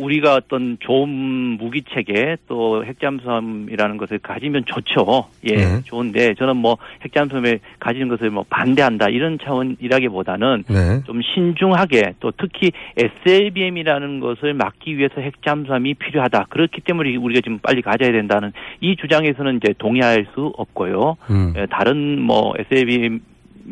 우리가 0.00 0.34
어떤 0.34 0.78
좋은 0.80 1.08
무기 1.08 1.82
체계 1.82 2.36
또 2.48 2.84
핵잠수함이라는 2.84 3.96
것을 3.98 4.18
가지면 4.18 4.64
좋죠. 4.64 5.26
예, 5.44 5.54
네. 5.56 5.82
좋은데 5.84 6.34
저는 6.34 6.56
뭐 6.56 6.78
핵잠수함을 7.02 7.60
가지는 7.78 8.08
것을 8.08 8.30
뭐 8.30 8.44
반대한다 8.48 9.08
이런 9.08 9.38
차원이라기보다는 9.38 10.64
네. 10.68 11.02
좀 11.04 11.20
신중하게 11.22 12.14
또 12.20 12.32
특히 12.36 12.72
SLBM이라는 12.96 14.20
것을 14.20 14.54
막기 14.54 14.96
위해서 14.96 15.20
핵잠수함이 15.20 15.94
필요하다. 15.94 16.46
그렇기 16.48 16.80
때문에 16.80 17.16
우리가 17.16 17.42
지금 17.42 17.58
빨리 17.58 17.82
가져야 17.82 18.10
된다는 18.12 18.52
이 18.80 18.96
주장에서는 18.96 19.56
이제 19.56 19.74
동의할 19.78 20.26
수 20.34 20.52
없고요. 20.56 21.16
음. 21.30 21.54
예, 21.56 21.66
다른 21.66 22.20
뭐 22.20 22.54
SLBM 22.58 23.20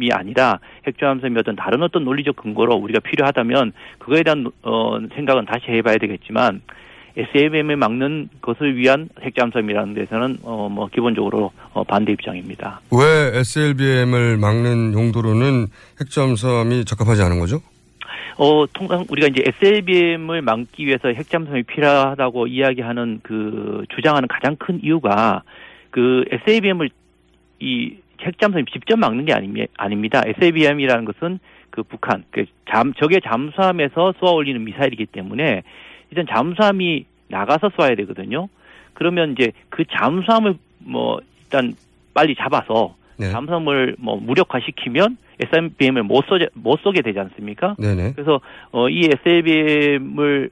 이 0.01 0.11
아니라 0.13 0.59
핵잠수함이 0.87 1.39
어떤 1.39 1.57
다른 1.57 1.83
어떤 1.83 2.05
논리적 2.05 2.37
근거로 2.37 2.75
우리가 2.75 3.01
필요하다면 3.01 3.73
그거에 3.99 4.23
대한 4.23 4.51
어, 4.63 4.99
생각은 5.15 5.45
다시 5.47 5.67
해봐야 5.69 5.99
되겠지만 5.99 6.61
SLBM을 7.17 7.77
막는 7.77 8.29
것을 8.41 8.77
위한 8.77 9.09
핵잠수함이라는 9.21 9.95
데서는 9.95 10.39
어, 10.43 10.69
뭐 10.71 10.89
기본적으로 10.89 11.51
어, 11.73 11.83
반대 11.83 12.13
입장입니다. 12.13 12.81
왜 12.93 13.39
SLBM을 13.39 14.37
막는 14.37 14.93
용도로는 14.93 15.67
핵 16.01 16.11
잠수함이 16.11 16.85
적합하지 16.85 17.23
않은 17.23 17.41
거죠? 17.41 17.61
어, 18.37 18.67
통상 18.73 19.05
우리가 19.09 19.27
이제 19.29 19.43
SLBM을 19.45 20.43
막기 20.43 20.87
위해서 20.87 21.09
핵잠수함이 21.09 21.65
필요하다고 21.65 22.47
이야기하는 22.47 23.21
그 23.25 23.85
주장하는 23.97 24.29
가장 24.29 24.55
큰 24.57 24.79
이유가 24.83 25.43
그 25.91 26.25
SLBM을 26.31 26.91
이 27.59 27.97
핵잠수함이 28.21 28.67
직접 28.73 28.99
막는 28.99 29.25
게 29.25 29.33
아니, 29.33 29.67
아닙니다. 29.77 30.23
SLBM이라는 30.25 31.05
것은 31.05 31.39
그 31.71 31.83
북한, 31.83 32.25
그 32.31 32.45
잠, 32.71 32.93
적의 32.95 33.21
잠수함에서 33.25 34.15
쏘아 34.19 34.33
올리는 34.33 34.63
미사일이기 34.65 35.07
때문에 35.07 35.63
일단 36.11 36.27
잠수함이 36.29 37.05
나가서 37.29 37.71
쏘아야 37.77 37.95
되거든요. 37.97 38.49
그러면 38.95 39.33
이제 39.33 39.53
그 39.69 39.85
잠수함을 39.85 40.57
뭐 40.79 41.21
일단 41.45 41.75
빨리 42.15 42.35
잡아서 42.35 42.97
네. 43.19 43.31
잠수함을 43.31 43.97
뭐 43.99 44.17
무력화시키면 44.17 45.17
SLBM을 45.41 46.03
못 46.03 46.25
쏘, 46.27 46.39
못 46.55 46.81
쏘게 46.81 47.03
되지 47.03 47.19
않습니까? 47.21 47.77
네네. 47.79 48.13
그래서 48.15 48.41
어, 48.73 48.89
이 48.89 49.09
SLBM을 49.25 50.51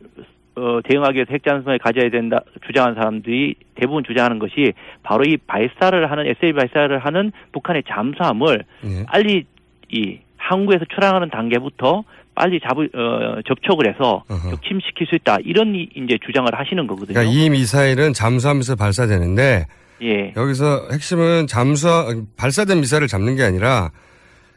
어, 0.57 0.81
대응하기 0.85 1.17
위해서 1.17 1.33
핵잠수함을 1.33 1.79
가져야 1.79 2.09
된다 2.11 2.41
주장하는 2.67 2.95
사람들이 2.95 3.55
대부분 3.75 4.03
주장하는 4.05 4.39
것이 4.39 4.73
바로 5.03 5.25
이 5.25 5.37
발사를 5.37 6.11
하는 6.11 6.27
SLB 6.27 6.55
발사를 6.59 6.99
하는 6.99 7.31
북한의 7.53 7.83
잠수함을 7.89 8.65
네. 8.83 9.05
빨리 9.07 9.45
이 9.93 10.19
항구에서 10.39 10.85
출항하는 10.95 11.29
단계부터 11.31 12.05
빨리 12.35 12.61
잡을 12.61 12.89
어, 12.95 13.41
접촉을 13.47 13.89
해서 13.89 14.23
격침시킬 14.29 15.07
수 15.07 15.15
있다 15.17 15.39
이런 15.45 15.75
이- 15.75 15.89
이제 15.95 16.19
주장을 16.25 16.49
하시는 16.53 16.87
거거든요. 16.87 17.15
그러니까 17.15 17.33
이 17.33 17.51
미사일은 17.51 18.13
잠수함에서 18.13 18.77
발사되는데 18.77 19.67
예. 20.03 20.33
여기서 20.37 20.89
핵심은 20.93 21.47
잠수함 21.47 22.27
발사된 22.37 22.81
미사일을 22.81 23.09
잡는 23.09 23.37
게 23.37 23.43
아니라 23.43 23.91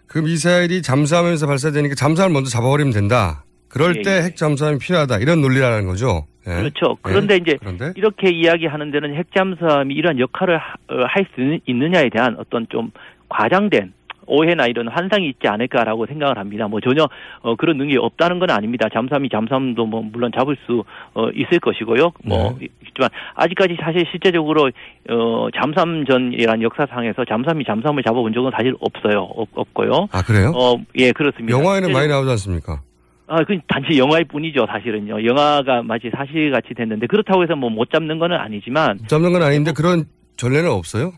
그 0.08 0.20
미사일이 0.20 0.82
잠수함에서 0.82 1.46
발사되니까 1.48 1.96
잠수함을 1.96 2.34
먼저 2.34 2.50
잡아버리면 2.50 2.92
된다. 2.94 3.44
그럴 3.70 3.96
예, 3.98 4.02
때 4.02 4.22
핵 4.24 4.36
잠수함이 4.36 4.80
필요하다. 4.80 5.20
이런 5.20 5.42
논리라는 5.42 5.86
거죠. 5.86 6.26
예. 6.48 6.56
그렇죠. 6.56 6.98
그런데 7.02 7.36
예. 7.36 7.38
이제 7.38 7.58
그런데 7.60 7.94
이렇게 7.96 8.30
이야기하는 8.32 8.92
데는 8.92 9.16
핵 9.16 9.28
잠수함이 9.36 9.94
이러한 9.94 10.20
역할을 10.20 10.58
할 10.58 11.26
수 11.36 11.60
있느냐에 11.68 12.10
대한 12.10 12.36
어떤 12.40 12.66
좀 12.70 12.92
과장된 13.30 13.94
오해나 14.32 14.68
이런 14.68 14.88
환상이 14.88 15.28
있지 15.28 15.48
않을까라고 15.48 16.06
생각을 16.06 16.38
합니다. 16.38 16.68
뭐 16.68 16.80
전혀 16.82 17.08
어, 17.42 17.56
그런 17.56 17.78
능력이 17.78 17.98
없다는 17.98 18.38
건 18.40 18.52
아닙니다. 18.52 18.88
잠수함이 18.94 19.28
잠수함도 19.30 19.86
뭐 19.88 20.02
물론 20.04 20.32
잡을 20.38 20.56
수 20.68 20.84
어, 21.16 21.30
있을 21.32 21.60
것이고요. 21.60 22.12
뭐 22.26 22.56
네. 22.60 22.68
있지만 22.88 23.10
아직까지 23.36 23.78
사실 23.82 24.06
실제적으로 24.12 24.70
어, 25.10 25.48
잠수함전이라는 25.60 26.62
역사상에서 26.62 27.26
잠수함이 27.26 27.64
잠수함을 27.66 28.04
잡아본 28.04 28.34
적은 28.34 28.52
사실 28.56 28.76
없어요. 28.80 29.24
없, 29.36 29.50
없고요. 29.56 30.08
아 30.12 30.22
그래요? 30.22 30.52
어, 30.56 30.76
예, 31.00 31.12
그렇습니다. 31.12 31.58
영화에는 31.58 31.92
많이 31.92 32.08
나오지 32.08 32.30
않습니까? 32.32 32.82
아, 33.30 33.44
그 33.44 33.58
단지 33.68 33.98
영화일 34.00 34.26
뿐이죠, 34.26 34.66
사실은요. 34.68 35.24
영화가 35.26 35.84
마치 35.84 36.10
사실같이 36.10 36.74
됐는데 36.74 37.08
그렇다고 37.08 37.44
해서 37.44 37.56
뭐 37.56 37.70
못 37.70 37.92
잡는 37.92 38.18
거는 38.20 38.36
아니지만 38.38 38.98
잡는 39.08 39.32
건 39.32 39.44
아닌데 39.44 39.72
그런 39.76 40.06
전례는 40.38 40.70
없어요? 40.72 41.12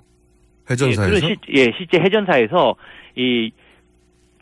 해전사에서? 0.69 1.15
예, 1.15 1.19
실, 1.19 1.37
예, 1.55 1.71
실제 1.77 1.99
해전사에서 1.99 2.75
이 3.15 3.51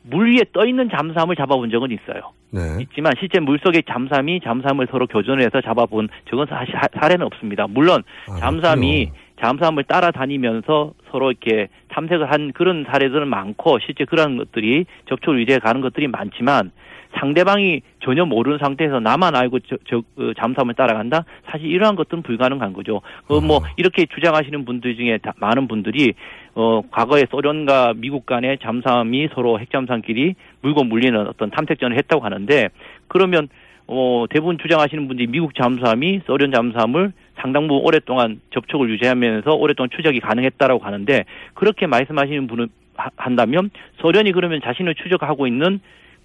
물 0.02 0.32
위에 0.34 0.40
떠 0.54 0.66
있는 0.66 0.90
잠수함을 0.90 1.36
잡아본 1.36 1.70
적은 1.70 1.92
있어요. 1.92 2.32
네. 2.52 2.62
있지만 2.82 3.12
실제 3.20 3.40
물 3.40 3.60
속의 3.64 3.84
잠수함이 3.88 4.40
잠수함을 4.44 4.88
서로 4.90 5.06
교전해서 5.06 5.62
잡아본 5.62 6.08
적은 6.30 6.46
사실 6.50 6.74
사- 6.74 6.88
사례는 7.00 7.26
없습니다. 7.28 7.68
물론 7.68 8.02
아, 8.30 8.38
잠수함이 8.40 9.12
잠수함을 9.42 9.84
따라다니면서 9.84 10.94
서로 11.12 11.32
이렇게 11.32 11.68
탐색을 11.90 12.32
한 12.32 12.54
그런 12.54 12.86
사례들은 12.90 13.28
많고 13.28 13.80
실제 13.86 14.06
그런 14.06 14.38
것들이 14.38 14.86
접촉을 15.10 15.46
위해 15.46 15.60
가는 15.60 15.82
것들이 15.82 16.08
많지만 16.08 16.72
상대방이 17.20 17.82
전혀 18.04 18.26
모르는 18.26 18.58
상태에서 18.60 19.00
나만 19.00 19.36
알고 19.36 19.60
저, 19.60 19.78
저 19.88 19.98
어, 19.98 20.32
잠수함을 20.38 20.74
따라간다? 20.74 21.26
사실 21.52 21.68
이러한 21.70 21.96
것들은 21.96 22.24
불가능한 22.24 22.74
거죠. 22.74 23.02
그뭐 23.28 23.60
이렇게 23.78 24.06
주장하시는 24.06 24.66
분들 24.66 24.96
중에 24.96 25.18
다- 25.18 25.34
많은 25.38 25.68
분들이 25.68 26.14
어 26.56 26.82
과거에 26.90 27.26
소련과 27.30 27.94
미국 27.98 28.26
간의 28.26 28.58
잠수함이 28.62 29.30
서로 29.34 29.60
핵잠수함끼리 29.60 30.36
물고 30.62 30.84
물리는 30.84 31.28
어떤 31.28 31.50
탐색전을 31.52 31.98
했다고 31.98 32.24
하는데 32.24 32.70
그러면 33.08 33.48
어 33.88 34.26
대부분 34.30 34.58
주장하시는 34.58 35.08
분들이 35.08 35.28
미국 35.28 35.56
잠수함이 35.56 36.22
소련 36.26 36.52
잠수함을 36.52 37.12
상당 37.42 37.68
부분 37.68 37.86
오랫동안 37.86 38.40
접촉을 38.54 38.90
유지하면서 38.92 39.52
오랫동안 39.56 39.90
추적이 39.96 40.20
가능했다라고 40.20 40.84
하는데 40.86 41.26
그렇게 41.54 41.88
말씀하시는 41.88 42.48
분은 42.48 42.68
하- 42.96 43.10
한다면 43.16 43.70
소련이 44.02 44.32
그러면 44.32 44.60
자신을 44.64 44.96
추적하고 44.96 45.48
있는 45.48 45.80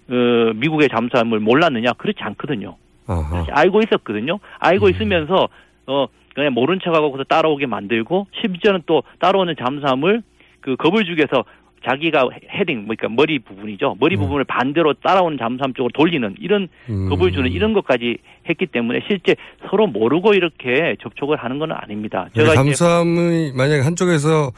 어, 0.09 0.53
미국의 0.55 0.89
잠수함을 0.89 1.39
몰랐느냐? 1.39 1.93
그렇지 1.93 2.19
않거든요. 2.21 2.75
아하. 3.07 3.45
알고 3.49 3.81
있었거든요. 3.81 4.39
알고 4.59 4.89
있으면서 4.89 5.47
어 5.87 6.07
그냥 6.33 6.53
모른 6.53 6.79
척하고 6.83 7.11
그래서 7.11 7.23
따라오게 7.27 7.65
만들고 7.67 8.27
심지어는 8.41 8.81
또 8.87 9.03
따라오는 9.19 9.55
잠수함을 9.57 10.21
그 10.61 10.75
겁을 10.75 11.05
주기 11.05 11.17
위해서 11.17 11.45
자기가 11.87 12.29
헤딩 12.49 12.83
그러니까 12.87 13.07
머리 13.09 13.37
부분이죠. 13.37 13.97
머리 13.99 14.17
부분을 14.17 14.43
반대로 14.45 14.93
따라오는 14.93 15.37
잠수함 15.37 15.73
쪽으로 15.75 15.91
돌리는 15.93 16.35
이런 16.39 16.67
음. 16.89 17.09
겁을 17.09 17.31
주는 17.31 17.51
이런 17.51 17.73
것까지 17.73 18.17
했기 18.49 18.65
때문에 18.65 19.01
실제 19.07 19.35
서로 19.69 19.85
모르고 19.85 20.33
이렇게 20.33 20.95
접촉을 21.01 21.37
하는 21.37 21.59
건 21.59 21.71
아닙니다. 21.71 22.27
제가 22.35 22.55
잠수함이 22.55 23.51
만약에 23.55 23.81
한쪽에서 23.83 24.51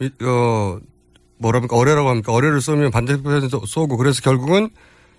이- 0.00 0.24
어 0.24 0.78
뭐랍니까 1.38 1.76
어뢰라고 1.76 2.08
합니까 2.08 2.32
어뢰를 2.32 2.60
쏘면 2.60 2.90
반대편에서 2.90 3.60
쏘고 3.66 3.96
그래서 3.96 4.20
결국은 4.22 4.68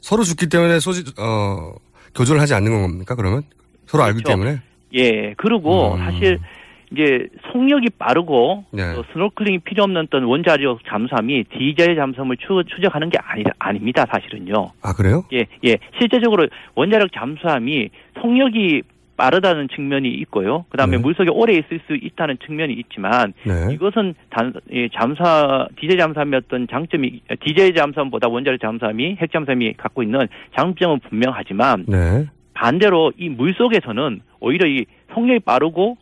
서로 0.01 0.24
죽기 0.24 0.47
때문에 0.47 0.80
쏘지 0.80 1.03
어 1.20 1.74
교전을 2.15 2.41
하지 2.41 2.53
않는 2.53 2.82
겁니까 2.82 3.15
그러면 3.15 3.43
서로 3.86 4.03
알기 4.03 4.24
그렇죠. 4.24 4.38
때문에 4.38 4.61
예, 4.93 5.34
그리고 5.38 5.93
음. 5.93 5.99
사실 5.99 6.39
이제 6.91 7.28
속력이 7.51 7.89
빠르고 7.99 8.65
네. 8.72 8.95
또 8.95 9.03
스노클링이 9.13 9.59
필요 9.59 9.84
없는 9.84 10.05
어떤 10.07 10.24
원자력 10.24 10.80
잠수함이 10.88 11.45
디젤 11.55 11.95
잠수함을 11.95 12.38
추, 12.38 12.63
추적하는 12.67 13.09
게 13.09 13.20
아니, 13.22 13.43
아닙니다, 13.59 14.05
사실은요. 14.11 14.72
아 14.82 14.93
그래요? 14.93 15.24
예, 15.32 15.45
예. 15.65 15.78
실제적으로 15.99 16.47
원자력 16.76 17.11
잠수함이 17.13 17.89
속력이 18.20 18.82
빠르다는 19.20 19.67
측면이 19.67 20.07
있고요. 20.22 20.63
그 20.70 20.78
다음에 20.78 20.95
네. 20.95 21.03
물속에 21.03 21.30
오래 21.30 21.51
있을 21.51 21.82
수 21.88 21.93
있다는 21.93 22.38
측면이 22.45 22.74
있지만 22.74 23.34
네. 23.43 23.74
이것은 23.74 24.15
단, 24.30 24.53
예, 24.72 24.88
잠수함, 24.88 25.67
디젤 25.78 25.97
잠수함의 25.97 26.41
어떤 26.45 26.67
장점이, 26.70 27.22
디젤 27.41 27.76
잠수함보다 27.76 28.30
원자력 28.30 28.61
잠수함이, 28.61 29.17
핵 29.20 29.30
잠수함이 29.34 29.74
갖고 29.74 30.03
있는 30.03 30.30
장점은 30.55 30.99
분명하지만 30.99 31.84
네. 31.89 32.28
반대로 32.53 33.11
이 33.17 33.28
물속에서는 33.28 34.22
오히려 34.39 34.70
이 34.70 34.86
속력이 35.13 35.41
빠르고 35.41 35.97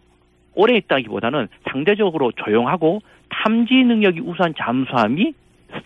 오래 0.53 0.76
있다기보다는 0.76 1.47
상대적으로 1.72 2.32
조용하고 2.34 3.01
탐지 3.30 3.74
능력이 3.84 4.20
우수한 4.20 4.53
잠수함이 4.55 5.34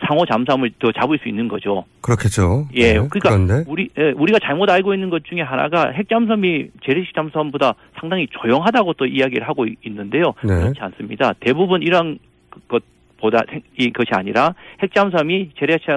상호 0.07 0.25
잠수함을 0.25 0.71
더 0.79 0.91
잡을 0.91 1.17
수 1.21 1.27
있는 1.29 1.47
거죠. 1.47 1.85
그렇겠죠. 2.01 2.67
예, 2.75 2.93
네. 2.93 3.07
그러니까 3.09 3.19
그런데 3.29 3.63
우리 3.67 3.89
예, 3.97 4.11
우리가 4.11 4.39
잘못 4.43 4.69
알고 4.69 4.93
있는 4.93 5.09
것 5.09 5.23
중에 5.25 5.41
하나가 5.41 5.89
핵 5.91 6.07
잠수함이 6.09 6.67
재래식 6.85 7.13
잠수함보다 7.15 7.73
상당히 7.99 8.27
조용하다고 8.31 8.93
또 8.93 9.05
이야기를 9.05 9.47
하고 9.47 9.65
있- 9.65 9.77
있는데요. 9.85 10.33
네. 10.43 10.55
그렇지 10.55 10.79
않습니다. 10.81 11.33
대부분 11.39 11.81
이런 11.81 12.19
것보다 12.67 13.39
생- 13.49 13.61
이것이 13.77 14.09
아니라 14.13 14.53
핵 14.81 14.93
잠수함이 14.93 15.51
재래식 15.59 15.87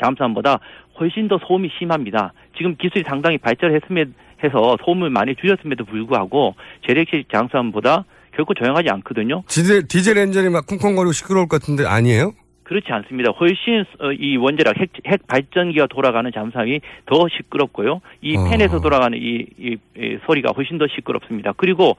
잠수함보다 0.00 0.58
훨씬 0.98 1.28
더 1.28 1.38
소음이 1.46 1.70
심합니다. 1.78 2.32
지금 2.56 2.76
기술이 2.76 3.04
상당히 3.06 3.38
발전했음에 3.38 4.04
해서 4.44 4.76
소음을 4.84 5.10
많이 5.10 5.34
줄였음에도 5.36 5.84
불구하고 5.84 6.54
재래식 6.86 7.24
잠수함보다 7.32 8.04
결코 8.34 8.54
조용하지 8.54 8.88
않거든요. 8.90 9.42
디젤, 9.46 9.88
디젤 9.88 10.16
엔진이 10.18 10.48
막 10.48 10.66
쿵쿵거리고 10.66 11.12
시끄러울 11.12 11.48
것 11.48 11.60
같은데 11.60 11.84
아니에요? 11.86 12.32
그렇지 12.72 12.90
않습니다. 12.90 13.32
훨씬 13.32 13.84
어, 14.00 14.12
이 14.12 14.36
원자력 14.38 14.78
핵, 14.78 14.90
핵 15.06 15.26
발전기가 15.26 15.88
돌아가는 15.88 16.30
잠수함이 16.32 16.80
더 17.04 17.26
시끄럽고요. 17.28 18.00
이 18.22 18.34
어. 18.34 18.48
팬에서 18.48 18.80
돌아가는 18.80 19.16
이, 19.18 19.44
이, 19.58 19.76
이 19.96 20.18
소리가 20.24 20.52
훨씬 20.56 20.78
더 20.78 20.86
시끄럽습니다. 20.86 21.52
그리고 21.58 21.98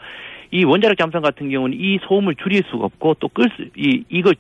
이 0.50 0.64
원자력 0.64 0.98
잠수함 0.98 1.22
같은 1.24 1.52
경우는 1.52 1.78
이 1.80 2.00
소음을 2.08 2.36
줄일 2.42 2.64
수가 2.72 2.86
없고 2.86 3.16
또 3.20 3.28
끌 3.28 3.50
수, 3.56 3.66
이, 3.78 4.04
이걸 4.10 4.34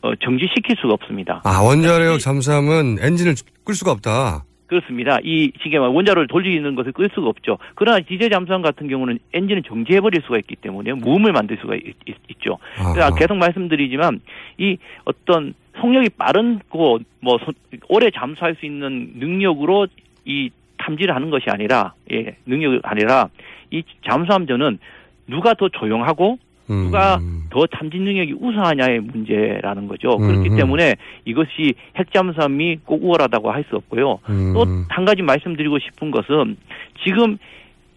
어, 0.00 0.14
정지시킬 0.16 0.76
수가 0.80 0.94
없습니다. 0.94 1.42
아 1.44 1.60
원자력 1.62 2.18
잠수함은 2.18 2.96
엔진을 3.02 3.34
끌 3.64 3.74
수가 3.74 3.92
없다. 3.92 4.44
그렇습니다. 4.66 5.18
이 5.22 5.52
지금 5.62 5.82
원자로를 5.94 6.26
돌리는 6.26 6.74
것을 6.74 6.92
끌 6.92 7.10
수가 7.14 7.28
없죠. 7.28 7.58
그러나 7.74 8.00
디젤 8.00 8.30
잠수함 8.30 8.62
같은 8.62 8.88
경우는 8.88 9.18
엔진을 9.34 9.62
정지해 9.62 10.00
버릴 10.00 10.22
수가 10.22 10.38
있기 10.38 10.56
때문에 10.56 10.94
무음을 10.94 11.32
만들 11.32 11.58
수가 11.60 11.74
있, 11.76 11.94
죠 12.40 12.58
그러니까 12.76 13.06
아하. 13.06 13.14
계속 13.14 13.36
말씀드리지만 13.36 14.20
이 14.58 14.78
어떤 15.04 15.54
속력이 15.80 16.10
빠른고 16.10 16.98
뭐 17.20 17.38
소- 17.44 17.52
오래 17.88 18.10
잠수할 18.10 18.54
수 18.58 18.66
있는 18.66 19.12
능력으로 19.16 19.86
이 20.24 20.50
탐지를 20.78 21.14
하는 21.14 21.30
것이 21.30 21.46
아니라 21.48 21.94
예 22.12 22.36
능력이 22.46 22.80
아니라 22.82 23.28
이 23.70 23.82
잠수함전은 24.08 24.78
누가 25.26 25.54
더 25.54 25.68
조용하고 25.68 26.38
음. 26.70 26.84
누가 26.84 27.18
더 27.50 27.66
탐지 27.66 27.98
능력이 27.98 28.34
우수하냐의 28.40 29.00
문제라는 29.00 29.86
거죠. 29.88 30.16
그렇기 30.16 30.50
음. 30.50 30.56
때문에 30.56 30.94
이것이 31.24 31.74
핵잠수함이 31.96 32.78
꼭 32.84 33.04
우월하다고 33.04 33.50
할 33.50 33.64
수 33.68 33.76
없고요. 33.76 34.18
음. 34.30 34.52
또한 34.54 35.04
가지 35.04 35.22
말씀드리고 35.22 35.78
싶은 35.78 36.10
것은 36.10 36.56
지금 37.04 37.36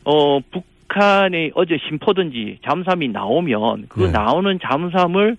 어 0.03 0.39
북한의 0.39 1.51
어제 1.55 1.77
심포든지 1.87 2.59
잠수함이 2.65 3.09
나오면 3.09 3.85
그 3.89 4.03
네. 4.03 4.11
나오는 4.11 4.57
잠수함을 4.61 5.37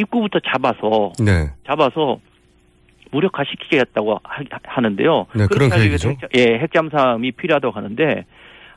입구부터 0.00 0.40
잡아서 0.40 1.12
네. 1.24 1.50
잡아서 1.66 2.20
무력화시키겠다고 3.12 4.20
하- 4.22 4.44
하는데요. 4.64 5.26
네, 5.34 5.46
그런 5.50 5.72
하기. 5.72 5.86
위해서 5.88 6.08
핵- 6.10 6.18
예, 6.36 6.58
핵잠수함이 6.58 7.32
필요하다고 7.32 7.74
하는데 7.74 8.24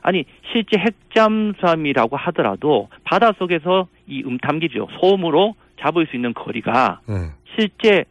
아니 0.02 0.24
실제 0.52 0.76
핵잠수함이라고 0.78 2.16
하더라도 2.16 2.88
바닷속에서 3.04 3.86
이 4.06 4.22
음탐기죠. 4.24 4.88
소음으로 5.00 5.54
잡을 5.80 6.06
수 6.06 6.16
있는 6.16 6.34
거리가 6.34 7.00
네. 7.08 7.14
실제 7.56 8.04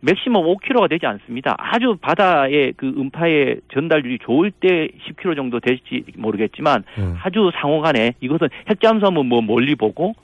맥시멈 0.00 0.42
5km가 0.44 0.88
되지 0.90 1.06
않습니다. 1.06 1.54
아주 1.58 1.96
바다의 2.00 2.74
그 2.76 2.86
음파의 2.88 3.60
전달률이 3.72 4.18
좋을 4.18 4.50
때 4.50 4.88
10km 5.08 5.34
정도 5.36 5.60
될지 5.60 6.04
모르겠지만 6.16 6.84
네. 6.98 7.04
아주 7.22 7.50
상호간에 7.54 8.12
이것은 8.20 8.48
핵잠수함은 8.68 9.24
뭐 9.26 9.40
멀리 9.40 9.74
보고 9.74 10.14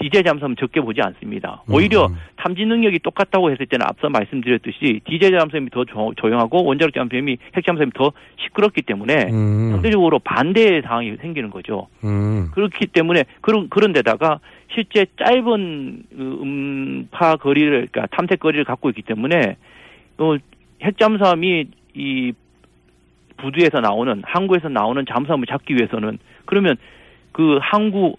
디젤 0.00 0.22
잠수함은 0.24 0.56
적게 0.58 0.80
보지 0.80 1.00
않습니다. 1.02 1.62
오히려 1.68 2.06
음. 2.06 2.16
탐지 2.36 2.64
능력이 2.64 3.00
똑같다고 3.00 3.50
했을 3.50 3.66
때는 3.66 3.84
앞서 3.86 4.08
말씀드렸듯이 4.08 5.00
디젤 5.04 5.36
잠수함이 5.38 5.70
더 5.70 5.84
조- 5.84 6.12
조용하고 6.16 6.64
원자력 6.64 6.94
잠수함이 6.94 7.36
핵 7.56 7.64
잠수함이 7.66 7.90
더 7.94 8.12
시끄럽기 8.42 8.82
때문에 8.82 9.26
음. 9.30 9.70
상대적으로 9.72 10.18
반대의 10.20 10.82
상황이 10.82 11.16
생기는 11.20 11.50
거죠. 11.50 11.88
음. 12.04 12.50
그렇기 12.52 12.86
때문에 12.86 13.24
그런 13.40 13.68
그런 13.68 13.92
데다가 13.92 14.40
실제 14.72 15.06
짧은 15.18 16.04
그 16.10 16.38
음파 16.42 17.36
거리를 17.36 17.88
그러니까 17.90 18.06
탐색 18.16 18.38
거리를 18.40 18.64
갖고 18.64 18.88
있기 18.90 19.02
때문에 19.02 19.56
어, 20.18 20.36
핵 20.82 20.98
잠수함이 20.98 21.64
이 21.94 22.32
부두에서 23.38 23.80
나오는 23.80 24.22
항구에서 24.24 24.68
나오는 24.68 25.04
잠수함을 25.08 25.46
잡기 25.46 25.74
위해서는 25.74 26.18
그러면 26.44 26.76
그 27.32 27.58
항구 27.60 28.16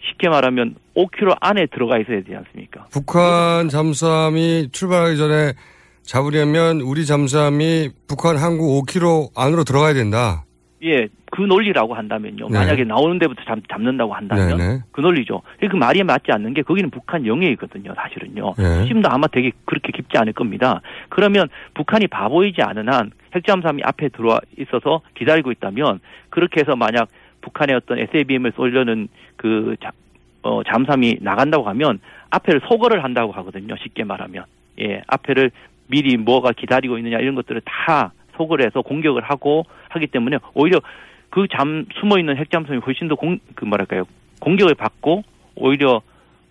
쉽게 0.00 0.28
말하면 0.28 0.76
5km 0.96 1.36
안에 1.40 1.66
들어가 1.66 1.98
있어야 1.98 2.22
되지 2.22 2.34
않습니까? 2.34 2.86
북한 2.90 3.68
잠수함이 3.68 4.70
출발하기 4.72 5.16
전에 5.16 5.52
잡으려면 6.02 6.80
우리 6.80 7.04
잠수함이 7.04 7.90
북한 8.08 8.36
항구 8.36 8.82
5km 8.82 9.30
안으로 9.36 9.64
들어가야 9.64 9.92
된다. 9.94 10.44
예, 10.84 11.08
그 11.30 11.42
논리라고 11.42 11.94
한다면요. 11.94 12.48
네. 12.48 12.58
만약에 12.58 12.84
나오는 12.84 13.18
데부터 13.18 13.42
잡, 13.44 13.58
잡는다고 13.68 14.14
한다면 14.14 14.56
네네. 14.56 14.78
그 14.92 15.00
논리죠. 15.00 15.42
그 15.58 15.76
말이 15.76 16.02
맞지 16.02 16.30
않는 16.30 16.54
게 16.54 16.62
거기는 16.62 16.90
북한 16.90 17.26
영해이거든요, 17.26 17.94
사실은요. 17.94 18.54
네. 18.56 18.82
수심도 18.82 19.08
아마 19.10 19.26
되게 19.26 19.52
그렇게 19.64 19.90
깊지 19.92 20.16
않을 20.18 20.32
겁니다. 20.32 20.80
그러면 21.08 21.48
북한이 21.74 22.06
바보이지 22.06 22.62
않은 22.62 22.88
한 22.88 23.10
핵잠수함이 23.34 23.82
앞에 23.84 24.10
들어와 24.10 24.40
있어서 24.58 25.00
기다리고 25.16 25.50
있다면 25.50 26.00
그렇게 26.30 26.60
해서 26.60 26.76
만약 26.76 27.08
북한의 27.40 27.76
어떤 27.76 27.98
SABM을 27.98 28.52
쏠려는 28.56 29.08
그 29.36 29.76
자, 29.82 29.92
어, 30.46 30.62
잠수함이 30.62 31.18
나간다고 31.20 31.64
하면 31.70 31.98
앞에를 32.30 32.60
소거를 32.68 33.02
한다고 33.02 33.32
하거든요. 33.32 33.74
쉽게 33.82 34.04
말하면. 34.04 34.44
예, 34.80 35.02
앞에를 35.08 35.50
미리 35.88 36.16
뭐가 36.16 36.52
기다리고 36.52 36.98
있느냐 36.98 37.18
이런 37.18 37.34
것들을 37.34 37.62
다 37.64 38.12
소거를 38.36 38.66
해서 38.66 38.82
공격을 38.82 39.22
하고 39.22 39.64
하기 39.88 40.06
때문에 40.08 40.38
오히려 40.54 40.80
그 41.30 41.46
잠 41.50 41.86
숨어 42.00 42.18
있는 42.18 42.36
핵잠수함이 42.36 42.80
훨씬 42.86 43.08
더공그 43.08 43.64
뭐랄까요 43.66 44.04
공격을 44.40 44.74
받고 44.74 45.22
오히려 45.56 46.00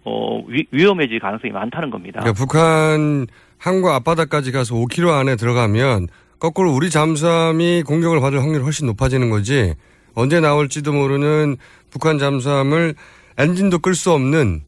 어 0.04 0.43
위, 0.48 0.66
위험해질 0.72 1.20
가능성이 1.20 1.54
많다는 1.54 1.89
겁니다. 1.89 2.20
그러니까 2.20 2.38
북한 2.38 3.28
항구 3.58 3.91
앞바다까지 3.91 4.52
가서 4.52 4.76
5km 4.76 5.20
안에 5.20 5.36
들어가면 5.36 6.08
거꾸로 6.39 6.72
우리 6.74 6.89
잠수함이 6.89 7.84
공격을 7.84 8.20
받을 8.20 8.39
확률이 8.39 8.64
훨씬 8.64 8.88
높아지는 8.88 9.30
거지 9.30 9.74
언제 10.16 10.39
나올지도 10.39 10.91
모르는 10.93 11.58
북한 11.91 12.18
잠수함을 12.18 12.96
엔진도 13.38 13.80
끌 13.80 13.96
수 13.96 14.12
없는 14.12 14.62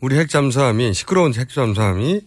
우리 0.00 0.18
핵 0.18 0.28
잠수함이 0.28 0.92
시끄러운 0.92 1.32
핵 1.34 1.48
잠수함이 1.48 2.20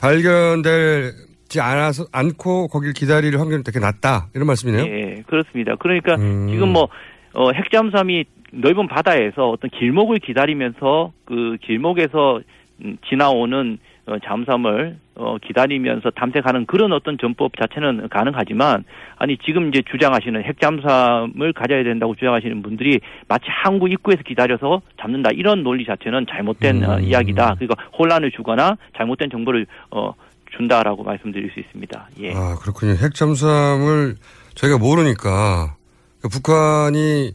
발견되지 0.00 1.60
않아서 1.60 2.06
않고 2.12 2.68
거길 2.68 2.92
기다릴 2.92 3.38
확률이 3.38 3.62
되게 3.62 3.78
낮다 3.78 4.28
이런 4.34 4.46
말씀이네요. 4.46 4.84
예, 4.84 5.22
그렇습니다. 5.26 5.76
그러니까 5.76 6.14
음. 6.16 6.48
지금 6.48 6.72
뭐 6.72 6.88
어, 7.34 7.50
핵잠수함이 7.52 8.24
넓은 8.52 8.88
바다에서 8.88 9.50
어떤 9.50 9.70
길목을 9.70 10.18
기다리면서 10.20 11.12
그 11.24 11.56
길목에서 11.62 12.40
음, 12.84 12.96
지나오는 13.08 13.78
어, 14.06 14.16
잠수함을 14.24 14.96
어, 15.18 15.36
기다리면서 15.38 16.10
탐색하는 16.10 16.66
그런 16.66 16.92
어떤 16.92 17.18
전법 17.18 17.56
자체는 17.56 18.08
가능하지만 18.08 18.84
아니 19.16 19.36
지금 19.38 19.68
이제 19.68 19.82
주장하시는 19.90 20.42
핵잠수함을 20.44 21.52
가져야 21.52 21.82
된다고 21.82 22.14
주장하시는 22.14 22.62
분들이 22.62 23.00
마치 23.26 23.46
항구 23.48 23.88
입구에서 23.88 24.22
기다려서 24.22 24.80
잡는다 25.00 25.30
이런 25.32 25.64
논리 25.64 25.84
자체는 25.84 26.26
잘못된 26.30 26.84
어, 26.84 27.00
이야기다. 27.00 27.56
그러니까 27.58 27.74
혼란을 27.98 28.30
주거나 28.30 28.76
잘못된 28.96 29.30
정보를 29.30 29.66
어, 29.90 30.14
준다라고 30.56 31.02
말씀드릴 31.02 31.50
수 31.52 31.60
있습니다. 31.60 32.08
예. 32.20 32.34
아, 32.34 32.56
그렇군요. 32.60 32.92
핵 32.92 33.14
잠수함을 33.14 34.16
저희가 34.54 34.78
모르니까 34.78 35.76
그 36.22 36.28
북한이 36.28 37.32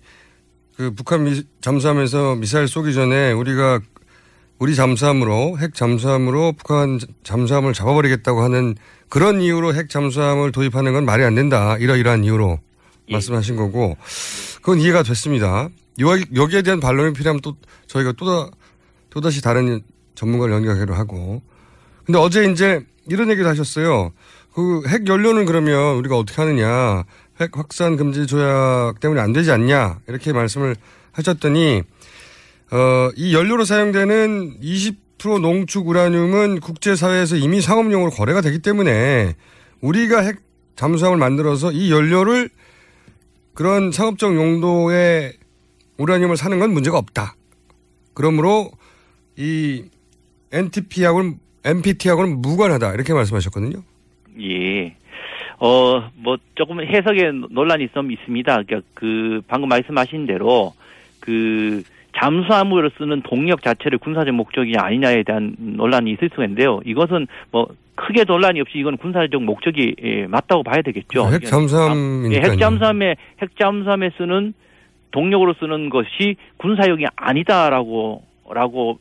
그 0.77 0.93
북한 0.95 1.23
미, 1.25 1.43
잠수함에서 1.61 2.36
미사일 2.36 2.67
쏘기 2.67 2.93
전에 2.93 3.31
우리가 3.31 3.79
우리 4.60 4.76
잠수함으로 4.76 5.58
핵 5.60 5.74
잠수함으로 5.74 6.54
북한 6.54 6.99
잠수함을 7.24 7.74
잡아버리겠다고 7.74 8.41
하는 8.43 8.76
그런 9.10 9.41
이유로 9.41 9.74
핵 9.76 9.89
잠수함을 9.89 10.51
도입하는 10.51 10.93
건 10.93 11.06
말이 11.06 11.24
안 11.24 11.36
된다. 11.36 11.78
이러이러한 11.78 12.24
이유로 12.24 12.60
말씀하신 13.12 13.56
거고 13.56 13.97
그건 14.58 14.80
이해가 14.80 15.04
됐습니다. 15.04 15.70
여기, 15.99 16.26
여기에 16.34 16.62
대한 16.62 16.80
반론이 16.80 17.14
필요하면 17.14 17.41
또 17.41 17.56
저희가 17.88 18.14
또, 18.14 18.49
또다시 19.10 19.41
다른 19.41 19.82
전문가를 20.16 20.54
연결하기로 20.56 20.93
하고 20.95 21.41
근데 22.06 22.18
어제 22.20 22.45
이제 22.45 22.86
이런 23.08 23.30
얘기를 23.30 23.49
하셨어요. 23.49 24.12
그 24.54 24.84
핵 24.88 25.08
연료는 25.08 25.45
그러면 25.45 25.95
우리가 25.97 26.18
어떻게 26.18 26.41
하느냐. 26.41 27.04
핵 27.41 27.58
확산 27.58 27.97
금지 27.97 28.28
조약 28.28 28.99
때문에 28.99 29.20
안 29.20 29.34
되지 29.34 29.51
않냐. 29.51 29.99
이렇게 30.08 30.32
말씀을 30.32 30.76
하셨더니, 31.12 31.82
어, 32.74 33.11
이 33.15 33.36
연료로 33.36 33.65
사용되는 33.65 34.59
20% 34.59 35.39
농축 35.39 35.88
우라늄은 35.88 36.59
국제사회에서 36.59 37.36
이미 37.36 37.61
상업용으로 37.61 38.09
거래가 38.09 38.41
되기 38.41 38.57
때문에 38.63 39.36
우리가 39.82 40.21
핵 40.21 40.38
잠수함을 40.76 41.19
만들어서 41.19 41.71
이 41.71 41.91
연료를 41.91 42.49
그런 43.53 43.91
상업적 43.91 44.34
용도의 44.34 45.34
우라늄을 45.99 46.36
사는 46.36 46.57
건 46.57 46.74
문제가 46.74 46.97
없다. 46.97 47.36
그러므로 48.15 48.71
이 49.38 49.84
NTP하고는 50.51 51.36
NPT하고는 51.63 52.41
무관하다 52.41 52.95
이렇게 52.95 53.13
말씀하셨거든요. 53.13 53.84
예. 54.41 54.95
어, 55.59 56.09
뭐, 56.15 56.38
조금 56.55 56.82
해석에 56.82 57.32
논란이 57.51 57.89
좀 57.93 58.11
있습니다. 58.11 58.63
그러니까 58.63 58.82
그, 58.95 59.41
방금 59.47 59.69
말씀하신 59.69 60.26
대로, 60.26 60.74
그, 61.19 61.84
잠수함으로 62.16 62.89
쓰는 62.97 63.22
동력 63.22 63.64
자체를 63.64 63.97
군사적 63.97 64.34
목적이 64.34 64.78
아니냐에 64.78 65.24
대한 65.24 65.55
논란이 65.57 66.11
있을 66.11 66.30
수가 66.30 66.43
있는데요. 66.43 66.80
이것은 66.86 67.28
뭐, 67.51 67.68
크게 67.95 68.24
논란이 68.24 68.59
없이 68.61 68.78
이건 68.78 68.97
군사적 68.97 69.43
목적이 69.43 69.95
예, 70.03 70.28
맞다고 70.28 70.64
봐야 70.64 70.82
되겠죠. 70.82 71.28
핵 71.32 71.45
잠수함이니까요. 71.45 72.36
예, 72.36 72.49
핵잠수함에, 72.49 73.16
핵 73.41 73.57
잠수함에 73.57 74.11
쓰는 74.18 74.53
동력으로 75.11 75.53
쓰는 75.59 75.89
것이 75.89 76.36
군사용이 76.57 77.05
아니다라고 77.16 78.24
라고 78.54 78.99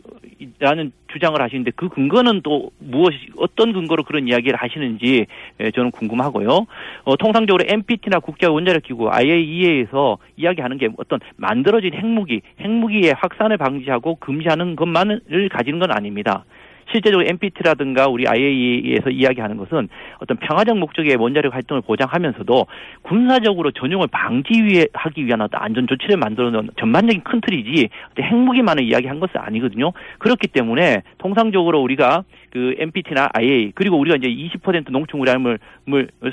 라는 0.58 0.92
주장을 1.12 1.40
하시는데 1.40 1.72
그 1.76 1.88
근거는 1.88 2.40
또 2.42 2.70
무엇이 2.78 3.18
어떤 3.36 3.72
근거로 3.72 4.02
그런 4.04 4.28
이야기를 4.28 4.56
하시는지 4.56 5.26
예, 5.60 5.70
저는 5.70 5.90
궁금하고요. 5.90 6.66
어, 7.04 7.16
통상적으로 7.16 7.64
NPT나 7.66 8.18
국제 8.20 8.46
원자력 8.46 8.82
기구 8.82 9.10
IAEA에서 9.10 10.18
이야기하는 10.36 10.78
게 10.78 10.88
어떤 10.96 11.20
만들어진 11.36 11.94
핵무기, 11.94 12.40
핵무기의 12.60 13.14
확산을 13.14 13.56
방지하고 13.56 14.16
금지하는 14.16 14.76
것만을 14.76 15.48
가지는 15.50 15.78
건 15.78 15.92
아닙니다. 15.92 16.44
실제적으로 16.92 17.26
NPT라든가 17.26 18.06
우리 18.06 18.28
IAEA에서 18.28 19.10
이야기하는 19.10 19.56
것은 19.56 19.88
어떤 20.18 20.36
평화적 20.36 20.78
목적의 20.78 21.16
원자력 21.16 21.54
활동을 21.54 21.82
보장하면서도 21.82 22.66
군사적으로 23.02 23.70
전용을 23.72 24.06
방지하기 24.08 25.26
위한 25.26 25.40
어떤 25.40 25.62
안전 25.62 25.86
조치를 25.86 26.16
만들어 26.18 26.50
놓은 26.50 26.68
전반적인 26.78 27.22
큰 27.24 27.40
틀이지 27.40 27.88
핵무기만을 28.20 28.84
이야기한 28.84 29.18
것은 29.20 29.40
아니거든요. 29.40 29.92
그렇기 30.18 30.48
때문에 30.48 31.02
통상적으로 31.18 31.80
우리가 31.80 32.24
그 32.50 32.74
NPT나 32.78 33.30
IAEA 33.32 33.72
그리고 33.74 33.98
우리가 33.98 34.16
이제 34.16 34.28
20% 34.28 34.90
농축 34.90 35.20
우라늄을 35.20 35.58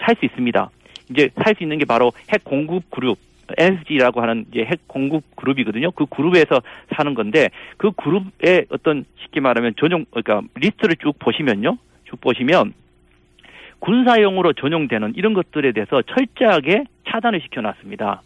살 0.02 0.16
수 0.20 0.26
있습니다. 0.26 0.70
이제 1.12 1.30
살 1.44 1.56
수 1.56 1.64
있는 1.64 1.78
게 1.80 1.86
바로 1.86 2.12
핵 2.32 2.44
공급 2.44 2.92
그룹 2.92 3.18
NSG라고 3.58 4.22
하는 4.22 4.46
이제 4.52 4.62
핵 4.66 4.88
공급 4.88 5.24
그룹이거든요. 5.36 5.92
그 5.92 6.06
그룹에서 6.06 6.62
사는 6.96 7.14
건데 7.14 7.50
그 7.78 7.92
그룹의 7.92 8.66
어떤 8.70 9.06
쉽게 9.22 9.40
말하면 9.40 9.74
전용 9.80 10.06
그러니까 10.12 10.42
리스트를 10.56 10.96
쭉 10.98 11.18
보시면요. 11.20 11.78
쭉 12.06 12.22
보시면 12.22 12.74
군사용으로 13.80 14.54
전용되는 14.54 15.14
이런 15.16 15.34
것들에 15.34 15.72
대해서 15.72 16.02
철저하게 16.02 16.84
차단을 17.08 17.42
시켜놨습니다. 17.42 18.22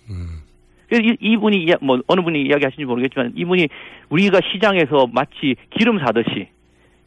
그래서 0.89 1.03
이, 1.03 1.17
이분이 1.19 1.73
뭐 1.81 2.01
어느 2.07 2.21
분이 2.21 2.41
이야기하시는지 2.43 2.85
모르겠지만 2.85 3.33
이분이 3.35 3.67
우리가 4.09 4.39
시장에서 4.51 5.07
마치 5.11 5.55
기름 5.71 5.99
사듯이 5.99 6.47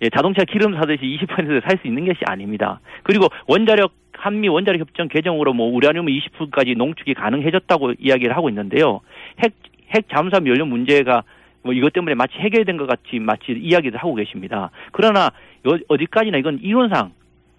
예, 0.02 0.10
자동차 0.10 0.44
기름 0.44 0.74
사듯이 0.74 1.02
20%살 1.02 1.78
수 1.80 1.86
있는 1.86 2.04
것이 2.04 2.20
아닙니다. 2.26 2.80
그리고 3.02 3.28
원자력 3.46 3.92
한미 4.18 4.48
원자력 4.48 4.80
협정 4.80 5.08
개정으로 5.08 5.52
뭐 5.52 5.68
우라늄 5.72 6.06
20%까지 6.06 6.74
농축이 6.74 7.14
가능해졌다고 7.14 7.94
이야기를 7.98 8.36
하고 8.36 8.48
있는데요. 8.48 9.00
핵, 9.42 9.52
핵 9.90 10.08
잠수함 10.08 10.46
연료 10.46 10.66
문제가 10.66 11.22
뭐 11.62 11.72
이것 11.74 11.92
때문에 11.92 12.14
마치 12.14 12.34
해결된 12.38 12.76
것 12.76 12.86
같이 12.86 13.18
마치 13.18 13.52
이야기를 13.52 13.98
하고 13.98 14.14
계십니다. 14.14 14.70
그러나 14.92 15.30
여- 15.66 15.78
어디까지나 15.88 16.38
이건 16.38 16.60
이론상 16.62 17.12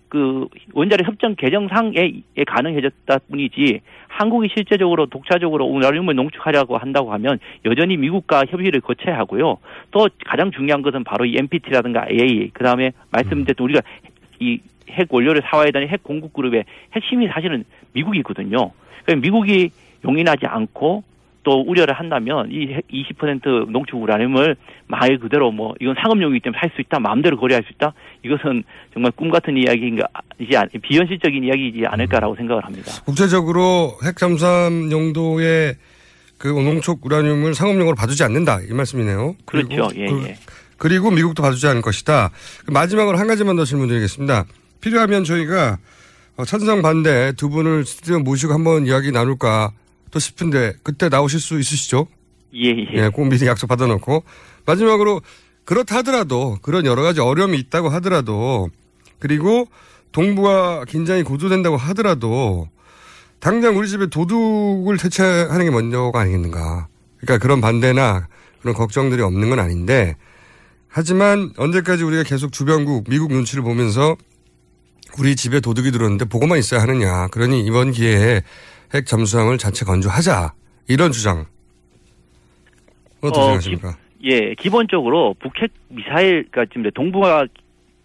그 0.10 0.48
원자력 0.74 1.06
협정 1.06 1.36
개정상에 1.36 1.92
에 2.38 2.44
가능해졌다 2.46 3.20
뿐이지 3.30 3.82
한국이 4.08 4.48
실제적으로 4.56 5.08
독자적으로 5.08 5.66
우라늄을 5.66 6.16
농축하려고 6.16 6.78
한다고 6.78 7.12
하면 7.14 7.40
여전히 7.66 7.98
미국과 7.98 8.46
협의를 8.48 8.80
거쳐야 8.80 9.18
하고요. 9.18 9.58
또 9.92 10.08
가장 10.26 10.52
중요한 10.52 10.82
것은 10.82 11.04
바로 11.04 11.26
이 11.26 11.36
NPT라든가 11.38 12.08
AA 12.10 12.52
그 12.54 12.64
다음에 12.64 12.92
말씀드렸던 13.12 13.64
우리가 13.66 13.82
이 14.40 14.60
핵 14.90 15.14
원료를 15.14 15.42
사와야 15.50 15.72
되는 15.72 15.88
핵 15.90 16.04
공급 16.04 16.34
그룹의 16.34 16.64
핵심이 16.96 17.28
사실은 17.28 17.64
미국이거든요. 17.94 18.72
그러니까 19.06 19.22
미국이 19.26 19.70
용인하지 20.06 20.46
않고 20.46 21.04
또 21.44 21.62
우려를 21.62 21.94
한다면 21.94 22.50
이 22.52 22.76
20% 22.92 23.70
농축 23.72 24.02
우라늄을 24.02 24.58
말 24.88 25.18
그대로 25.18 25.50
뭐 25.52 25.74
이건 25.80 25.96
상업용이기 26.02 26.42
때문에 26.42 26.60
살 26.60 26.70
수 26.76 26.82
있다 26.82 27.00
마음대로 27.00 27.38
거래할 27.38 27.64
수 27.64 27.72
있다 27.74 27.94
이것은 28.26 28.64
정말 28.94 29.12
꿈 29.14 29.30
같은 29.30 29.56
이야기인가 29.56 30.06
이지 30.40 30.58
않- 30.58 30.68
비현실적인 30.82 31.46
이야기이지 31.46 31.86
않을까라고 31.86 32.36
생각을 32.36 32.66
합니다. 32.66 32.92
국제적으로 33.06 33.94
핵 34.06 34.18
잠수함 34.18 34.92
용도의 34.92 35.76
그 36.38 36.50
농축 36.50 37.06
우라늄을 37.06 37.54
상업용으로 37.54 37.96
봐주지 37.96 38.24
않는다 38.24 38.60
이 38.70 38.74
말씀이네요. 38.74 39.36
그리고 39.46 39.70
그렇죠. 39.70 39.96
예, 40.00 40.06
그, 40.08 40.24
예. 40.28 40.36
그 40.78 40.88
리고 40.88 41.10
미국도 41.12 41.42
봐주지 41.42 41.66
않을 41.68 41.82
것이다. 41.82 42.30
마지막으로 42.72 43.18
한 43.18 43.26
가지만 43.28 43.56
더 43.56 43.64
질문드리겠습니다. 43.64 44.46
필요하면 44.82 45.24
저희가 45.24 45.78
어, 46.38 46.46
찬성 46.46 46.82
반대 46.82 47.34
두 47.36 47.50
분을 47.50 47.86
스튜디오 47.86 48.20
모시고 48.20 48.54
한번 48.54 48.86
이야기 48.86 49.12
나눌까 49.12 49.72
또 50.12 50.20
싶은데 50.20 50.74
그때 50.84 51.10
나오실 51.10 51.40
수 51.40 51.60
있으시죠? 51.60 52.08
예, 52.54 52.70
예. 52.70 52.88
예, 52.94 53.10
꼭 53.10 53.28
미리 53.28 53.46
약속 53.46 53.68
받아놓고 53.68 54.24
마지막으로 54.66 55.22
그렇다 55.66 55.98
하더라도 55.98 56.58
그런 56.62 56.86
여러 56.86 57.02
가지 57.02 57.20
어려움이 57.20 57.58
있다고 57.58 57.90
하더라도 57.90 58.70
그리고 59.20 59.68
동부가 60.12 60.86
긴장이 60.86 61.24
고조된다고 61.24 61.76
하더라도 61.76 62.70
당장 63.40 63.78
우리 63.78 63.88
집에 63.88 64.08
도둑을 64.08 64.98
퇴치하는 64.98 65.66
게 65.66 65.70
먼저가 65.70 66.22
아니겠는가. 66.22 66.88
그러니까 67.20 67.38
그런 67.44 67.62
반대나 67.62 68.28
그런 68.62 68.76
걱정들이 68.76 69.22
없는 69.22 69.50
건 69.50 69.60
아닌데 69.60 70.16
하지만 70.88 71.52
언제까지 71.58 72.04
우리가 72.04 72.24
계속 72.24 72.52
주변국 72.52 73.06
미국 73.10 73.32
눈치를 73.32 73.64
보면서 73.64 74.16
우리 75.20 75.36
집에 75.36 75.60
도둑이 75.60 75.92
들어오는데 75.92 76.26
보고만 76.26 76.58
있어야 76.60 76.82
하느냐. 76.82 77.28
그러니 77.28 77.62
이번 77.66 77.92
기회에 77.92 78.42
핵 78.94 79.06
잠수함을 79.06 79.58
자체 79.58 79.86
건조하자. 79.86 80.54
이런 80.88 81.12
주장. 81.12 81.46
어떻게 83.22 83.40
어, 83.40 83.44
생각하십니까? 83.44 83.98
예, 84.24 84.54
기본적으로 84.56 85.36
북핵 85.40 85.72
미사일가 85.90 86.66
지금 86.66 86.90
동부가 86.92 87.48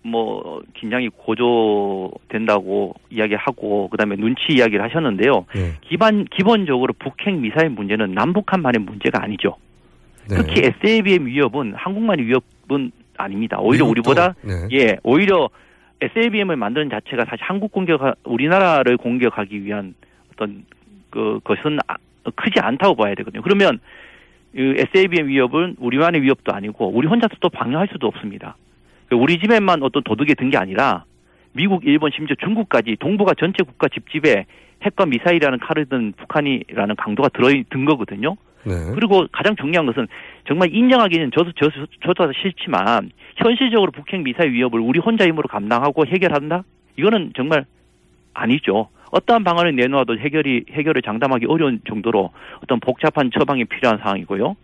뭐 0.04 0.62
긴장이 0.74 1.08
고조된다고 1.10 2.94
이야기하고 3.10 3.88
그다음에 3.88 4.16
눈치 4.16 4.40
이야기를 4.50 4.82
하셨는데요. 4.84 5.46
네. 5.54 5.74
기반 5.88 6.24
기본적으로 6.24 6.92
북핵 6.98 7.34
미사일 7.38 7.70
문제는 7.70 8.12
남북한만의 8.14 8.80
문제가 8.80 9.22
아니죠. 9.22 9.56
네. 10.28 10.36
특히 10.36 10.62
SLBM 10.64 11.26
위협은 11.26 11.74
한국만의 11.76 12.26
위협은 12.26 12.90
아닙니다. 13.16 13.58
오히려 13.60 13.84
미국도, 13.84 14.10
우리보다 14.10 14.34
네. 14.42 14.68
예, 14.72 14.96
오히려 15.02 15.48
SLBM을 16.02 16.56
만드는 16.56 16.90
자체가 16.90 17.24
사실 17.24 17.44
한국 17.44 17.72
공격 17.72 18.00
우리나라를 18.24 18.96
공격하기 18.96 19.64
위한 19.64 19.94
어떤 20.32 20.64
그 21.10 21.40
것은 21.44 21.78
아- 21.86 21.96
크지 22.34 22.60
않다고 22.60 22.94
봐야 22.96 23.14
되거든요. 23.16 23.42
그러면 23.42 23.78
그 24.54 24.74
SLBM 24.78 25.28
위협은 25.28 25.76
우리만의 25.78 26.22
위협도 26.22 26.52
아니고 26.52 26.90
우리 26.94 27.06
혼자서 27.08 27.34
또 27.40 27.48
방어할 27.48 27.88
수도 27.92 28.06
없습니다. 28.08 28.56
그 29.08 29.14
우리 29.16 29.38
집에만 29.38 29.82
어떤 29.82 30.02
도둑이 30.02 30.34
든 30.34 30.50
게 30.50 30.56
아니라 30.56 31.04
미국, 31.52 31.84
일본, 31.84 32.10
심지어 32.14 32.34
중국까지 32.42 32.96
동북아 32.98 33.34
전체 33.34 33.62
국가 33.62 33.88
집집에 33.88 34.46
핵과 34.82 35.06
미사일이라는 35.06 35.58
칼을 35.58 35.86
든 35.86 36.12
북한이라는 36.16 36.96
강도가 36.96 37.28
들어든 37.28 37.84
거거든요. 37.84 38.36
네. 38.64 38.74
그리고 38.94 39.26
가장 39.32 39.56
중요한 39.56 39.86
것은 39.86 40.06
정말 40.46 40.72
인정하기는 40.72 41.30
저도 41.32 41.52
저, 41.52 41.70
저도 42.04 42.32
싫지만 42.32 43.10
현실적으로 43.36 43.90
북핵 43.90 44.22
미사일 44.22 44.52
위협을 44.52 44.80
우리 44.80 45.00
혼자 45.00 45.26
힘으로 45.26 45.48
감당하고 45.48 46.06
해결한다? 46.06 46.62
이거는 46.96 47.32
정말 47.36 47.64
아니죠. 48.34 48.88
어떠한 49.10 49.44
방안을 49.44 49.76
내놓아도 49.76 50.18
해결이 50.18 50.66
해결을 50.70 51.02
장담하기 51.02 51.46
어려운 51.46 51.80
정도로 51.86 52.30
어떤 52.62 52.80
복잡한 52.80 53.30
처방이 53.30 53.64
필요한 53.66 53.98
상황이고요. 53.98 54.56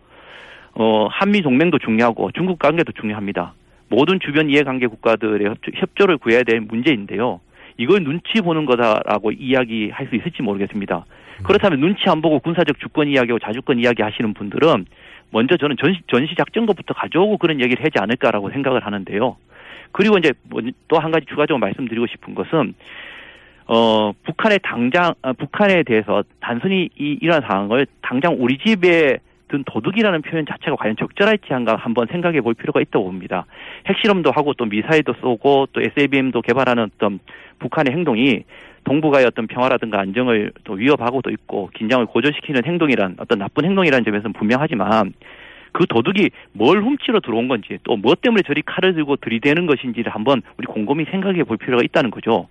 어, 0.75 1.07
한미 1.11 1.41
동맹도 1.41 1.77
중요하고 1.79 2.31
중국 2.31 2.57
관계도 2.57 2.93
중요합니다. 2.93 3.53
모든 3.89 4.19
주변 4.19 4.49
이해관계 4.49 4.87
국가들의 4.87 5.47
협조, 5.47 5.71
협조를 5.75 6.17
구해야 6.17 6.43
될 6.43 6.61
문제인데요. 6.61 7.41
이걸 7.79 8.03
눈치 8.03 8.41
보는 8.41 8.65
거다라고 8.65 9.31
이야기할 9.31 10.07
수 10.07 10.15
있을지 10.15 10.41
모르겠습니다. 10.41 11.05
그렇다면 11.43 11.79
눈치 11.79 12.09
안 12.09 12.21
보고 12.21 12.39
군사적 12.39 12.77
주권 12.81 13.07
이야기하고 13.07 13.39
자주권 13.39 13.79
이야기 13.79 14.03
하시는 14.03 14.33
분들은 14.33 14.85
먼저 15.31 15.55
저는 15.55 15.77
전시, 15.79 16.01
전시 16.07 16.35
작전거부터 16.35 16.93
가져오고 16.93 17.37
그런 17.37 17.61
얘기를 17.61 17.83
하지 17.83 17.97
않을까라고 17.97 18.51
생각을 18.51 18.85
하는데요. 18.85 19.37
그리고 19.93 20.17
이제 20.17 20.33
뭐또한 20.49 21.11
가지 21.11 21.25
추가적으로 21.25 21.59
말씀드리고 21.59 22.05
싶은 22.07 22.35
것은 22.35 22.73
어 23.67 24.11
북한의 24.23 24.59
당장 24.61 25.13
아, 25.21 25.31
북한에 25.31 25.83
대해서 25.83 26.23
단순히 26.41 26.89
이 26.99 27.17
이러한 27.21 27.43
상황을 27.47 27.87
당장 28.01 28.35
우리 28.37 28.57
집에 28.57 29.19
든 29.49 29.63
도둑이라는 29.65 30.21
표현 30.21 30.45
자체가 30.45 30.77
과연 30.77 30.95
적절할지 30.95 31.51
한가 31.51 31.75
한번 31.75 32.07
생각해 32.07 32.41
볼 32.41 32.53
필요가 32.53 32.79
있다고 32.81 33.05
봅니다. 33.05 33.45
핵실험도 33.87 34.31
하고 34.31 34.53
또 34.53 34.65
미사일도 34.65 35.15
쏘고 35.21 35.69
또 35.73 35.81
SLBM도 35.81 36.41
개발하는 36.41 36.83
어떤 36.83 37.19
북한의 37.57 37.91
행동이 37.93 38.43
동북아의 38.83 39.25
어떤 39.25 39.47
평화라든가 39.47 39.99
안정을 39.99 40.51
또 40.63 40.73
위협하고도 40.73 41.31
있고 41.31 41.69
긴장을 41.75 42.05
고조시키는 42.05 42.63
행동이란 42.63 43.15
어떤 43.19 43.39
나쁜 43.39 43.65
행동이라는 43.65 44.05
점에서는 44.05 44.33
분명하지만 44.33 45.13
그 45.71 45.85
도둑이 45.87 46.29
뭘 46.53 46.81
훔치러 46.81 47.19
들어온 47.19 47.47
건지 47.47 47.77
또 47.83 47.95
무엇 47.97 48.21
때문에 48.21 48.43
저리 48.43 48.61
칼을 48.61 48.93
들고 48.93 49.17
들이대는 49.17 49.65
것인지를 49.65 50.13
한번 50.13 50.41
우리 50.57 50.65
곰곰이 50.65 51.05
생각해 51.05 51.43
볼 51.43 51.57
필요가 51.57 51.83
있다는 51.83 52.11
거죠. 52.11 52.47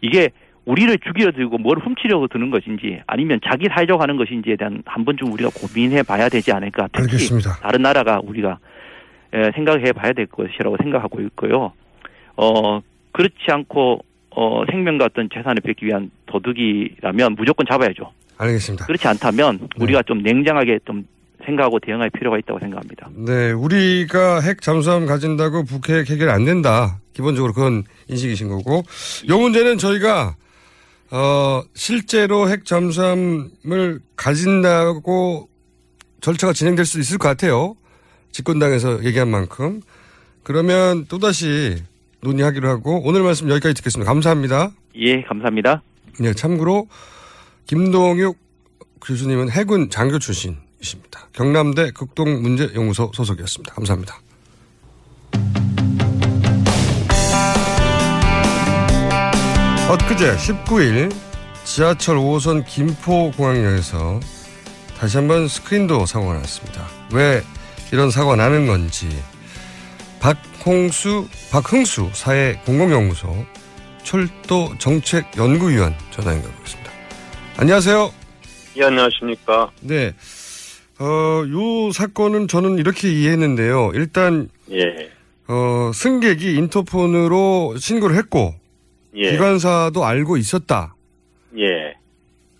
이게 0.00 0.28
우리를 0.64 0.96
죽이려 0.98 1.32
들고 1.32 1.58
뭘 1.58 1.78
훔치려고 1.78 2.28
드는 2.28 2.50
것인지 2.50 3.00
아니면 3.06 3.40
자기 3.46 3.66
살려고 3.68 4.02
하는 4.02 4.16
것인지에 4.16 4.56
대한 4.56 4.82
한 4.86 5.04
번쯤 5.04 5.32
우리가 5.32 5.50
고민해 5.54 6.02
봐야 6.04 6.28
되지 6.28 6.52
않을까. 6.52 6.88
특히 6.92 7.02
알겠습니다. 7.12 7.58
다른 7.60 7.82
나라가 7.82 8.20
우리가 8.22 8.58
에, 9.34 9.50
생각해 9.52 9.92
봐야 9.92 10.12
될 10.12 10.26
것이라고 10.26 10.76
생각하고 10.82 11.20
있고요. 11.22 11.72
어, 12.36 12.80
그렇지 13.12 13.34
않고 13.48 14.04
어, 14.30 14.64
생명과 14.70 15.06
어떤 15.06 15.28
재산을 15.32 15.60
뺏기 15.62 15.86
위한 15.86 16.10
도둑이라면 16.26 17.34
무조건 17.36 17.66
잡아야죠. 17.66 18.12
알겠습니다. 18.38 18.86
그렇지 18.86 19.06
않다면 19.06 19.68
우리가 19.78 20.02
좀 20.02 20.22
냉정하게 20.22 20.80
좀 20.84 21.06
생각하고 21.44 21.78
대응할 21.78 22.10
필요가 22.10 22.38
있다고 22.38 22.58
생각합니다. 22.58 23.08
네, 23.14 23.52
우리가 23.52 24.40
핵 24.40 24.62
잠수함 24.62 25.06
가진다고 25.06 25.64
북핵 25.64 26.08
해결 26.10 26.30
안 26.30 26.44
된다. 26.44 26.98
기본적으로 27.12 27.52
그건 27.52 27.84
인식이신 28.08 28.48
거고. 28.48 28.82
요 29.28 29.38
문제는 29.38 29.78
저희가 29.78 30.34
어, 31.10 31.62
실제로 31.74 32.48
핵 32.48 32.64
잠수함을 32.64 34.00
가진다고 34.16 35.48
절차가 36.20 36.52
진행될 36.52 36.84
수 36.84 36.98
있을 37.00 37.18
것 37.18 37.28
같아요. 37.28 37.76
집권당에서 38.32 39.04
얘기한 39.04 39.28
만큼. 39.28 39.80
그러면 40.42 41.06
또다시 41.06 41.76
논의하기로 42.20 42.68
하고 42.68 43.02
오늘 43.04 43.22
말씀 43.22 43.48
여기까지 43.48 43.74
듣겠습니다. 43.74 44.10
감사합니다. 44.10 44.72
예, 44.96 45.22
감사합니다. 45.22 45.82
네, 46.20 46.32
참고로 46.32 46.88
김동육 47.66 48.38
교수님은 49.04 49.50
해군 49.50 49.90
장교 49.90 50.18
출신이십니다. 50.18 51.28
경남대 51.32 51.90
극동문제연구소 51.92 53.12
소속이었습니다. 53.14 53.74
감사합니다. 53.74 54.20
엊그제 59.88 60.36
19일 60.36 61.14
지하철 61.64 62.16
5호선 62.16 62.64
김포공항역에서 62.66 64.18
다시 64.98 65.18
한번 65.18 65.46
스크린도 65.46 66.06
사고가 66.06 66.34
났습니다. 66.34 66.86
왜 67.12 67.42
이런 67.92 68.10
사고가 68.10 68.36
나는 68.36 68.66
건지 68.66 69.08
박홍수, 70.20 71.28
박흥수 71.50 72.10
사회 72.14 72.54
공공연구소 72.64 73.44
철도 74.02 74.70
정책 74.78 75.36
연구위원 75.36 75.94
전화 76.10 76.32
연결하겠습니다. 76.32 76.90
안녕하세요. 77.58 78.10
예, 78.76 78.84
안녕하십니까. 78.84 79.70
네. 79.80 80.14
어, 80.98 81.44
요 81.46 81.92
사건은 81.92 82.48
저는 82.48 82.78
이렇게 82.78 83.12
이해했는데요. 83.12 83.92
일단, 83.94 84.48
예, 84.70 85.10
어, 85.46 85.90
승객이 85.92 86.54
인터폰으로 86.54 87.76
신고를 87.78 88.16
했고, 88.16 88.54
예, 89.16 89.30
기관사도 89.32 90.04
알고 90.04 90.36
있었다. 90.36 90.94
예, 91.58 91.94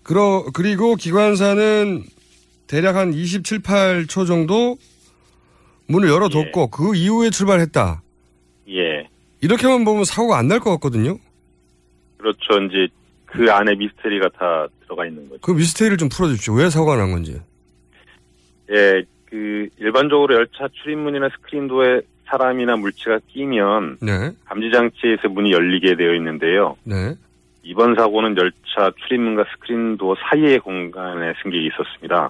그러, 0.03 0.45
그리고 0.53 0.95
기관사는 0.95 2.03
대략 2.67 2.95
한 2.95 3.13
27, 3.13 3.59
8초 3.59 4.25
정도 4.27 4.77
문을 5.87 6.09
열어뒀고, 6.09 6.67
그 6.71 6.95
이후에 6.95 7.29
출발했다. 7.29 8.01
예. 8.69 9.07
이렇게만 9.41 9.83
보면 9.85 10.03
사고가 10.05 10.37
안 10.39 10.47
날 10.47 10.59
것 10.59 10.71
같거든요. 10.71 11.17
그렇죠. 12.17 12.59
이제 12.67 12.87
그 13.25 13.51
안에 13.51 13.75
미스터리가 13.75 14.29
다 14.29 14.67
들어가 14.83 15.05
있는 15.05 15.27
거죠. 15.29 15.41
그 15.41 15.51
미스테리를 15.51 15.97
좀 15.97 16.09
풀어주십시오. 16.09 16.55
왜 16.55 16.69
사고가 16.69 16.95
난 16.95 17.11
건지. 17.11 17.39
예, 18.71 19.03
그 19.25 19.67
일반적으로 19.77 20.33
열차 20.35 20.67
출입문이나 20.81 21.29
스크린 21.37 21.67
도에 21.67 22.01
사람이나 22.35 22.75
물체가 22.75 23.19
끼면 23.27 23.97
네. 24.01 24.31
감지 24.45 24.71
장치에서 24.71 25.29
문이 25.29 25.51
열리게 25.51 25.95
되어 25.95 26.13
있는데요. 26.15 26.75
네. 26.83 27.15
이번 27.63 27.95
사고는 27.95 28.35
열차 28.37 28.91
출입문과 29.07 29.45
스크린도어 29.53 30.15
사이의 30.19 30.59
공간에 30.59 31.33
승객이 31.41 31.67
있었습니다. 31.67 32.29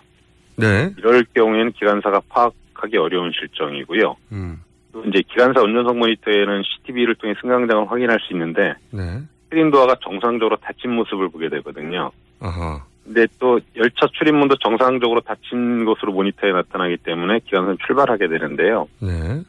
네. 0.57 0.91
이럴 0.97 1.25
경우에는 1.33 1.71
기관사가 1.73 2.21
파악하기 2.29 2.97
어려운 2.97 3.31
실정이고요. 3.33 4.15
음. 4.31 4.61
또 4.93 5.03
이제 5.05 5.21
기관사 5.27 5.61
운전석 5.61 5.97
모니터에는 5.97 6.61
CCTV를 6.63 7.15
통해 7.15 7.33
승강장을 7.41 7.91
확인할 7.91 8.19
수 8.21 8.33
있는데 8.33 8.75
네. 8.91 9.19
스크린 9.45 9.71
도어가 9.71 9.95
정상적으로 10.01 10.55
닫힌 10.57 10.91
모습을 10.91 11.29
보게 11.29 11.49
되거든요. 11.49 12.11
아하. 12.39 12.81
근데 13.03 13.27
또 13.37 13.59
열차 13.75 14.07
출입문도 14.13 14.55
정상적으로 14.57 15.21
닫힌 15.21 15.85
것으로 15.85 16.13
모니터에 16.13 16.51
나타나기 16.53 16.97
때문에 16.97 17.39
기관사는 17.45 17.77
출발하게 17.85 18.27
되는데요. 18.29 18.87
네. 18.99 19.43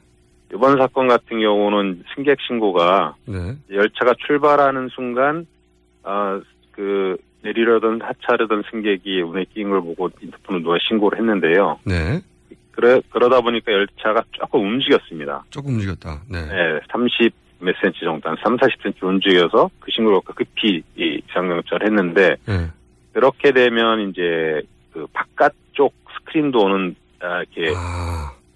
이번 0.52 0.78
사건 0.78 1.08
같은 1.08 1.40
경우는 1.40 2.04
승객 2.14 2.38
신고가 2.46 3.16
네. 3.26 3.56
열차가 3.70 4.14
출발하는 4.26 4.88
순간 4.94 5.46
아 6.02 6.40
그 6.76 7.16
내리려던 7.42 8.02
하차하려던 8.02 8.64
승객이 8.70 9.22
문에 9.22 9.44
끼인 9.52 9.70
걸 9.70 9.80
보고 9.80 10.10
인터폰을 10.20 10.62
누가 10.62 10.76
신고를 10.86 11.18
했는데요. 11.18 11.80
네. 11.84 12.20
그래 12.72 13.00
그러다 13.10 13.40
보니까 13.40 13.72
열차가 13.72 14.22
조금 14.32 14.60
움직였습니다. 14.60 15.44
조금 15.48 15.74
움직였다. 15.74 16.20
네. 16.30 16.42
네, 16.44 16.80
30몇 16.90 17.74
센치 17.80 18.00
정도, 18.00 18.28
한 18.28 18.36
3, 18.42 18.56
40cm 18.58 19.02
움직여서 19.02 19.70
그 19.80 19.90
신고를 19.90 20.20
급히 20.26 20.82
이 20.96 21.20
비상정차를 21.26 21.86
했는데 21.86 22.36
네. 22.44 22.70
그렇게 23.14 23.52
되면 23.52 24.10
이제 24.10 24.60
그 24.92 25.06
바깥쪽 25.14 25.94
스크린도어는 26.18 26.94
아, 27.20 27.42
이렇게 27.42 27.72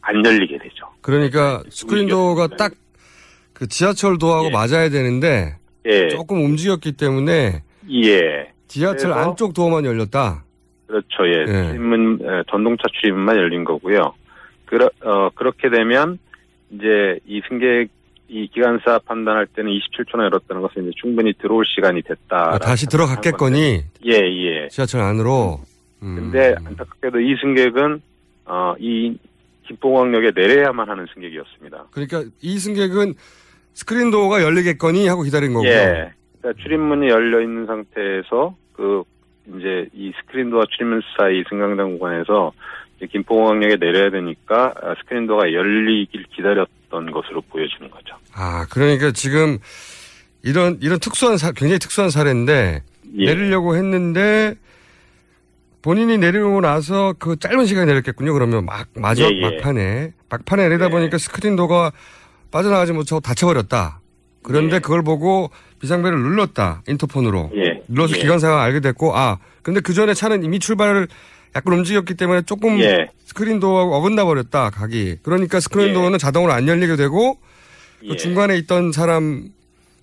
안 0.02 0.24
열리게 0.24 0.58
되죠. 0.58 0.86
그러니까 1.00 1.62
스크린도어가 1.68 2.56
딱 2.56 2.72
그 3.60 3.68
지하철 3.68 4.16
도하고 4.16 4.48
맞아야 4.48 4.88
되는데 4.88 5.58
예, 5.84 6.08
조금 6.08 6.42
움직였기 6.42 6.92
때문에 6.92 7.62
예. 7.92 8.52
지하철 8.68 9.12
안쪽 9.12 9.52
도어만 9.52 9.84
열렸다. 9.84 10.44
그렇죠. 10.86 11.26
예. 11.26 11.40
예. 11.42 11.66
출입문, 11.66 12.20
에, 12.22 12.42
전동차 12.50 12.84
출입문만 12.98 13.36
열린 13.36 13.64
거고요. 13.64 14.14
그러, 14.64 14.88
어, 15.02 15.28
그렇게 15.34 15.68
되면 15.68 16.18
이제 16.70 17.18
이 17.26 17.42
승객, 17.50 17.90
이 18.28 18.48
기관사 18.48 18.98
판단할 19.00 19.46
때는 19.48 19.70
27초나 19.72 20.24
열었다는 20.24 20.62
것은 20.62 20.84
이제 20.84 20.92
충분히 20.98 21.34
들어올 21.34 21.66
시간이 21.66 22.00
됐다. 22.00 22.54
아, 22.54 22.58
다시 22.58 22.86
들어갔겠거니 22.86 23.82
예, 24.06 24.12
예. 24.12 24.68
지하철 24.68 25.02
안으로. 25.02 25.60
근데 26.00 26.54
안타깝게도 26.64 27.20
이 27.20 27.36
승객은, 27.42 28.00
어, 28.46 28.74
이 28.78 29.18
김포공항역에 29.70 30.32
내려야만 30.34 30.88
하는 30.88 31.06
승객이었습니다. 31.14 31.86
그러니까 31.92 32.24
이 32.40 32.58
승객은 32.58 33.14
스크린 33.74 34.10
도어가 34.10 34.42
열리겠거니 34.42 35.06
하고 35.06 35.22
기다린 35.22 35.52
거고요. 35.54 35.70
예. 35.70 36.12
그러니까 36.40 36.62
출입문이 36.62 37.08
열려 37.08 37.40
있는 37.40 37.66
상태에서 37.66 38.56
그 38.72 39.04
이제 39.46 39.88
이 39.94 40.12
스크린 40.20 40.50
도어 40.50 40.64
출입문 40.66 41.02
사이 41.16 41.44
승강장 41.48 41.98
구간에서 41.98 42.52
김포공항역에 43.10 43.76
내려야 43.76 44.10
되니까 44.10 44.74
아, 44.82 44.94
스크린 45.00 45.26
도어가 45.26 45.52
열리길 45.52 46.24
기다렸던 46.34 47.12
것으로 47.12 47.40
보여지는 47.42 47.90
거죠. 47.90 48.16
아, 48.34 48.66
그러니까 48.70 49.12
지금 49.12 49.58
이런 50.42 50.78
이런 50.80 50.98
특수한 50.98 51.36
사, 51.36 51.52
굉장히 51.52 51.78
특수한 51.78 52.10
사례인데 52.10 52.82
예. 53.18 53.26
내리려고 53.26 53.76
했는데 53.76 54.54
본인이 55.82 56.18
내리고 56.18 56.60
나서 56.60 57.14
그 57.18 57.36
짧은 57.38 57.66
시간에 57.66 57.86
내렸겠군요. 57.86 58.32
그러면 58.34 58.64
막 58.66 58.88
마지막 58.94 59.32
예, 59.32 59.36
예. 59.36 59.40
막판에 59.56 60.12
막판에 60.28 60.68
내리다 60.68 60.88
보니까 60.90 61.16
스크린도어가 61.18 61.92
빠져나가지 62.50 62.92
못하고 62.92 63.20
닫혀버렸다. 63.20 64.00
그런데 64.42 64.78
그걸 64.78 65.02
보고 65.02 65.50
비상벨을 65.80 66.18
눌렀다 66.18 66.82
인터폰으로 66.88 67.50
예. 67.56 67.82
눌러서 67.88 68.16
예. 68.16 68.20
기관사가 68.20 68.62
알게 68.62 68.80
됐고 68.80 69.16
아 69.16 69.38
근데 69.62 69.80
그 69.80 69.94
전에 69.94 70.14
차는 70.14 70.44
이미 70.44 70.58
출발을 70.58 71.08
약간 71.56 71.74
움직였기 71.74 72.14
때문에 72.14 72.42
조금 72.42 72.78
예. 72.80 73.08
스크린도어가 73.24 73.96
어긋나 73.96 74.24
버렸다 74.24 74.70
각이 74.70 75.18
그러니까 75.22 75.60
스크린도어는 75.60 76.18
자동으로 76.18 76.52
안 76.52 76.68
열리게 76.68 76.96
되고 76.96 77.38
그 78.00 78.08
예. 78.10 78.16
중간에 78.16 78.56
있던 78.58 78.92
사람을 78.92 79.42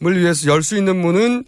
위해서 0.02 0.50
열 0.52 0.62
수 0.64 0.76
있는 0.78 0.98
문은 0.98 1.46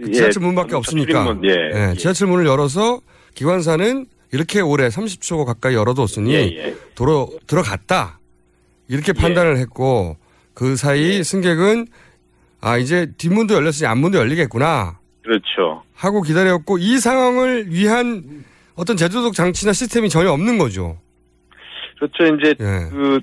그 0.00 0.08
예, 0.08 0.12
지하철 0.12 0.42
문밖에 0.42 0.74
없으니까 0.74 1.24
출입문, 1.24 1.44
예, 1.44 1.90
예, 1.90 1.94
지하철 1.96 2.28
문을 2.28 2.46
열어서 2.46 3.00
기관사는 3.36 4.06
이렇게 4.32 4.60
오래 4.60 4.88
30초 4.88 5.44
가까이 5.44 5.74
열어뒀으니 5.74 6.32
예, 6.34 6.38
예. 6.56 6.76
도로 6.96 7.30
들어갔다 7.46 8.18
이렇게 8.88 9.12
판단을 9.12 9.58
했고 9.58 10.16
그 10.54 10.74
사이 10.74 11.22
승객은 11.22 11.86
아 12.60 12.78
이제 12.78 13.12
뒷문도 13.18 13.54
열렸으니 13.54 13.86
앞문도 13.86 14.18
열리겠구나 14.18 14.98
그렇죠. 15.22 15.82
하고 15.94 16.22
기다렸고 16.22 16.78
이 16.78 16.98
상황을 16.98 17.70
위한 17.70 18.44
어떤 18.74 18.96
제도적 18.96 19.34
장치나 19.34 19.72
시스템이 19.72 20.08
전혀 20.08 20.30
없는 20.30 20.58
거죠. 20.58 20.98
그렇죠. 21.98 22.34
이제 22.34 22.48
예. 22.60 22.88
그 22.90 23.20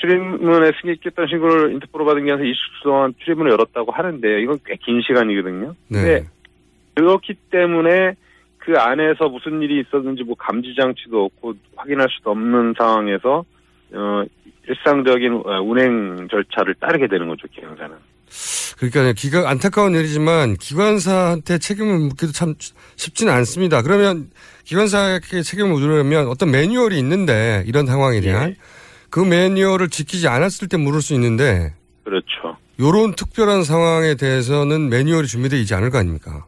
출입문에 0.00 0.72
승객했던 0.80 1.26
신고를 1.28 1.72
인터폴로 1.72 2.04
받은 2.04 2.24
게 2.24 2.30
한 2.32 2.40
20초 2.40 2.84
동안 2.84 3.14
출입문을 3.18 3.50
열었다고 3.52 3.92
하는데 3.92 4.42
이건 4.42 4.58
꽤 4.64 4.76
긴 4.84 5.00
시간이거든요. 5.02 5.74
네. 5.88 6.02
근데 6.02 6.28
그렇기 6.94 7.34
때문에 7.50 8.14
그 8.68 8.78
안에서 8.78 9.30
무슨 9.30 9.62
일이 9.62 9.80
있었는지 9.80 10.24
뭐 10.24 10.36
감지 10.38 10.74
장치도 10.78 11.24
없고 11.24 11.54
확인할 11.74 12.06
수도 12.10 12.32
없는 12.32 12.74
상황에서 12.76 13.42
어 13.94 14.24
일상적인 14.68 15.42
어, 15.46 15.62
운행 15.62 16.28
절차를 16.30 16.74
따르게 16.74 17.08
되는 17.08 17.28
거죠 17.28 17.48
기관사는. 17.50 17.96
그러니까 18.76 19.14
기가 19.14 19.48
안타까운 19.48 19.94
일이지만 19.94 20.56
기관사한테 20.56 21.56
책임을 21.56 21.98
묻기도 21.98 22.32
참 22.32 22.56
쉽지는 22.96 23.32
않습니다. 23.32 23.80
그러면 23.80 24.28
기관사에게 24.64 25.40
책임을 25.40 25.70
묻으려면 25.70 26.28
어떤 26.28 26.50
매뉴얼이 26.50 26.98
있는데 26.98 27.64
이런 27.66 27.86
상황에 27.86 28.20
대한 28.20 28.54
그 29.08 29.20
매뉴얼을 29.20 29.88
지키지 29.88 30.28
않았을 30.28 30.68
때 30.68 30.76
물을 30.76 31.00
수 31.00 31.14
있는데 31.14 31.72
그렇죠. 32.04 32.58
요런 32.78 33.14
특별한 33.14 33.64
상황에 33.64 34.14
대해서는 34.16 34.90
매뉴얼이 34.90 35.26
준비되어 35.26 35.58
있지 35.58 35.74
않을 35.74 35.88
거 35.88 35.96
아닙니까? 35.96 36.44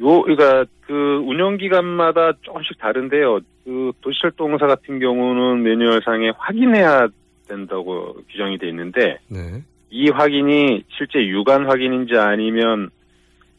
요, 0.00 0.22
그러니까 0.22 0.64
그 0.86 1.22
운영 1.26 1.56
기간마다 1.56 2.32
조금씩 2.42 2.78
다른데요. 2.78 3.40
그 3.64 3.92
도시철도공사 4.00 4.66
같은 4.66 4.98
경우는 4.98 5.62
매뉴얼상에 5.62 6.32
확인해야 6.38 7.08
된다고 7.48 8.14
규정이 8.30 8.58
돼 8.58 8.68
있는데 8.68 9.18
네. 9.28 9.62
이 9.90 10.08
확인이 10.10 10.84
실제 10.96 11.18
유관 11.26 11.66
확인인지 11.68 12.16
아니면 12.16 12.90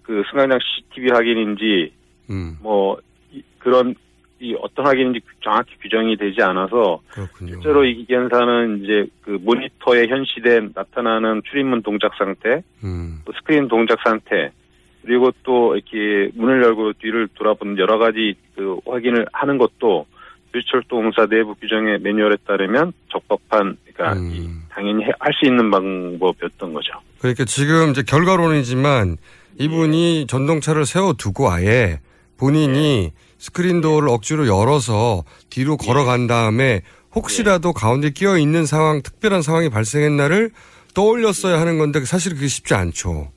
그 0.04 0.24
승강장 0.30 0.60
CCTV 0.62 1.10
확인인지 1.12 1.92
음, 2.30 2.58
뭐 2.62 2.98
이- 3.32 3.42
그런 3.60 3.96
이 4.40 4.56
어떤 4.62 4.86
확인인지 4.88 5.20
정확히 5.42 5.76
규정이 5.82 6.16
되지 6.18 6.42
않아서 6.42 7.02
그렇군요. 7.10 7.54
실제로 7.54 7.84
이 7.84 7.96
기관사는 7.96 8.84
이제 8.84 9.06
그 9.22 9.32
모니터에 9.42 10.08
현시된 10.08 10.72
나타나는 10.74 11.42
출입문 11.46 11.82
동작 11.82 12.14
상태, 12.16 12.62
음, 12.84 13.20
또 13.26 13.34
스크린 13.34 13.68
동작 13.68 14.00
상태, 14.04 14.52
그리고 15.02 15.32
또 15.44 15.76
이렇게 15.76 16.32
문을 16.36 16.64
열고 16.64 16.94
뒤를 16.94 17.28
돌아보는 17.36 17.78
여러 17.78 17.98
가지 17.98 18.36
그 18.56 18.78
확인을 18.86 19.26
하는 19.32 19.58
것도 19.58 20.06
도시철도 20.52 20.96
공사 20.96 21.26
내부 21.26 21.56
규정의 21.56 22.00
매뉴얼에 22.00 22.38
따르면 22.46 22.94
적법한 23.12 23.78
그러니까 23.94 24.20
음. 24.20 24.32
이 24.32 24.50
당연히 24.70 25.04
할 25.20 25.34
수 25.34 25.46
있는 25.46 25.70
방법이었던 25.72 26.74
거죠. 26.74 26.94
그러니까 27.20 27.46
지금 27.46 27.92
이제 27.92 28.04
결과론이지만 28.04 29.18
이분이 29.60 30.26
전동차를 30.28 30.86
세워두고 30.86 31.50
아예 31.52 32.00
본인이 32.38 33.12
스크린 33.38 33.82
도어를 33.82 34.10
억지로 34.10 34.48
열어서 34.48 35.24
뒤로 35.50 35.78
걸어간 35.78 36.28
다음에 36.28 36.82
혹시라도 37.16 37.74
가운데 37.74 38.10
끼어 38.12 38.38
있는 38.38 38.66
상황, 38.66 39.02
특별한 39.02 39.42
상황이 39.42 39.70
날을 40.18 40.52
떠올렸어야 40.94 41.60
하는 41.60 41.78
건데 41.78 42.04
사실 42.06 42.34
그게 42.34 42.48
쉽지 42.48 42.74
않죠. 42.74 43.32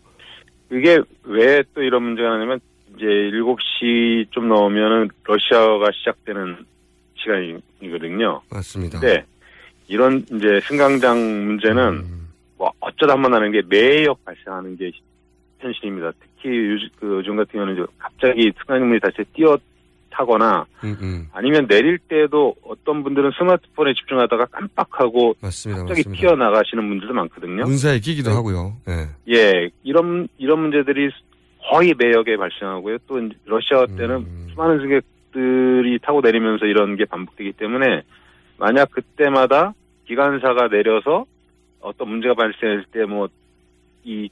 그게 0.73 1.03
왜 1.25 1.63
또 1.75 1.83
이런 1.83 2.03
문제가 2.03 2.31
나냐면 2.31 2.59
이제 2.97 3.05
7시 3.05 4.31
좀 4.31 4.49
넘으면은 4.49 5.11
러시아가 5.25 5.91
시작되는 5.93 6.65
시간이거든요. 7.17 8.41
맞습니다. 8.51 8.99
근데 8.99 9.23
이런 9.89 10.25
이제 10.33 10.61
승강장 10.63 11.19
문제는 11.47 12.05
뭐 12.57 12.73
어쩌다 12.81 13.13
한 13.13 13.23
번 13.23 13.33
나는 13.33 13.53
게 13.53 13.61
매역 13.69 14.25
발생하는 14.25 14.79
게 14.79 14.91
현실입니다. 15.59 16.13
특히 16.19 16.49
요즘, 16.49 16.89
그 16.99 17.07
요즘 17.19 17.37
같은 17.37 17.53
경우는 17.53 17.87
갑자기 17.99 18.51
승강문이 18.59 18.99
다시 19.01 19.17
뛰어 19.35 19.59
타거나 20.13 20.67
음, 20.85 20.97
음. 21.01 21.29
아니면 21.33 21.67
내릴 21.67 21.99
때도 21.99 22.55
어떤 22.65 23.03
분들은 23.03 23.33
스마트폰에 23.39 23.95
집중하다가 23.95 24.47
깜빡하고 24.47 25.35
맞습니다. 25.41 25.81
갑자기 25.83 26.01
맞습니다. 26.01 26.21
튀어나가시는 26.21 26.89
분들도 26.89 27.15
많거든요. 27.15 27.65
문사에 27.65 27.99
끼기도 27.99 28.31
하고요. 28.31 28.75
예. 28.89 29.09
예, 29.35 29.71
이런 29.83 30.29
이런 30.39 30.61
문제들이 30.61 31.11
거의 31.71 31.95
매역에 31.97 32.37
발생하고요. 32.37 32.99
또 33.07 33.21
러시아 33.47 33.87
때는 33.87 34.17
음. 34.17 34.47
수많은 34.53 34.81
승객들이 34.81 35.99
타고 36.03 36.21
내리면서 36.21 36.67
이런 36.67 36.97
게 36.97 37.05
반복되기 37.05 37.53
때문에 37.53 38.03
만약 38.59 38.91
그때마다 38.91 39.75
기관사가 40.07 40.69
내려서 40.69 41.25
어떤 41.81 42.09
문제가 42.09 42.35
발생했을 42.35 42.85
때 42.93 43.01
뭐 43.07 43.29
이 44.05 44.29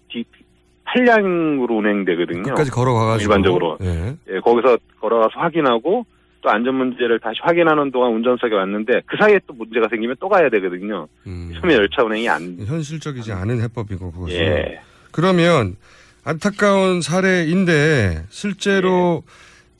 뒤 0.93 1.05
팔량으로 1.05 1.77
운행되거든요. 1.77 2.43
끝까지 2.43 2.71
걸어가가지고. 2.71 3.33
일반적으로 3.33 3.79
예. 3.83 4.17
예, 4.29 4.41
거기서 4.41 4.79
걸어가서 5.01 5.39
확인하고 5.39 6.05
또 6.43 6.51
안전 6.51 6.75
문제를 6.75 7.19
다시 7.21 7.39
확인하는 7.43 7.91
동안 7.91 8.13
운전석에 8.15 8.55
왔는데 8.55 9.03
그 9.07 9.17
사이에 9.19 9.39
또 9.47 9.53
문제가 9.53 9.89
생기면 9.89 10.17
또 10.21 10.29
가야 10.29 10.49
되거든요. 10.49 11.07
음. 11.27 11.53
처음에 11.55 11.75
열차 11.75 12.03
운행이 12.03 12.29
안 12.29 12.57
현실적이지 12.67 13.33
않은 13.33 13.61
해법이고 13.61 14.13
그것은. 14.13 14.35
예. 14.35 14.81
그러면 15.13 15.77
안타까운 16.25 17.01
사례인데 17.03 18.25
실제로 18.31 19.23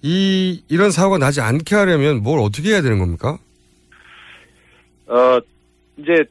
이 0.03 0.63
이런 0.69 0.91
사고가 0.91 1.19
나지 1.19 1.41
않게 1.41 1.75
하려면 1.75 2.23
뭘 2.23 2.41
어떻게 2.41 2.71
해야 2.71 2.83
되는 2.83 2.99
겁니까? 2.99 3.39
어, 5.07 5.39
이제 5.97 6.25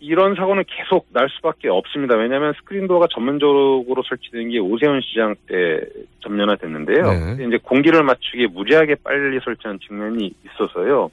이런 0.00 0.34
사고는 0.34 0.64
계속 0.66 1.06
날 1.12 1.28
수밖에 1.28 1.68
없습니다. 1.68 2.16
왜냐하면 2.16 2.54
스크린도어가 2.58 3.08
전문적으로 3.12 4.02
설치된 4.08 4.48
게 4.48 4.58
오세훈 4.58 5.00
시장 5.02 5.34
때 5.46 5.80
전면화 6.20 6.56
됐는데요. 6.56 7.02
네. 7.02 7.18
근데 7.18 7.46
이제 7.46 7.58
공기를 7.62 8.02
맞추기에 8.02 8.46
무리하게 8.48 8.96
빨리 9.04 9.38
설치한 9.44 9.78
측면이 9.78 10.32
있어서요. 10.46 11.10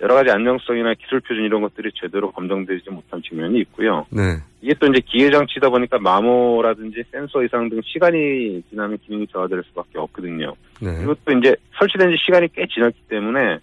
여러 0.00 0.14
가지 0.14 0.30
안정성이나 0.30 0.94
기술 0.94 1.20
표준 1.20 1.44
이런 1.44 1.60
것들이 1.62 1.90
제대로 1.94 2.32
검증되지 2.32 2.90
못한 2.90 3.22
측면이 3.22 3.60
있고요. 3.60 4.04
네. 4.10 4.38
이게 4.60 4.74
또 4.80 4.86
이제 4.88 5.00
기계 5.06 5.30
장치다 5.30 5.68
보니까 5.68 5.98
마모라든지 5.98 7.04
센서 7.12 7.44
이상 7.44 7.68
등 7.68 7.80
시간이 7.84 8.62
지나면 8.70 8.98
기능이 9.06 9.26
저하될 9.28 9.62
수밖에 9.68 9.98
없거든요. 9.98 10.54
네. 10.80 11.04
또 11.04 11.38
이제 11.38 11.54
설치된 11.78 12.10
지 12.10 12.16
시간이 12.24 12.48
꽤 12.52 12.66
지났기 12.66 13.02
때문에 13.08 13.58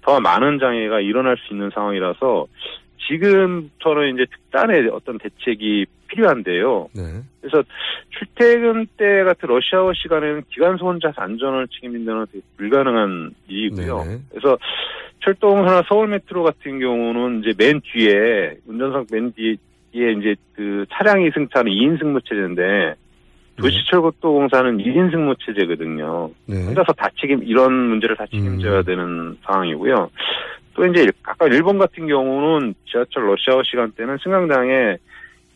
더 0.00 0.18
많은 0.18 0.58
장애가 0.58 1.00
일어날 1.00 1.36
수 1.36 1.52
있는 1.52 1.70
상황이라서 1.70 2.46
지금처럼 3.06 4.14
이제 4.14 4.26
특단의 4.30 4.88
어떤 4.88 5.18
대책이 5.18 5.86
필요한데요. 6.08 6.88
네. 6.94 7.02
그래서 7.40 7.62
출퇴근 8.10 8.86
때 8.96 9.24
같은 9.24 9.48
러시아워 9.48 9.92
시간에는 9.94 10.42
기관소 10.50 10.86
혼자서 10.86 11.20
안전을 11.20 11.68
책임진다는 11.68 12.20
건 12.20 12.26
되게 12.32 12.44
불가능한 12.56 13.34
일이고요. 13.48 14.04
네네. 14.04 14.18
그래서 14.30 14.58
철도공사나 15.20 15.82
서울 15.88 16.08
메트로 16.08 16.42
같은 16.42 16.78
경우는 16.78 17.40
이제 17.40 17.52
맨 17.58 17.80
뒤에 17.80 18.56
운전석 18.66 19.06
맨 19.12 19.32
뒤에 19.32 19.56
이제 19.92 20.34
그 20.54 20.86
차량이 20.90 21.30
승차하는 21.30 21.70
2인 21.72 21.98
승무 21.98 22.20
체제인데 22.22 22.94
도시철도공사는 23.56 24.78
1인 24.78 25.10
승무 25.10 25.34
체제거든요. 25.44 26.30
네. 26.46 26.64
혼자서 26.64 26.92
다 26.92 27.10
책임 27.20 27.42
이런 27.42 27.72
문제를 27.72 28.16
다 28.16 28.24
책임져야 28.26 28.82
되는 28.82 29.36
상황이고요. 29.44 30.10
또 30.78 30.86
이제 30.86 31.10
아까 31.24 31.48
일본 31.48 31.76
같은 31.76 32.06
경우는 32.06 32.72
지하철 32.88 33.26
러시아워 33.26 33.64
시간대는 33.64 34.18
승강장에 34.22 34.96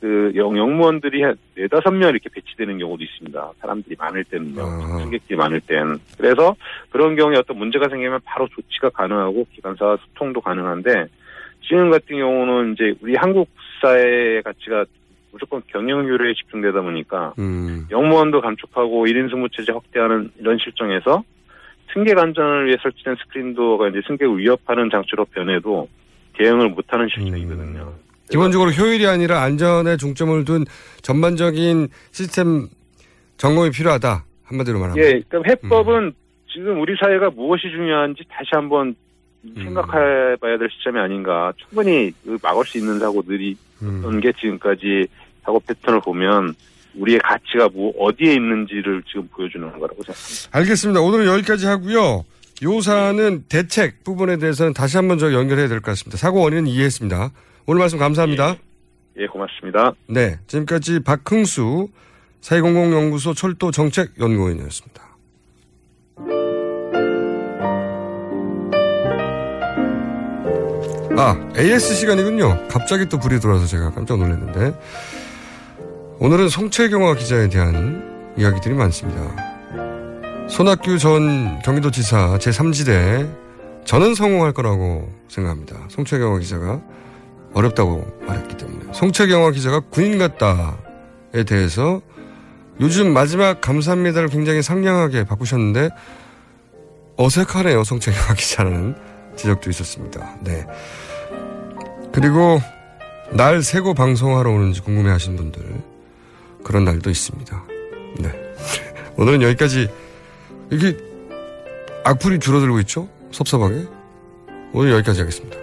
그 0.00 0.32
영, 0.34 0.58
영무원들이 0.58 1.22
한 1.22 1.36
네다섯 1.54 1.94
명 1.94 2.10
이렇게 2.10 2.28
배치되는 2.28 2.76
경우도 2.76 3.04
있습니다. 3.04 3.52
사람들이 3.60 3.94
많을 3.96 4.24
때는요. 4.24 4.98
승객들이 4.98 5.36
많을 5.36 5.60
땐. 5.60 5.96
그래서 6.18 6.56
그런 6.90 7.14
경우에 7.14 7.36
어떤 7.36 7.56
문제가 7.56 7.88
생기면 7.88 8.18
바로 8.24 8.48
조치가 8.48 8.90
가능하고 8.90 9.46
기관사와 9.52 9.96
소통도 9.98 10.40
가능한데 10.40 11.06
지금 11.62 11.90
같은 11.90 12.18
경우는 12.18 12.72
이제 12.72 12.92
우리 13.00 13.14
한국 13.14 13.48
사회의 13.80 14.42
가치가 14.42 14.84
무조건 15.30 15.62
경영효율에 15.68 16.34
집중되다 16.34 16.82
보니까 16.82 17.32
음. 17.38 17.86
영무원도 17.92 18.40
감축하고 18.40 19.06
1인 19.06 19.30
승무체제 19.30 19.70
확대하는 19.70 20.32
이런 20.40 20.58
실정에서 20.58 21.22
승객 21.92 22.18
안전을 22.18 22.66
위해 22.66 22.76
설치된 22.82 23.16
스크린도어가 23.22 23.88
이제 23.88 24.00
승객을 24.06 24.38
위협하는 24.38 24.88
장치로 24.90 25.24
변해도 25.26 25.88
대응을 26.38 26.70
못하는 26.70 27.08
실정이거든요. 27.12 27.92
기본적으로 28.30 28.70
효율이 28.70 29.06
아니라 29.06 29.42
안전에 29.42 29.96
중점을 29.96 30.44
둔 30.44 30.64
전반적인 31.02 31.88
시스템 32.12 32.68
점검이 33.36 33.70
필요하다. 33.70 34.24
한마디로 34.44 34.78
말하면. 34.78 35.04
예, 35.04 35.20
그럼 35.28 35.44
해법은 35.46 36.12
지금 36.50 36.80
우리 36.80 36.94
사회가 36.96 37.30
무엇이 37.30 37.70
중요한지 37.70 38.24
다시 38.30 38.50
한번 38.52 38.94
생각해봐야 39.54 40.56
될 40.58 40.68
시점이 40.70 40.98
아닌가. 40.98 41.52
충분히 41.56 42.12
그 42.24 42.38
막을 42.42 42.64
수 42.64 42.78
있는 42.78 42.98
사고들이 42.98 43.56
어떤 43.82 44.20
게 44.20 44.32
지금까지 44.32 45.08
사고 45.42 45.60
패턴을 45.60 46.00
보면 46.00 46.54
우리의 46.94 47.18
가치가 47.20 47.68
뭐 47.72 47.92
어디에 47.98 48.34
있는지를 48.34 49.02
지금 49.08 49.28
보여주는 49.28 49.66
거라고 49.78 50.02
생각합니다. 50.02 50.48
알겠습니다. 50.58 51.00
오늘은 51.00 51.26
여기까지 51.26 51.66
하고요. 51.66 52.24
요 52.64 52.80
사안은 52.80 53.44
대책 53.48 54.04
부분에 54.04 54.36
대해서는 54.38 54.72
다시 54.74 54.96
한번 54.96 55.18
저 55.18 55.32
연결해야 55.32 55.68
될 55.68 55.80
것 55.80 55.92
같습니다. 55.92 56.16
사고 56.16 56.40
원인은 56.40 56.66
이해했습니다. 56.68 57.30
오늘 57.66 57.78
말씀 57.80 57.98
감사합니다. 57.98 58.56
예, 59.18 59.26
고맙습니다. 59.26 59.92
네. 60.08 60.38
지금까지 60.46 61.00
박흥수 61.00 61.88
사회공공연구소 62.40 63.34
철도정책연구원이었습니다. 63.34 65.02
아, 71.16 71.36
AS 71.58 71.94
시간이군요. 71.94 72.68
갑자기 72.68 73.06
또 73.08 73.18
불이 73.18 73.38
들어와서 73.38 73.66
제가 73.66 73.90
깜짝 73.90 74.18
놀랐는데. 74.18 74.74
오늘은 76.22 76.50
송채경화 76.50 77.16
기자에 77.16 77.48
대한 77.48 78.32
이야기들이 78.38 78.76
많습니다. 78.76 79.34
손학규 80.48 80.96
전 80.98 81.60
경기도지사 81.64 82.38
제3지대 82.38 83.28
저는 83.84 84.14
성공할 84.14 84.52
거라고 84.52 85.12
생각합니다. 85.26 85.80
송채경화 85.88 86.38
기자가 86.38 86.80
어렵다고 87.54 88.06
말했기 88.24 88.56
때문에. 88.56 88.92
송채경화 88.92 89.50
기자가 89.50 89.80
군인 89.80 90.18
같다에 90.18 91.42
대해서 91.44 92.00
요즘 92.80 93.12
마지막 93.12 93.60
감사합니다를 93.60 94.28
굉장히 94.28 94.62
상냥하게 94.62 95.24
바꾸셨는데 95.24 95.88
어색하네요. 97.16 97.82
송채경화 97.82 98.34
기자라는 98.34 98.94
지적도 99.34 99.70
있었습니다. 99.70 100.36
네. 100.42 100.64
그리고 102.12 102.60
날 103.32 103.64
세고 103.64 103.94
방송하러 103.94 104.52
오는지 104.52 104.82
궁금해 104.82 105.10
하시는 105.10 105.36
분들 105.36 105.91
그런 106.64 106.84
날도 106.84 107.10
있습니다. 107.10 107.64
네. 108.18 108.32
오늘은 109.16 109.42
여기까지 109.42 109.88
이게 110.70 110.96
악플이 112.04 112.38
줄어들고 112.38 112.80
있죠? 112.80 113.08
섭섭하게. 113.30 113.86
오늘 114.72 114.92
여기까지 114.92 115.20
하겠습니다. 115.20 115.56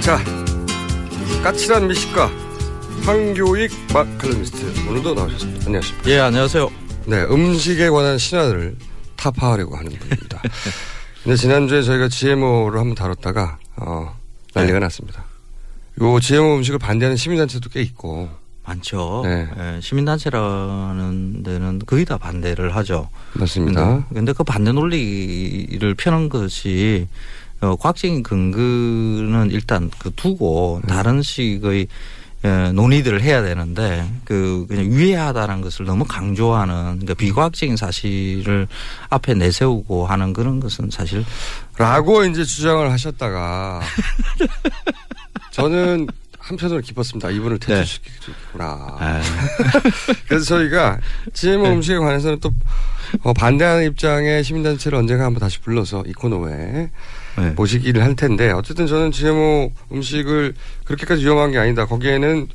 자, 0.00 0.18
까칠한 1.42 1.86
미식가 1.88 2.30
황교익 3.04 3.70
마칼럼니스트 3.92 4.88
오늘도 4.88 5.12
나오셨습니다. 5.12 5.66
안녕하십니까? 5.66 6.10
예, 6.10 6.18
안녕하세요. 6.20 6.77
네, 7.08 7.22
음식에 7.22 7.88
관한 7.88 8.18
신화를 8.18 8.76
타파하려고 9.16 9.76
하는 9.76 9.90
분입니다. 9.92 10.42
근데 11.24 11.36
지난주에 11.36 11.82
저희가 11.82 12.08
GMO를 12.08 12.78
한번 12.78 12.94
다뤘다가 12.94 13.58
어, 13.76 14.14
난리가 14.54 14.78
났습니다. 14.78 15.24
요 16.02 16.20
GMO 16.20 16.56
음식을 16.56 16.78
반대하는 16.78 17.16
시민단체도 17.16 17.70
꽤 17.70 17.80
있고 17.80 18.28
많죠. 18.62 19.22
네. 19.24 19.48
예, 19.58 19.80
시민단체라는 19.80 21.42
데는 21.42 21.78
거의 21.86 22.04
다 22.04 22.18
반대를 22.18 22.76
하죠. 22.76 23.08
맞습니다. 23.32 24.06
근데 24.12 24.34
그 24.34 24.44
반대 24.44 24.72
논리를 24.72 25.94
펴는 25.94 26.28
것이 26.28 27.08
어, 27.62 27.74
과학적인 27.76 28.22
근거는 28.22 29.50
일단 29.50 29.90
그 29.98 30.10
두고 30.14 30.82
네. 30.84 30.88
다른 30.88 31.22
식의 31.22 31.88
예, 32.44 32.70
논의들을 32.72 33.20
해야 33.20 33.42
되는데 33.42 34.08
그 34.24 34.64
그냥 34.68 34.84
유해하다는 34.86 35.60
것을 35.60 35.86
너무 35.86 36.04
강조하는 36.04 36.74
그러니까 36.74 37.14
비과학적인 37.14 37.76
사실을 37.76 38.68
앞에 39.10 39.34
내세우고 39.34 40.06
하는 40.06 40.32
그런 40.32 40.60
것은 40.60 40.90
사실 40.90 41.24
라고 41.76 42.24
이제 42.24 42.44
주장을 42.44 42.88
하셨다가 42.90 43.80
저는 45.50 46.06
한편으로 46.38 46.80
기뻤습니다. 46.80 47.30
이분을 47.30 47.58
퇴출시키구나. 47.58 48.96
그래서 50.28 50.44
저희가 50.44 50.98
GMO 51.34 51.72
음식에 51.72 51.98
관해서는 51.98 52.40
또 52.40 52.50
어, 53.22 53.32
반대하는 53.32 53.84
입장의 53.86 54.44
시민단체를 54.44 54.96
언젠가 54.96 55.24
한번 55.24 55.40
다시 55.40 55.60
불러서 55.60 56.04
이 56.06 56.12
코너에 56.12 56.90
모시기를 57.56 58.02
할 58.02 58.16
텐데 58.16 58.50
어쨌든 58.50 58.86
저는 58.86 59.12
GMO 59.12 59.72
음식을 59.92 60.54
그렇게까지 60.84 61.24
위험한 61.24 61.52
게 61.52 61.58
아니다. 61.58 61.86
거기에는 61.86 62.48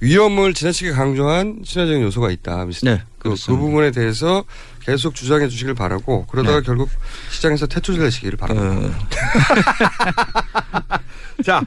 위험을 0.00 0.54
지나치게 0.54 0.92
강조한 0.92 1.60
친화적인 1.64 2.02
요소가 2.02 2.30
있다. 2.30 2.66
네, 2.82 3.02
그, 3.18 3.30
그 3.30 3.56
부분에 3.56 3.90
대해서 3.90 4.44
계속 4.80 5.14
주장해 5.14 5.48
주시길 5.48 5.74
바라고 5.74 6.26
그러다가 6.26 6.60
네. 6.60 6.62
결국 6.64 6.88
시장에서 7.30 7.66
퇴출되시기를 7.66 8.38
바랍니다. 8.38 8.98
자, 11.44 11.62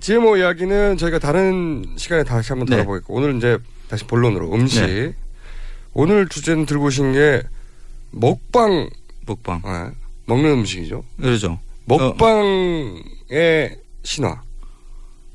GMO 0.00 0.36
이야기는 0.36 0.96
저희가 0.96 1.18
다른 1.18 1.84
시간에 1.96 2.24
다시 2.24 2.52
한번 2.52 2.66
네. 2.66 2.76
다뤄보겠고 2.76 3.14
오늘 3.14 3.36
이제 3.36 3.58
다시 3.88 4.04
본론으로 4.04 4.52
음식. 4.54 4.84
네. 4.84 5.14
오늘 5.94 6.26
주제는 6.28 6.66
들고 6.66 6.86
오신 6.86 7.12
게 7.12 7.42
먹방. 8.10 8.88
먹방. 9.26 9.62
먹는 10.26 10.50
음식이죠. 10.50 11.04
그러죠. 11.20 11.58
먹방의 11.84 13.76
신화. 14.04 14.40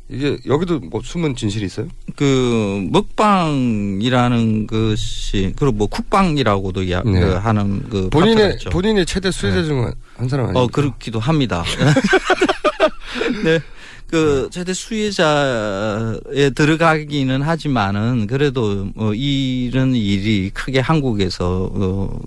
이게 0.10 0.38
여기도 0.45 0.80
뭐 0.80 1.02
숨은 1.03 1.36
진실이 1.36 1.65
있어요? 1.65 1.88
그 2.15 2.88
먹방이라는 2.91 4.65
것이 4.68 5.53
그리고 5.57 5.74
뭐 5.74 5.88
쿡방이라고도 5.88 6.84
이야- 6.84 7.03
네. 7.03 7.19
그 7.19 7.34
하는 7.34 7.90
그 7.90 8.10
본인의. 8.10 8.57
본인의 8.72 9.06
최대 9.06 9.32
수혜자 9.32 9.64
중한 9.64 9.94
사람 10.30 10.48
아니에요? 10.48 10.64
어 10.64 10.68
그렇기도 10.68 11.19
합니다. 11.19 11.64
네. 13.44 13.60
그 14.07 14.47
최대 14.51 14.73
수혜자에 14.73 16.49
들어가기는 16.55 17.41
하지만은 17.41 18.27
그래도 18.27 18.88
뭐 18.95 19.13
이런 19.13 19.95
일이 19.95 20.49
크게 20.53 20.79
한국에서 20.79 21.69
어, 21.73 22.19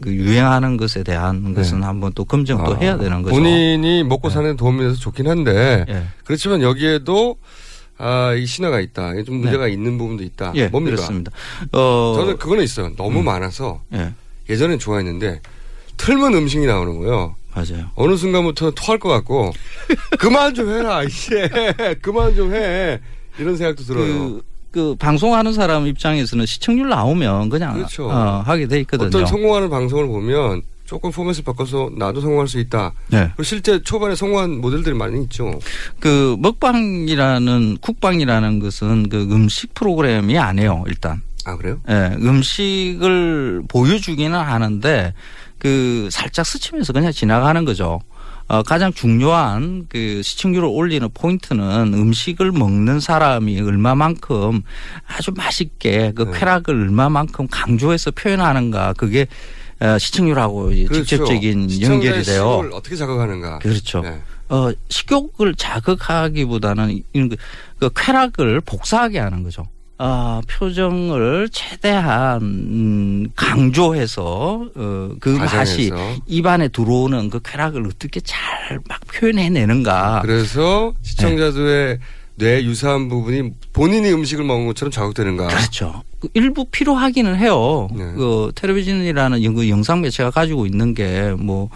그 0.00 0.14
유행하는 0.14 0.76
것에 0.76 1.02
대한 1.02 1.52
것은 1.54 1.82
한번 1.82 2.12
또 2.14 2.24
검증도 2.24 2.74
아, 2.74 2.78
해야 2.78 2.96
되는 2.96 3.22
거죠. 3.22 3.34
본인이 3.34 4.02
먹고 4.04 4.30
사는 4.30 4.50
데 4.50 4.56
도움이 4.56 4.80
돼서 4.80 4.96
좋긴 4.96 5.28
한데 5.28 5.84
예. 5.88 6.04
그렇지만 6.24 6.62
여기에도 6.62 7.36
아, 7.98 8.34
이 8.34 8.46
신화가 8.46 8.80
있다. 8.80 9.22
좀 9.24 9.36
문제가 9.36 9.68
있는 9.68 9.96
부분도 9.98 10.22
있다. 10.22 10.52
예, 10.54 10.68
뭡니까? 10.68 10.96
그렇습니다. 10.96 11.32
어, 11.72 12.14
저는 12.16 12.38
그거는 12.38 12.62
있어요. 12.62 12.94
너무 12.96 13.20
음. 13.20 13.24
많아서 13.24 13.82
예. 13.94 14.12
예전엔 14.48 14.78
좋아했는데 14.78 15.40
틀면 15.96 16.34
음식이 16.34 16.66
나오는 16.66 16.98
거예요. 16.98 17.36
맞아요. 17.54 17.90
어느 17.94 18.16
순간부터 18.16 18.72
토할 18.72 18.98
것 18.98 19.08
같고 19.08 19.52
그만 20.18 20.54
좀 20.54 20.68
해라 20.68 21.02
이제 21.04 21.48
그만 22.02 22.34
좀 22.34 22.54
해. 22.54 23.00
이런 23.38 23.56
생각도 23.56 23.82
들어요. 23.82 24.04
그, 24.04 24.42
그 24.70 24.96
방송하는 24.98 25.52
사람 25.54 25.86
입장에서는 25.86 26.44
시청률 26.44 26.90
나오면 26.90 27.48
그냥 27.48 27.74
그렇죠. 27.74 28.08
어, 28.10 28.42
하게 28.44 28.66
돼 28.68 28.80
있거든요. 28.80 29.08
어떤 29.08 29.26
성공하는 29.26 29.70
방송을 29.70 30.06
보면 30.06 30.62
조금 30.84 31.10
포맷을 31.10 31.44
바꿔서 31.44 31.90
나도 31.96 32.20
성공할 32.20 32.46
수 32.46 32.58
있다. 32.60 32.92
네. 33.08 33.30
실제 33.42 33.82
초반에 33.82 34.14
성공한 34.14 34.60
모델들이 34.60 34.94
많이 34.94 35.22
있죠. 35.24 35.58
그 35.98 36.36
먹방이라는 36.38 37.78
쿡방이라는 37.80 38.58
것은 38.60 39.08
그 39.08 39.22
음식 39.30 39.74
프로그램이 39.74 40.38
아니에요 40.38 40.84
일단. 40.86 41.22
아 41.44 41.56
그래요? 41.56 41.80
예, 41.88 42.10
음식을 42.20 43.62
보여주기는 43.68 44.36
하는데 44.36 45.14
그 45.66 46.08
살짝 46.12 46.46
스치면서 46.46 46.92
그냥 46.92 47.10
지나가는 47.10 47.64
거죠. 47.64 48.00
어, 48.46 48.62
가장 48.62 48.92
중요한 48.92 49.86
그 49.88 50.22
시청률을 50.22 50.68
올리는 50.68 51.08
포인트는 51.12 51.92
음식을 51.92 52.52
먹는 52.52 53.00
사람이 53.00 53.60
얼마만큼 53.60 54.62
아주 55.08 55.32
맛있게 55.34 56.12
그 56.14 56.30
네. 56.30 56.38
쾌락을 56.38 56.72
얼마만큼 56.72 57.48
강조해서 57.50 58.12
표현하는가 58.12 58.92
그게 58.92 59.26
어, 59.80 59.98
시청률하고 59.98 60.66
그렇죠. 60.66 61.02
직접적인 61.02 61.82
연결이 61.82 62.22
돼요. 62.22 62.22
식욕을 62.22 62.72
어떻게 62.72 62.94
자극하는가. 62.94 63.58
그렇죠. 63.58 64.02
네. 64.02 64.22
어, 64.48 64.70
식욕을 64.88 65.56
자극하기보다는 65.56 67.02
이런 67.12 67.28
그, 67.28 67.36
그 67.80 67.90
쾌락을 67.92 68.60
복사하게 68.60 69.18
하는 69.18 69.42
거죠. 69.42 69.66
아, 69.98 70.42
표정을 70.48 71.48
최대한 71.52 72.42
음, 72.42 73.28
강조해서 73.34 74.66
어, 74.74 75.10
그 75.20 75.28
맛이. 75.30 75.90
입안에 76.26 76.68
들어오는 76.68 77.30
그 77.30 77.40
쾌락을 77.42 77.86
어떻게 77.86 78.20
잘 78.20 78.36
막 78.88 79.00
표현해내는가. 79.06 80.20
그래서 80.22 80.92
시청자들의 81.02 81.98
뇌 82.34 82.62
유사한 82.64 83.08
부분이 83.08 83.52
본인이 83.72 84.12
음식을 84.12 84.44
먹은 84.44 84.66
것처럼 84.66 84.90
자극되는가. 84.90 85.46
그렇죠. 85.46 86.02
그 86.20 86.28
일부 86.34 86.64
필요하기는 86.66 87.36
해요. 87.36 87.88
네. 87.92 88.04
그 88.16 88.50
텔레비전이라는 88.56 89.44
영- 89.44 89.54
그 89.54 89.68
영상 89.70 90.00
매체가 90.02 90.30
가지고 90.32 90.66
있는 90.66 90.92
게뭐 90.94 91.70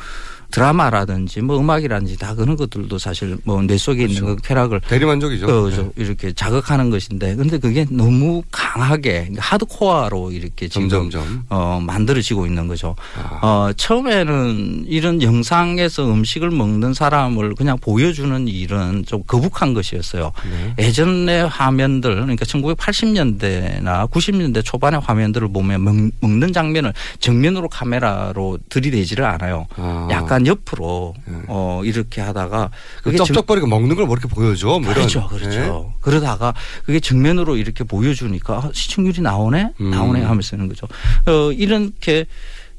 드라마라든지 0.51 1.41
뭐 1.41 1.59
음악이라든지 1.59 2.19
다 2.19 2.35
그런 2.35 2.57
것들도 2.57 2.99
사실 2.99 3.39
뭐 3.45 3.61
뇌 3.63 3.77
속에 3.77 4.05
있는 4.05 4.25
그 4.25 4.37
쾌락을 4.43 4.81
대리만족이죠. 4.81 5.47
그, 5.47 5.71
네. 5.71 5.77
저 5.77 6.03
이렇게 6.03 6.33
자극하는 6.33 6.91
것인데 6.91 7.37
근데 7.37 7.59
그게 7.59 7.87
너무 7.91 8.43
강하게 8.51 9.13
그러니까 9.21 9.43
하드코어로 9.43 10.33
이렇게 10.33 10.67
지금 10.67 10.89
점점점. 10.89 11.45
어, 11.51 11.81
만들어지고 11.85 12.47
있는 12.47 12.67
거죠. 12.67 12.97
어, 13.43 13.71
처음에는 13.77 14.85
이런 14.87 15.23
영상에서 15.23 16.11
음식을 16.13 16.51
먹는 16.51 16.95
사람을 16.95 17.55
그냥 17.55 17.79
보여주는 17.79 18.49
일은 18.49 19.05
좀 19.07 19.23
거북한 19.27 19.75
것이었어요. 19.75 20.33
네. 20.77 20.87
예전의 20.87 21.49
화면들, 21.49 22.15
그러니까 22.15 22.45
1980년대나 22.45 24.11
90년대 24.11 24.65
초반의 24.65 25.01
화면들을 25.01 25.53
보면 25.53 25.85
먹, 25.85 25.95
먹는 26.21 26.53
장면을 26.53 26.93
정면으로 27.19 27.69
카메라로 27.69 28.59
들이대지를 28.69 29.25
않아요. 29.25 29.67
아. 29.77 30.09
약간 30.11 30.40
옆으로 30.47 31.15
어, 31.49 31.83
이렇게 31.85 32.21
하다가 32.21 32.71
그 33.03 33.17
정- 33.17 33.27
쩝쩝거리고 33.27 33.67
먹는 33.67 33.97
걸 33.97 34.07
뭐 34.07 34.17
이렇게 34.17 34.29
보여줘. 34.35 34.67
뭐. 34.81 34.93
그렇죠, 34.93 35.27
그렇죠. 35.29 35.93
그러다가 36.01 36.55
그게 36.85 37.01
정면으로 37.01 37.57
이렇게 37.57 37.85
보여주니까 37.85 38.55
아, 38.57 38.71
시청률이 38.73 39.21
나오네, 39.23 39.73
음. 39.81 39.91
나오네 39.91 40.23
하면서 40.23 40.57
하는 40.57 40.69
거죠. 40.69 40.87
어, 41.27 41.53
이렇게 41.53 42.27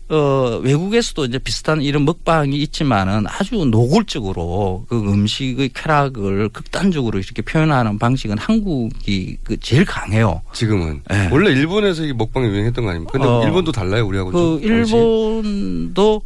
어, 0.10 0.60
외국에서도 0.62 1.24
이제 1.24 1.38
비슷한 1.40 1.82
이런 1.82 2.04
먹방이 2.04 2.58
있지만은 2.64 3.24
아주 3.30 3.56
노골적으로 3.64 4.86
그 4.90 4.98
음식의 5.00 5.70
쾌락을 5.74 6.50
극단적으로 6.50 7.18
이렇게 7.18 7.42
표현하는 7.42 7.98
방식은 7.98 8.38
한국이 8.38 9.38
그 9.42 9.58
제일 9.62 9.86
강해요. 9.86 10.42
지금은. 10.52 11.02
네. 11.10 11.30
원래 11.32 11.52
일본에서 11.52 12.04
이 12.04 12.12
먹방이 12.12 12.46
유행했던 12.48 12.84
거 12.84 12.90
아닙니까? 12.90 13.14
근데 13.14 13.26
어. 13.26 13.42
일본도 13.46 13.72
달라요, 13.72 14.06
우리하고. 14.06 14.32
그? 14.32 14.60
일본도 14.62 16.22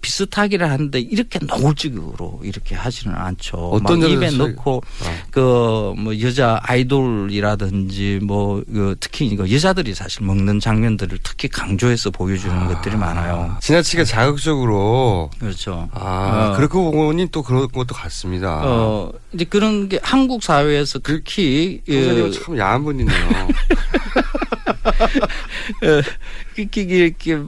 비슷하기는 0.00 0.68
한데 0.68 1.00
이렇게 1.00 1.38
노골적으로 1.40 2.40
이렇게 2.42 2.74
하지는 2.74 3.14
않죠. 3.16 3.56
어떤 3.56 4.00
막 4.00 4.10
입에 4.10 4.30
넣고 4.30 4.76
어. 4.76 4.82
그뭐 5.30 6.20
여자 6.20 6.60
아이돌이라든지 6.62 8.20
뭐 8.22 8.62
그 8.72 8.96
특히 9.00 9.26
이거 9.26 9.50
여자들이 9.50 9.94
사실 9.94 10.24
먹는 10.24 10.60
장면들을 10.60 11.18
특히 11.22 11.48
강조해서 11.48 12.10
보여주는 12.10 12.66
것들이 12.66 12.96
많아요. 12.96 13.56
지나치게 13.60 14.04
자극적으로. 14.04 15.30
그렇죠. 15.38 15.88
아, 15.92 16.52
어. 16.52 16.56
그렇고 16.56 16.90
보니 16.90 17.30
또 17.30 17.42
그런 17.42 17.68
것도 17.68 17.94
같습니다. 17.94 18.62
어 18.64 19.12
이제 19.32 19.44
그런 19.44 19.88
게 19.88 19.98
한국 20.02 20.42
사회에서 20.42 21.00
특히 21.00 21.82
선생님은 21.86 22.28
어, 22.28 22.30
참 22.32 22.58
야한 22.58 22.84
분이네요. 22.84 23.18
어, 25.82 26.02
특히 26.54 26.82
이렇게 26.82 27.38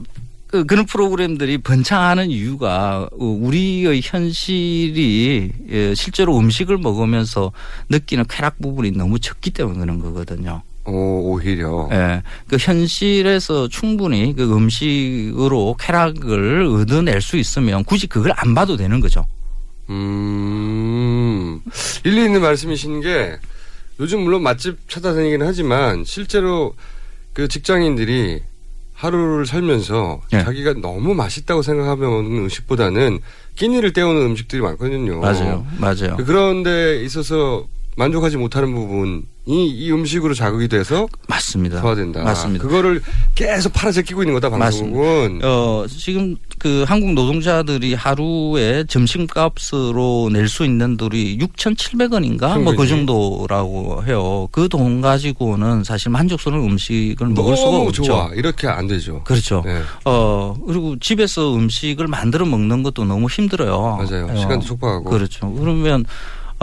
그- 0.53 0.65
그런 0.65 0.85
프로그램들이 0.85 1.57
번창하는 1.57 2.29
이유가 2.29 3.09
어, 3.11 3.25
우리의 3.25 4.01
현실이 4.03 5.51
예, 5.71 5.95
실제로 5.95 6.37
음식을 6.37 6.77
먹으면서 6.77 7.51
느끼는 7.89 8.25
쾌락 8.29 8.59
부분이 8.61 8.91
너무 8.91 9.17
적기 9.17 9.49
때문에 9.49 9.79
그런 9.79 9.97
거거든요. 9.99 10.61
오, 10.85 11.31
오히려. 11.31 11.89
예. 11.91 12.21
그 12.47 12.57
현실에서 12.59 13.67
충분히 13.67 14.35
그 14.35 14.43
음식으로 14.55 15.75
쾌락을 15.79 16.67
얻어낼 16.67 17.19
수 17.19 17.37
있으면 17.37 17.83
굳이 17.83 18.05
그걸 18.05 18.31
안 18.35 18.53
봐도 18.53 18.77
되는 18.77 18.99
거죠. 18.99 19.25
음, 19.89 21.61
일리 22.03 22.25
있는 22.25 22.41
말씀이신 22.43 23.01
게 23.01 23.37
요즘 23.99 24.19
물론 24.21 24.43
맛집 24.43 24.87
찾아다니긴 24.87 25.41
하지만 25.41 26.03
실제로 26.05 26.75
그 27.33 27.47
직장인들이 27.47 28.41
하루를 28.93 29.45
살면서 29.45 30.21
예. 30.33 30.43
자기가 30.43 30.75
너무 30.81 31.13
맛있다고 31.13 31.61
생각하면 31.61 32.25
음식보다는 32.25 33.19
끼니를 33.55 33.93
때우는 33.93 34.21
음식들이 34.21 34.61
많거든요. 34.61 35.19
맞아요. 35.19 35.65
맞아요. 35.77 36.17
그런데 36.25 37.03
있어서 37.03 37.65
만족하지 37.95 38.37
못하는 38.37 38.73
부분이 38.73 39.21
이 39.45 39.91
음식으로 39.91 40.33
자극이 40.33 40.67
돼서 40.67 41.07
맞습니다. 41.27 41.81
소화된다. 41.81 42.23
맞습니다. 42.23 42.63
그거를 42.65 43.01
계속 43.35 43.73
팔아제끼고 43.73 44.23
있는 44.23 44.33
거다 44.33 44.49
방송은. 44.49 45.41
어, 45.43 45.85
지금 45.89 46.35
그 46.59 46.83
한국 46.87 47.13
노동자들이 47.13 47.93
하루에 47.93 48.85
점심값으로 48.87 50.29
낼 50.31 50.47
수 50.47 50.63
있는 50.65 50.97
돈이 50.97 51.37
6,700원인가 51.39 52.61
뭐 52.61 52.75
그. 52.75 52.87
정도라고 52.87 54.03
해요. 54.05 54.47
그 54.51 54.67
돈 54.69 55.01
가지고는 55.01 55.83
사실 55.83 56.09
만족스러운 56.09 56.69
음식을 56.69 57.27
먹을 57.27 57.55
수가 57.57 57.77
없죠. 57.77 58.03
좋아. 58.03 58.29
이렇게 58.33 58.67
안 58.67 58.87
되죠. 58.87 59.21
그렇죠. 59.23 59.61
네. 59.65 59.81
어, 60.05 60.55
그리고 60.65 60.97
집에서 60.99 61.55
음식을 61.55 62.07
만들어 62.07 62.45
먹는 62.45 62.81
것도 62.83 63.03
너무 63.05 63.27
힘들어요. 63.27 63.97
맞아요. 63.97 64.27
어, 64.31 64.35
시간도 64.35 64.65
촉박하고. 64.65 65.09
그렇죠. 65.09 65.51
그러면 65.53 66.05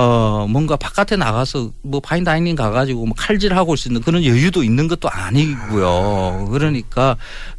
어, 0.00 0.46
뭔가 0.48 0.76
바깥에 0.76 1.16
나가서 1.16 1.72
뭐 1.82 2.00
파인다이닝 2.00 2.56
가가지고 2.56 3.04
뭐 3.04 3.14
칼질하고 3.16 3.72
올 3.72 3.76
수 3.76 3.88
있는 3.88 4.00
그런 4.00 4.24
여유도 4.24 4.62
있는 4.62 4.88
것도 4.88 5.10
아니고요. 5.10 6.48
그러니까 6.50 7.16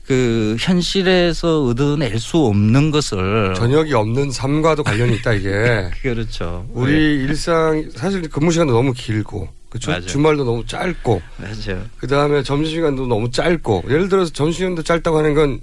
그 0.07 0.55
현실에서 0.59 1.63
얻어낼 1.65 2.19
수 2.19 2.37
없는 2.37 2.89
것을 2.89 3.53
저녁이 3.55 3.93
없는 3.93 4.31
삶과도 4.31 4.83
관련이 4.83 5.17
있다 5.17 5.33
이게. 5.33 5.89
그렇죠. 6.01 6.65
우리 6.73 6.93
일상 7.23 7.87
사실 7.95 8.21
근무 8.29 8.51
시간도 8.51 8.73
너무 8.73 8.91
길고 8.93 9.47
그렇죠. 9.69 9.91
맞아요. 9.91 10.05
주말도 10.07 10.43
너무 10.43 10.65
짧고 10.65 11.21
맞아요. 11.37 11.83
그 11.99 12.07
다음에 12.07 12.41
점심 12.43 12.75
시간도 12.75 13.05
너무 13.07 13.29
짧고 13.29 13.83
예를 13.87 14.09
들어서 14.09 14.31
점심 14.33 14.57
시간도 14.65 14.83
짧다고 14.83 15.17
하는 15.17 15.33
건 15.35 15.59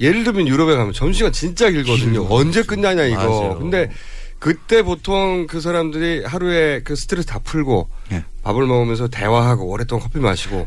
예를 0.00 0.24
들면 0.24 0.48
유럽에 0.48 0.74
가면 0.76 0.94
점심 0.94 1.12
시간 1.18 1.32
진짜 1.32 1.70
길거든요. 1.70 2.26
언제 2.30 2.62
끝나냐 2.62 3.04
이거. 3.04 3.16
맞아요. 3.18 3.58
근데 3.58 3.90
그때 4.40 4.82
보통 4.82 5.46
그 5.46 5.60
사람들이 5.60 6.24
하루에 6.24 6.80
그 6.82 6.96
스트레스 6.96 7.28
다 7.28 7.38
풀고 7.38 7.88
예. 8.12 8.24
밥을 8.42 8.66
먹으면서 8.66 9.06
대화하고 9.06 9.66
오랫동안 9.66 10.02
커피 10.02 10.18
마시고 10.18 10.66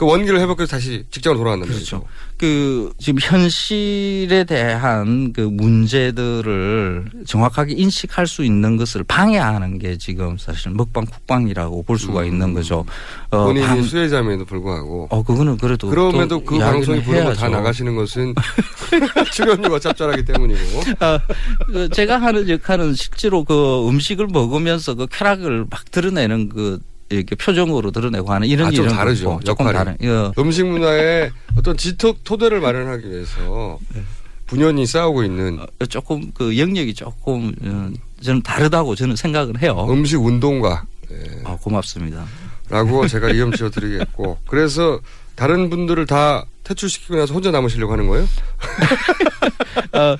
그 0.00 0.06
원기를 0.06 0.40
회복해서 0.40 0.70
다시 0.70 1.04
직장으로 1.10 1.40
돌아간다는 1.40 1.74
그렇죠. 1.74 2.02
그 2.38 2.90
지금 2.98 3.18
현실에 3.20 4.44
대한 4.44 5.30
그 5.34 5.42
문제들을 5.42 7.04
정확하게 7.26 7.74
인식할 7.74 8.26
수 8.26 8.42
있는 8.42 8.78
것을 8.78 9.04
방해하는 9.04 9.78
게 9.78 9.98
지금 9.98 10.38
사실 10.38 10.70
먹방 10.70 11.04
국방이라고 11.04 11.82
볼 11.82 11.98
수가 11.98 12.24
있는 12.24 12.54
거죠. 12.54 12.86
어, 13.30 13.44
본인이 13.44 13.66
방- 13.66 13.82
수혜자임에도 13.82 14.46
불구하고. 14.46 15.08
어 15.10 15.22
그거는 15.22 15.58
그래도 15.58 15.90
그럼에도 15.90 16.38
또그 16.38 16.58
방송이 16.58 17.02
부르면 17.02 17.34
다 17.34 17.40
해야죠. 17.42 17.48
나가시는 17.58 17.94
것은 17.94 18.34
출연료가 19.32 19.78
짭짤하기 19.80 20.24
때문이고. 20.24 20.80
아, 21.00 21.18
그 21.66 21.90
제가 21.90 22.22
하는 22.22 22.48
역할은 22.48 22.94
실제로 22.94 23.44
그 23.44 23.86
음식을 23.86 24.28
먹으면서 24.28 24.94
그 24.94 25.06
쾌락을 25.10 25.66
막 25.68 25.90
드러내는 25.90 26.48
그 26.48 26.80
이렇게 27.10 27.34
표정으로 27.34 27.90
드러내고 27.90 28.32
하는 28.32 28.46
이런 28.46 28.68
아, 28.68 28.70
좀 28.70 28.84
일은 28.86 28.96
다르죠. 28.96 29.40
조금. 29.44 29.72
다른. 29.72 29.96
예. 30.02 30.30
음식 30.38 30.64
문화에 30.64 31.30
어떤 31.56 31.76
지토 31.76 32.14
토대를 32.24 32.60
마련하기 32.60 33.10
위해서 33.10 33.78
분연히 34.46 34.86
싸우고 34.86 35.24
있는 35.24 35.58
어, 35.60 35.86
조금 35.86 36.30
그 36.32 36.56
영역이 36.56 36.94
조금 36.94 37.52
어, 37.62 37.90
저는 38.22 38.42
다르다고 38.42 38.94
저는 38.94 39.16
생각을 39.16 39.60
해요. 39.60 39.86
음식 39.90 40.16
운동가. 40.20 40.84
아, 41.44 41.56
고맙습니다. 41.60 42.24
라고 42.68 43.06
제가 43.08 43.30
이름 43.30 43.52
지어 43.52 43.68
드리겠고. 43.68 44.38
그래서 44.46 45.00
다른 45.34 45.70
분들을 45.70 46.06
다 46.06 46.44
퇴출시키고 46.64 47.16
나서 47.16 47.34
혼자 47.34 47.50
남으시려고 47.50 47.92
하는 47.92 48.06
거예요? 48.06 48.26
어, 49.92 50.16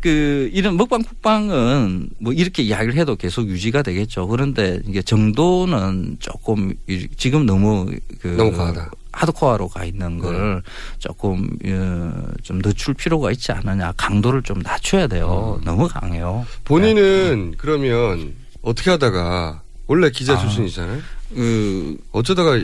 그 0.00 0.50
이런 0.52 0.76
먹방 0.76 1.02
국방은 1.02 2.10
뭐 2.18 2.32
이렇게 2.32 2.62
이야기를 2.62 2.94
해도 2.96 3.16
계속 3.16 3.46
유지가 3.48 3.82
되겠죠. 3.82 4.26
그런데 4.28 4.80
이게 4.86 5.00
정도는 5.02 6.16
조금 6.18 6.74
이- 6.88 7.08
지금 7.16 7.46
너무 7.46 7.90
그 8.20 8.28
너무 8.28 8.52
과하다. 8.56 8.82
네. 8.84 8.88
하드코어로 9.12 9.68
가 9.68 9.84
있는 9.84 10.18
걸 10.18 10.62
조금 10.98 11.48
어, 11.66 12.22
좀 12.42 12.60
늦출 12.62 12.94
필요가 12.94 13.32
있지 13.32 13.50
않느냐. 13.52 13.92
강도를 13.96 14.42
좀 14.42 14.60
낮춰야 14.60 15.06
돼요. 15.06 15.58
음. 15.60 15.64
너무 15.64 15.88
강해요. 15.88 16.46
본인은 16.64 17.54
그러면 17.58 18.34
어떻게 18.62 18.90
하다가 18.90 19.62
원래 19.86 20.10
기자 20.10 20.34
아. 20.34 20.38
출신이잖아요. 20.38 21.00
그 21.34 21.96
어쩌다가 22.12 22.58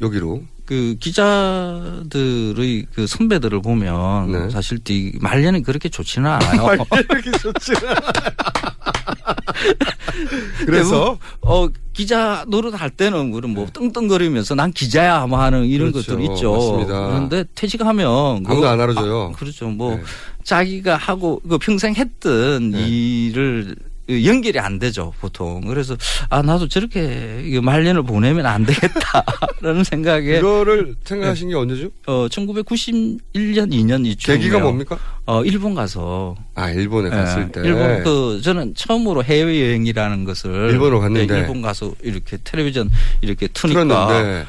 여기로 0.00 0.42
그 0.72 0.96
기자들의 1.00 2.86
그 2.94 3.06
선배들을 3.06 3.60
보면 3.60 4.32
네. 4.32 4.48
사실 4.48 4.78
이 4.88 5.12
말년이 5.20 5.62
그렇게 5.62 5.90
좋지는 5.90 6.30
않아요. 6.30 6.78
이렇게 7.10 7.30
좋지 7.32 7.72
그래서? 10.64 11.18
어 11.42 11.68
기자 11.92 12.46
노릇 12.48 12.80
할 12.80 12.88
때는 12.88 13.32
그런 13.32 13.52
뭐 13.52 13.66
떵떵거리면서 13.70 14.54
난 14.54 14.72
기자야 14.72 15.26
뭐 15.26 15.42
하는 15.42 15.66
이런 15.66 15.92
그렇죠. 15.92 16.12
것들이 16.16 16.32
있죠. 16.32 16.52
맞습니다. 16.52 17.06
그런데 17.08 17.44
퇴직하면 17.54 18.06
아무도 18.46 18.54
그거- 18.54 18.68
안 18.68 18.80
알아줘요. 18.80 19.32
아, 19.34 19.38
그렇죠. 19.38 19.68
뭐 19.68 19.96
네. 19.96 20.02
자기가 20.42 20.96
하고 20.96 21.42
그 21.46 21.58
평생 21.58 21.94
했던 21.94 22.70
네. 22.70 22.88
일을 22.88 23.76
연결이 24.24 24.58
안 24.58 24.78
되죠 24.78 25.12
보통. 25.20 25.60
그래서 25.62 25.96
아 26.30 26.42
나도 26.42 26.68
저렇게 26.68 27.60
말년을 27.62 28.02
보내면 28.02 28.46
안 28.46 28.64
되겠다라는 28.66 29.84
생각에 29.88 30.38
이거를 30.38 30.94
생각하신 31.04 31.48
게 31.48 31.54
언제죠? 31.54 31.88
어 32.06 32.26
1991년 32.28 33.72
2년 33.72 34.06
이쯤 34.06 34.34
계기가 34.34 34.58
뭡니까? 34.60 34.98
어 35.26 35.44
일본 35.44 35.74
가서 35.74 36.34
아 36.54 36.70
일본에 36.70 37.10
갔을 37.10 37.42
예, 37.42 37.52
때 37.52 37.60
일본 37.64 38.02
그 38.02 38.40
저는 38.42 38.74
처음으로 38.76 39.22
해외 39.24 39.60
여행이라는 39.68 40.24
것을 40.24 40.70
일본으로 40.70 41.00
갔는데. 41.00 41.34
예, 41.34 41.38
일본 41.40 41.62
가서 41.62 41.92
이렇게 42.02 42.38
텔레비전 42.42 42.90
이렇게 43.20 43.48
트니까 43.48 43.84
틀었는데 43.84 44.46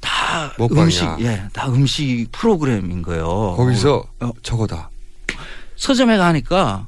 다 0.00 0.52
먹방이야. 0.58 0.84
음식 0.84 1.08
예, 1.20 1.42
다 1.52 1.68
음식 1.68 2.26
프로그램인 2.32 3.02
거예요. 3.02 3.54
거기서 3.56 4.04
어, 4.20 4.30
저거다. 4.42 4.90
서점에 5.76 6.16
가니까 6.16 6.86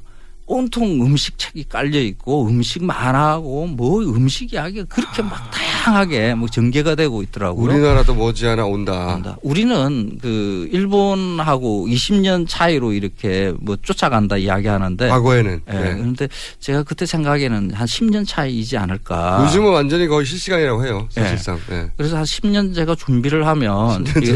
온통 0.49 1.05
음식 1.05 1.37
책이 1.37 1.65
깔려 1.69 1.99
있고 2.01 2.47
음식 2.47 2.83
만화하고 2.83 3.67
뭐 3.67 4.01
음식 4.01 4.51
이야기가 4.51 4.85
그렇게 4.85 5.21
막 5.21 5.51
다 5.51 5.59
양하게 5.89 6.35
뭐 6.35 6.47
전개가 6.49 6.95
되고 6.95 7.21
있더라고요. 7.23 7.71
우리나라도 7.71 8.13
머지않아 8.13 8.65
온다. 8.65 9.37
우리는 9.41 10.17
그 10.21 10.69
일본하고 10.71 11.87
20년 11.87 12.47
차이로 12.47 12.93
이렇게 12.93 13.53
뭐 13.59 13.77
쫓아간다 13.81 14.37
이야기하는데 14.37 15.07
과거에는. 15.07 15.61
예, 15.69 15.73
네. 15.73 15.95
그런데 15.95 16.27
제가 16.59 16.83
그때 16.83 17.05
생각에는 17.05 17.71
한 17.73 17.87
10년 17.87 18.27
차이지 18.27 18.77
않을까. 18.77 19.43
요즘은 19.45 19.71
완전히 19.71 20.07
거의 20.07 20.25
실시간이라고 20.25 20.85
해요. 20.85 21.07
사실상. 21.11 21.59
예. 21.71 21.91
그래서 21.97 22.17
한 22.17 22.23
10년 22.23 22.75
제가 22.75 22.95
준비를 22.95 23.47
하면 23.47 24.05
이게 24.17 24.33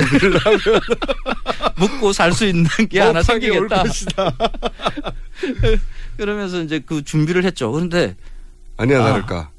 먹고 1.78 2.14
살 2.14 2.34
수 2.34 2.46
있는 2.46 2.68
게 2.90 3.00
하나 3.00 3.22
생기겠다. 3.22 3.84
그러면서 6.18 6.62
이제 6.62 6.82
그 6.86 7.04
준비를 7.04 7.44
했죠. 7.46 7.72
그런데 7.72 8.16
아니야 8.78 9.02
아, 9.02 9.04
다를까. 9.12 9.36
아, 9.38 9.50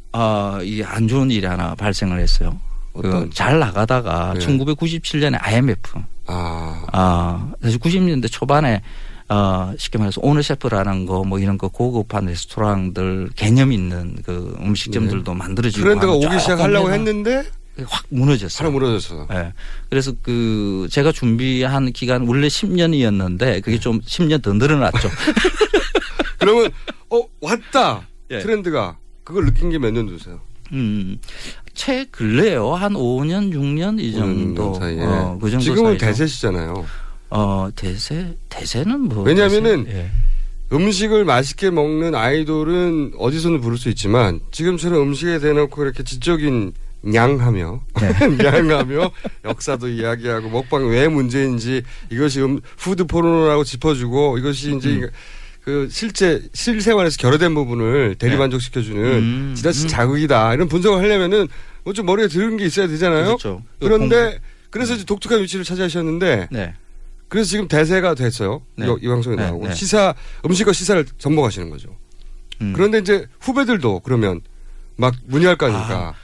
이게 0.62 0.85
안 0.85 1.09
좋은 1.09 1.31
일이 1.31 1.47
하나 1.47 1.74
발생을 1.74 2.20
했어요. 2.20 2.59
그? 2.95 3.28
잘 3.35 3.59
나가다가 3.59 4.35
네. 4.39 4.47
1997년에 4.47 5.36
IMF. 5.41 5.99
아. 6.27 6.86
아, 6.93 7.53
사실 7.62 7.78
90년대 7.81 8.31
초반에 8.31 8.82
어, 9.28 9.73
쉽게 9.78 9.99
말해서 9.99 10.20
오너 10.23 10.43
셰프라는 10.43 11.07
거 11.07 11.24
뭐 11.24 11.39
이런 11.39 11.59
거 11.59 11.69
고급한 11.69 12.27
레스토랑들 12.27 13.31
개념 13.35 13.73
있는 13.73 14.16
그 14.24 14.55
음식점들도 14.61 15.32
만들어지고 15.35 15.82
트렌드가 15.82 16.12
오기 16.12 16.39
시작하려고 16.39 16.91
했는데 16.93 17.43
확 17.86 18.05
무너졌어요. 18.11 18.69
하나 18.69 18.78
무너졌어. 18.78 19.27
예. 19.32 19.53
그래서 19.91 20.12
그 20.23 20.86
제가 20.91 21.11
준비한 21.11 21.91
기간 21.93 22.27
원래 22.28 22.47
10년이었는데 22.47 23.39
네. 23.39 23.61
그게 23.61 23.81
좀 23.81 24.01
10년 24.03 24.43
더 24.43 24.53
늘어났죠. 24.53 25.09
그러면 26.39 26.70
어 27.11 27.23
왔다 27.41 28.07
예. 28.31 28.39
트렌드가 28.39 28.97
그걸 29.24 29.46
느낀 29.46 29.70
게 29.70 29.78
몇년 29.78 30.06
되세요? 30.06 30.40
음. 30.72 31.18
최 31.72 32.05
근래요. 32.10 32.74
한 32.74 32.92
5년, 32.94 33.52
6년 33.52 34.01
이 34.01 34.12
정도. 34.12 34.74
사이에. 34.74 35.01
어, 35.02 35.38
그 35.40 35.51
정도 35.51 35.64
지금은 35.64 35.90
사이죠. 35.92 36.06
대세시잖아요. 36.06 36.86
어, 37.30 37.68
대세 37.74 38.36
대세는 38.48 39.01
뭐 39.01 39.24
왜냐하면은 39.24 39.84
대세? 39.84 39.98
예. 39.98 40.10
음식을 40.72 41.24
맛있게 41.24 41.70
먹는 41.70 42.14
아이돌은 42.14 43.14
어디서는 43.18 43.60
부를 43.60 43.76
수 43.76 43.88
있지만 43.90 44.40
지금처럼 44.51 45.02
음식에 45.02 45.38
대놓고 45.38 45.82
이렇게 45.82 46.02
지적인 46.02 46.72
냠냠하며 47.02 47.82
냠냠하며 48.39 49.10
역사도 49.44 49.88
이야기하고 49.88 50.48
먹방 50.48 50.88
왜 50.88 51.06
문제인지 51.06 51.82
이것이 52.10 52.40
음, 52.40 52.60
food 52.76 53.05
포르노라고 53.05 53.62
짚어주고 53.62 54.38
이것이 54.38 54.76
이제 54.76 55.10
그 55.65 55.89
실제 55.91 56.43
실생활에서 56.53 57.16
결여된 57.16 57.55
부분을 57.55 58.16
대리 58.19 58.32
네. 58.32 58.36
만족시켜주는 58.36 59.03
음, 59.03 59.55
지나친 59.57 59.86
음. 59.86 59.89
자극이다 59.89 60.55
이런 60.55 60.69
분석을 60.69 60.99
하려면은 61.03 61.49
뭐 61.85 61.93
좀 61.95 62.07
머리에 62.07 62.28
들은 62.28 62.57
게 62.57 62.66
있어야 62.66 62.86
되잖아요. 62.86 63.24
그렇죠. 63.24 63.62
그 63.78 63.86
그런데 63.86 64.24
공부. 64.24 64.39
그래서 64.70 64.95
이제 64.95 65.05
독특한 65.05 65.41
위치를 65.43 65.65
차지하셨는데 65.65 66.49
네. 66.51 66.74
그래서 67.28 67.49
지금 67.51 67.69
대세가 67.69 68.15
됐어요. 68.15 68.62
네. 68.77 68.86
이, 68.86 68.97
이 69.03 69.09
방송에 69.09 69.36
네, 69.36 69.47
나오고 69.47 69.69
네. 69.69 69.74
시사 69.74 70.15
음식과 70.45 70.73
시사를 70.73 71.05
접목하시는 71.19 71.70
거죠. 71.70 71.97
음. 72.61 72.73
그런데 72.74 72.99
이제 72.99 73.27
후배들도 73.41 74.01
그러면 74.01 74.41
막 74.97 75.15
문의할 75.27 75.57
거 75.57 75.66
아닙니까? 75.66 76.15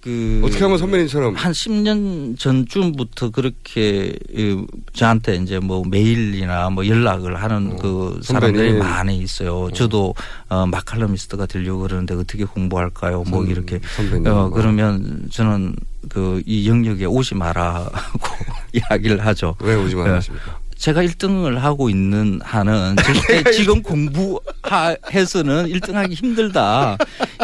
그 0.00 0.40
어떻게 0.44 0.62
하면 0.64 0.78
선배님처럼 0.78 1.34
한 1.34 1.52
10년 1.52 2.38
전쯤부터 2.38 3.30
그렇게 3.30 4.14
이, 4.34 4.64
저한테 4.94 5.36
이제 5.36 5.58
뭐 5.58 5.82
메일이나 5.86 6.70
뭐 6.70 6.86
연락을 6.86 7.36
하는 7.42 7.76
그 7.76 8.18
사람들이 8.22 8.68
어, 8.68 8.72
선배님. 8.72 8.78
많이 8.78 9.18
있어요. 9.18 9.68
저도 9.74 10.14
어, 10.48 10.64
마칼럼니스트가 10.66 11.44
되려고 11.46 11.82
그러는데 11.82 12.14
어떻게 12.14 12.44
공부할까요? 12.44 13.24
뭐 13.28 13.42
선- 13.42 13.50
이렇게 13.50 13.78
선배님. 13.96 14.26
어, 14.26 14.34
뭐. 14.34 14.50
그러면 14.50 15.28
저는 15.30 15.76
그 16.08 16.40
이 16.46 16.66
영역에 16.66 17.04
오지 17.04 17.34
마라고 17.34 17.90
이야기를 18.72 19.24
하죠. 19.26 19.54
왜 19.60 19.74
오지 19.74 19.94
예. 19.96 19.98
말하십니까? 20.00 20.58
제가 20.80 21.02
1등을 21.02 21.56
하고 21.56 21.90
있는 21.90 22.40
한은 22.42 22.96
절대 22.96 23.50
지금 23.52 23.82
공부해서는 23.82 25.66
1등하기 25.68 26.14
힘들다. 26.14 26.96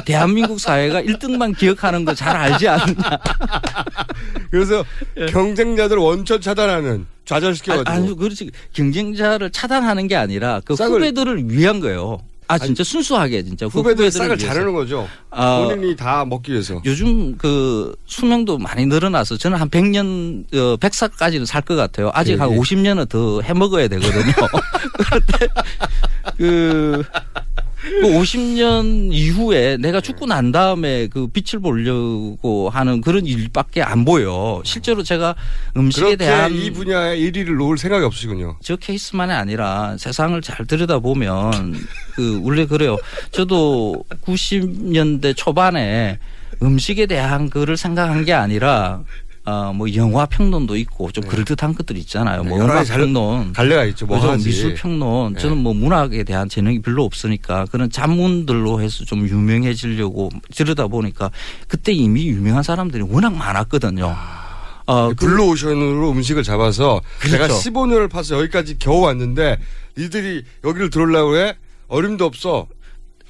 대한민국 0.07 0.59
사회가 0.59 1.03
1등만 1.03 1.57
기억하는 1.57 2.05
거 2.05 2.15
잘 2.17 2.35
알지 2.35 2.67
않느냐. 2.67 3.19
그래서 4.51 4.83
경쟁자들 5.29 5.99
원천 5.99 6.41
차단하는 6.41 7.07
좌절시켜가지고 7.27 7.91
예. 7.91 7.95
아니, 7.95 8.07
아니, 8.07 8.17
그렇지. 8.17 8.51
경쟁자를 8.73 9.51
차단하는 9.51 10.09
게 10.09 10.17
아니라 10.17 10.63
그 10.65 10.73
후배들을 10.73 11.51
위한 11.51 11.81
거예요. 11.81 12.19
아, 12.49 12.59
진짜 12.59 12.85
순수하게 12.85 13.43
진짜. 13.43 13.67
그 13.69 13.79
후배들 13.79 14.11
싹을 14.11 14.37
위해서. 14.39 14.47
자르는 14.47 14.73
거죠. 14.73 15.09
아, 15.31 15.65
본인이 15.69 15.97
다 15.97 16.25
먹기 16.25 16.53
위해서. 16.53 16.81
요즘 16.85 17.37
그 17.37 17.95
수명도 18.07 18.59
많이 18.59 18.87
늘어나서 18.87 19.37
저는 19.37 19.59
한 19.59 19.69
100년, 19.71 20.45
어, 20.55 20.77
100살까지는 20.77 21.45
살 21.47 21.63
것 21.63 21.75
같아요. 21.75 22.11
아직 22.15 22.41
한 22.41 22.51
예, 22.51 22.55
예. 22.55 22.59
50년은 22.59 23.09
더 23.09 23.41
해 23.43 23.53
먹어야 23.53 23.89
되거든요. 23.89 24.33
그런데 24.99 25.49
그 26.37 27.03
그 27.87 28.03
50년 28.03 29.13
이후에 29.13 29.77
내가 29.77 30.01
죽고 30.01 30.27
난 30.27 30.51
다음에 30.51 31.07
그 31.07 31.29
빛을 31.29 31.61
보려고 31.63 32.69
하는 32.69 33.01
그런 33.01 33.27
일밖에 33.27 33.83
안 33.83 34.05
보여. 34.05 34.61
실제로 34.65 35.03
제가 35.03 35.35
음식에 35.77 36.17
대한 36.17 36.53
이 36.53 36.71
분야에 36.71 37.17
1위를 37.19 37.57
놓을 37.57 37.79
생각이 37.79 38.05
없으시군요. 38.05 38.57
저 38.63 38.77
케이스만이 38.77 39.33
아니라 39.33 39.97
세상을 39.99 40.41
잘 40.43 40.67
들여다 40.67 40.99
보면 40.99 41.53
그 42.15 42.41
원래 42.43 42.67
그래요. 42.67 42.97
저도 43.31 44.05
90년대 44.25 45.37
초반에 45.37 46.19
음식에 46.63 47.07
대한 47.07 47.51
거를 47.51 47.77
생각한 47.77 48.25
게 48.25 48.33
아니라 48.33 49.03
어뭐 49.47 49.95
영화 49.95 50.27
평론도 50.27 50.77
있고 50.77 51.13
좀 51.13 51.23
그럴듯한 51.25 51.75
것들 51.75 51.97
있잖아요. 51.99 52.43
뭐 52.43 52.59
네, 52.59 52.65
여러 52.65 52.73
음악 52.75 52.85
평론, 52.89 53.53
갈래가 53.53 53.85
있죠. 53.87 54.05
뭐. 54.07 54.19
미술 54.37 54.75
평론. 54.75 55.35
네. 55.35 55.39
저는 55.41 55.59
뭐 55.59 55.73
문학에 55.73 56.25
대한 56.25 56.49
재능이 56.49 56.83
별로 56.83 57.05
없으니까 57.05 57.65
그런 57.71 57.89
잡문들로 57.89 58.81
해서 58.83 59.05
좀 59.05 59.21
유명해지려고 59.29 60.31
들여다 60.53 60.89
보니까 60.89 61.31
그때 61.69 61.93
이미 61.93 62.27
유명한 62.27 62.65
사람들이 62.65 63.05
워낙 63.09 63.35
많았거든요. 63.35 64.17
어, 64.89 65.09
그- 65.11 65.15
블루오션으로 65.27 66.11
음식을 66.11 66.43
잡아서 66.43 67.01
그렇죠. 67.21 67.37
내가 67.39 67.49
15년을 67.55 68.11
파서 68.11 68.37
여기까지 68.39 68.79
겨우 68.81 69.01
왔는데 69.03 69.59
니들이 69.97 70.43
여기를 70.65 70.91
들어오려고 70.91 71.37
해? 71.37 71.57
어림도 71.89 72.25
없어. 72.25 72.67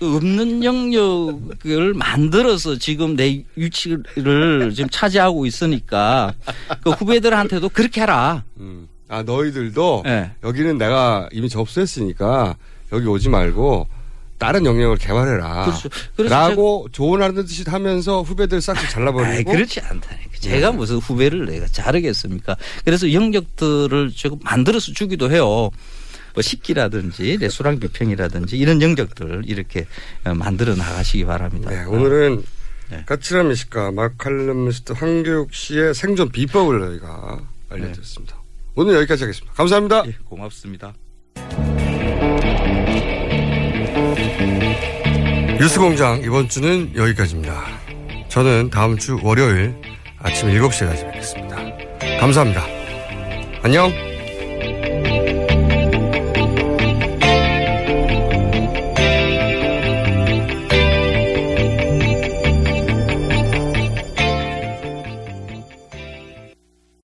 없는 0.01 0.63
영역을 0.63 1.95
만들어서 1.95 2.77
지금 2.79 3.17
내 3.17 3.45
위치를 3.55 4.73
지금 4.75 4.91
차지하고 4.91 5.47
있으니까 5.47 6.35
그 6.85 6.91
후배들한테도 6.91 7.71
그렇게 7.71 8.03
해라. 8.03 8.45
아 9.09 9.23
너희들도 9.23 10.03
네. 10.05 10.33
여기는 10.43 10.79
내가 10.79 11.29
이미 11.33 11.49
접수했으니까 11.49 12.57
여기 12.93 13.07
오지 13.07 13.29
말고 13.29 13.89
다른 14.39 14.67
영역을 14.67 14.99
개발해라. 14.99 15.65
그렇죠. 15.65 15.89
라고 16.29 16.89
조언하는 16.93 17.47
듯이 17.47 17.65
하면서 17.67 18.21
후배들 18.21 18.61
싹둑 18.61 18.91
잘라버리고. 18.91 19.33
아이, 19.33 19.45
그렇지 19.45 19.81
않다니까. 19.81 20.31
제가 20.41 20.73
무슨 20.73 20.97
후배를 20.97 21.47
내가 21.47 21.67
자르겠습니까? 21.67 22.57
그래서 22.85 23.11
영역들을 23.13 24.13
지금 24.15 24.39
만들어서 24.43 24.93
주기도 24.93 25.31
해요. 25.31 25.71
뭐 26.37 26.43
식기라든지 26.43 27.39
레스토랑 27.41 27.81
비평이라든지 27.81 28.59
이런 28.59 28.83
영역들 28.83 29.45
이렇게 29.47 29.87
어, 30.25 30.35
만들어 30.35 30.75
나가시기 30.77 31.25
바랍니다. 31.25 31.71
네, 31.71 31.85
오늘은 31.85 32.43
네. 32.91 33.03
까칠한 33.07 33.49
미식가 33.49 33.91
마칼럼니스트 33.93 34.93
황교육 34.93 35.55
씨의 35.55 35.95
생존 35.95 36.31
비법을 36.31 36.79
저희가 36.79 37.41
알려드렸습니다. 37.71 38.37
오늘 38.75 38.97
여기까지 38.97 39.25
하겠습니다. 39.25 39.55
감사합니다. 39.55 40.07
예, 40.07 40.15
고맙습니다. 40.27 40.93
뉴스공장 45.59 46.21
이번 46.23 46.51
주는 46.51 46.95
여기까지입니다. 46.95 47.65
저는 48.29 48.69
다음 48.69 48.99
주 48.99 49.19
월요일 49.23 49.75
아침 50.19 50.51
7시에 50.51 50.87
다시 50.87 51.03
뵙겠습니다. 51.05 51.57
감사합니다. 52.21 52.63
안녕. 53.63 53.91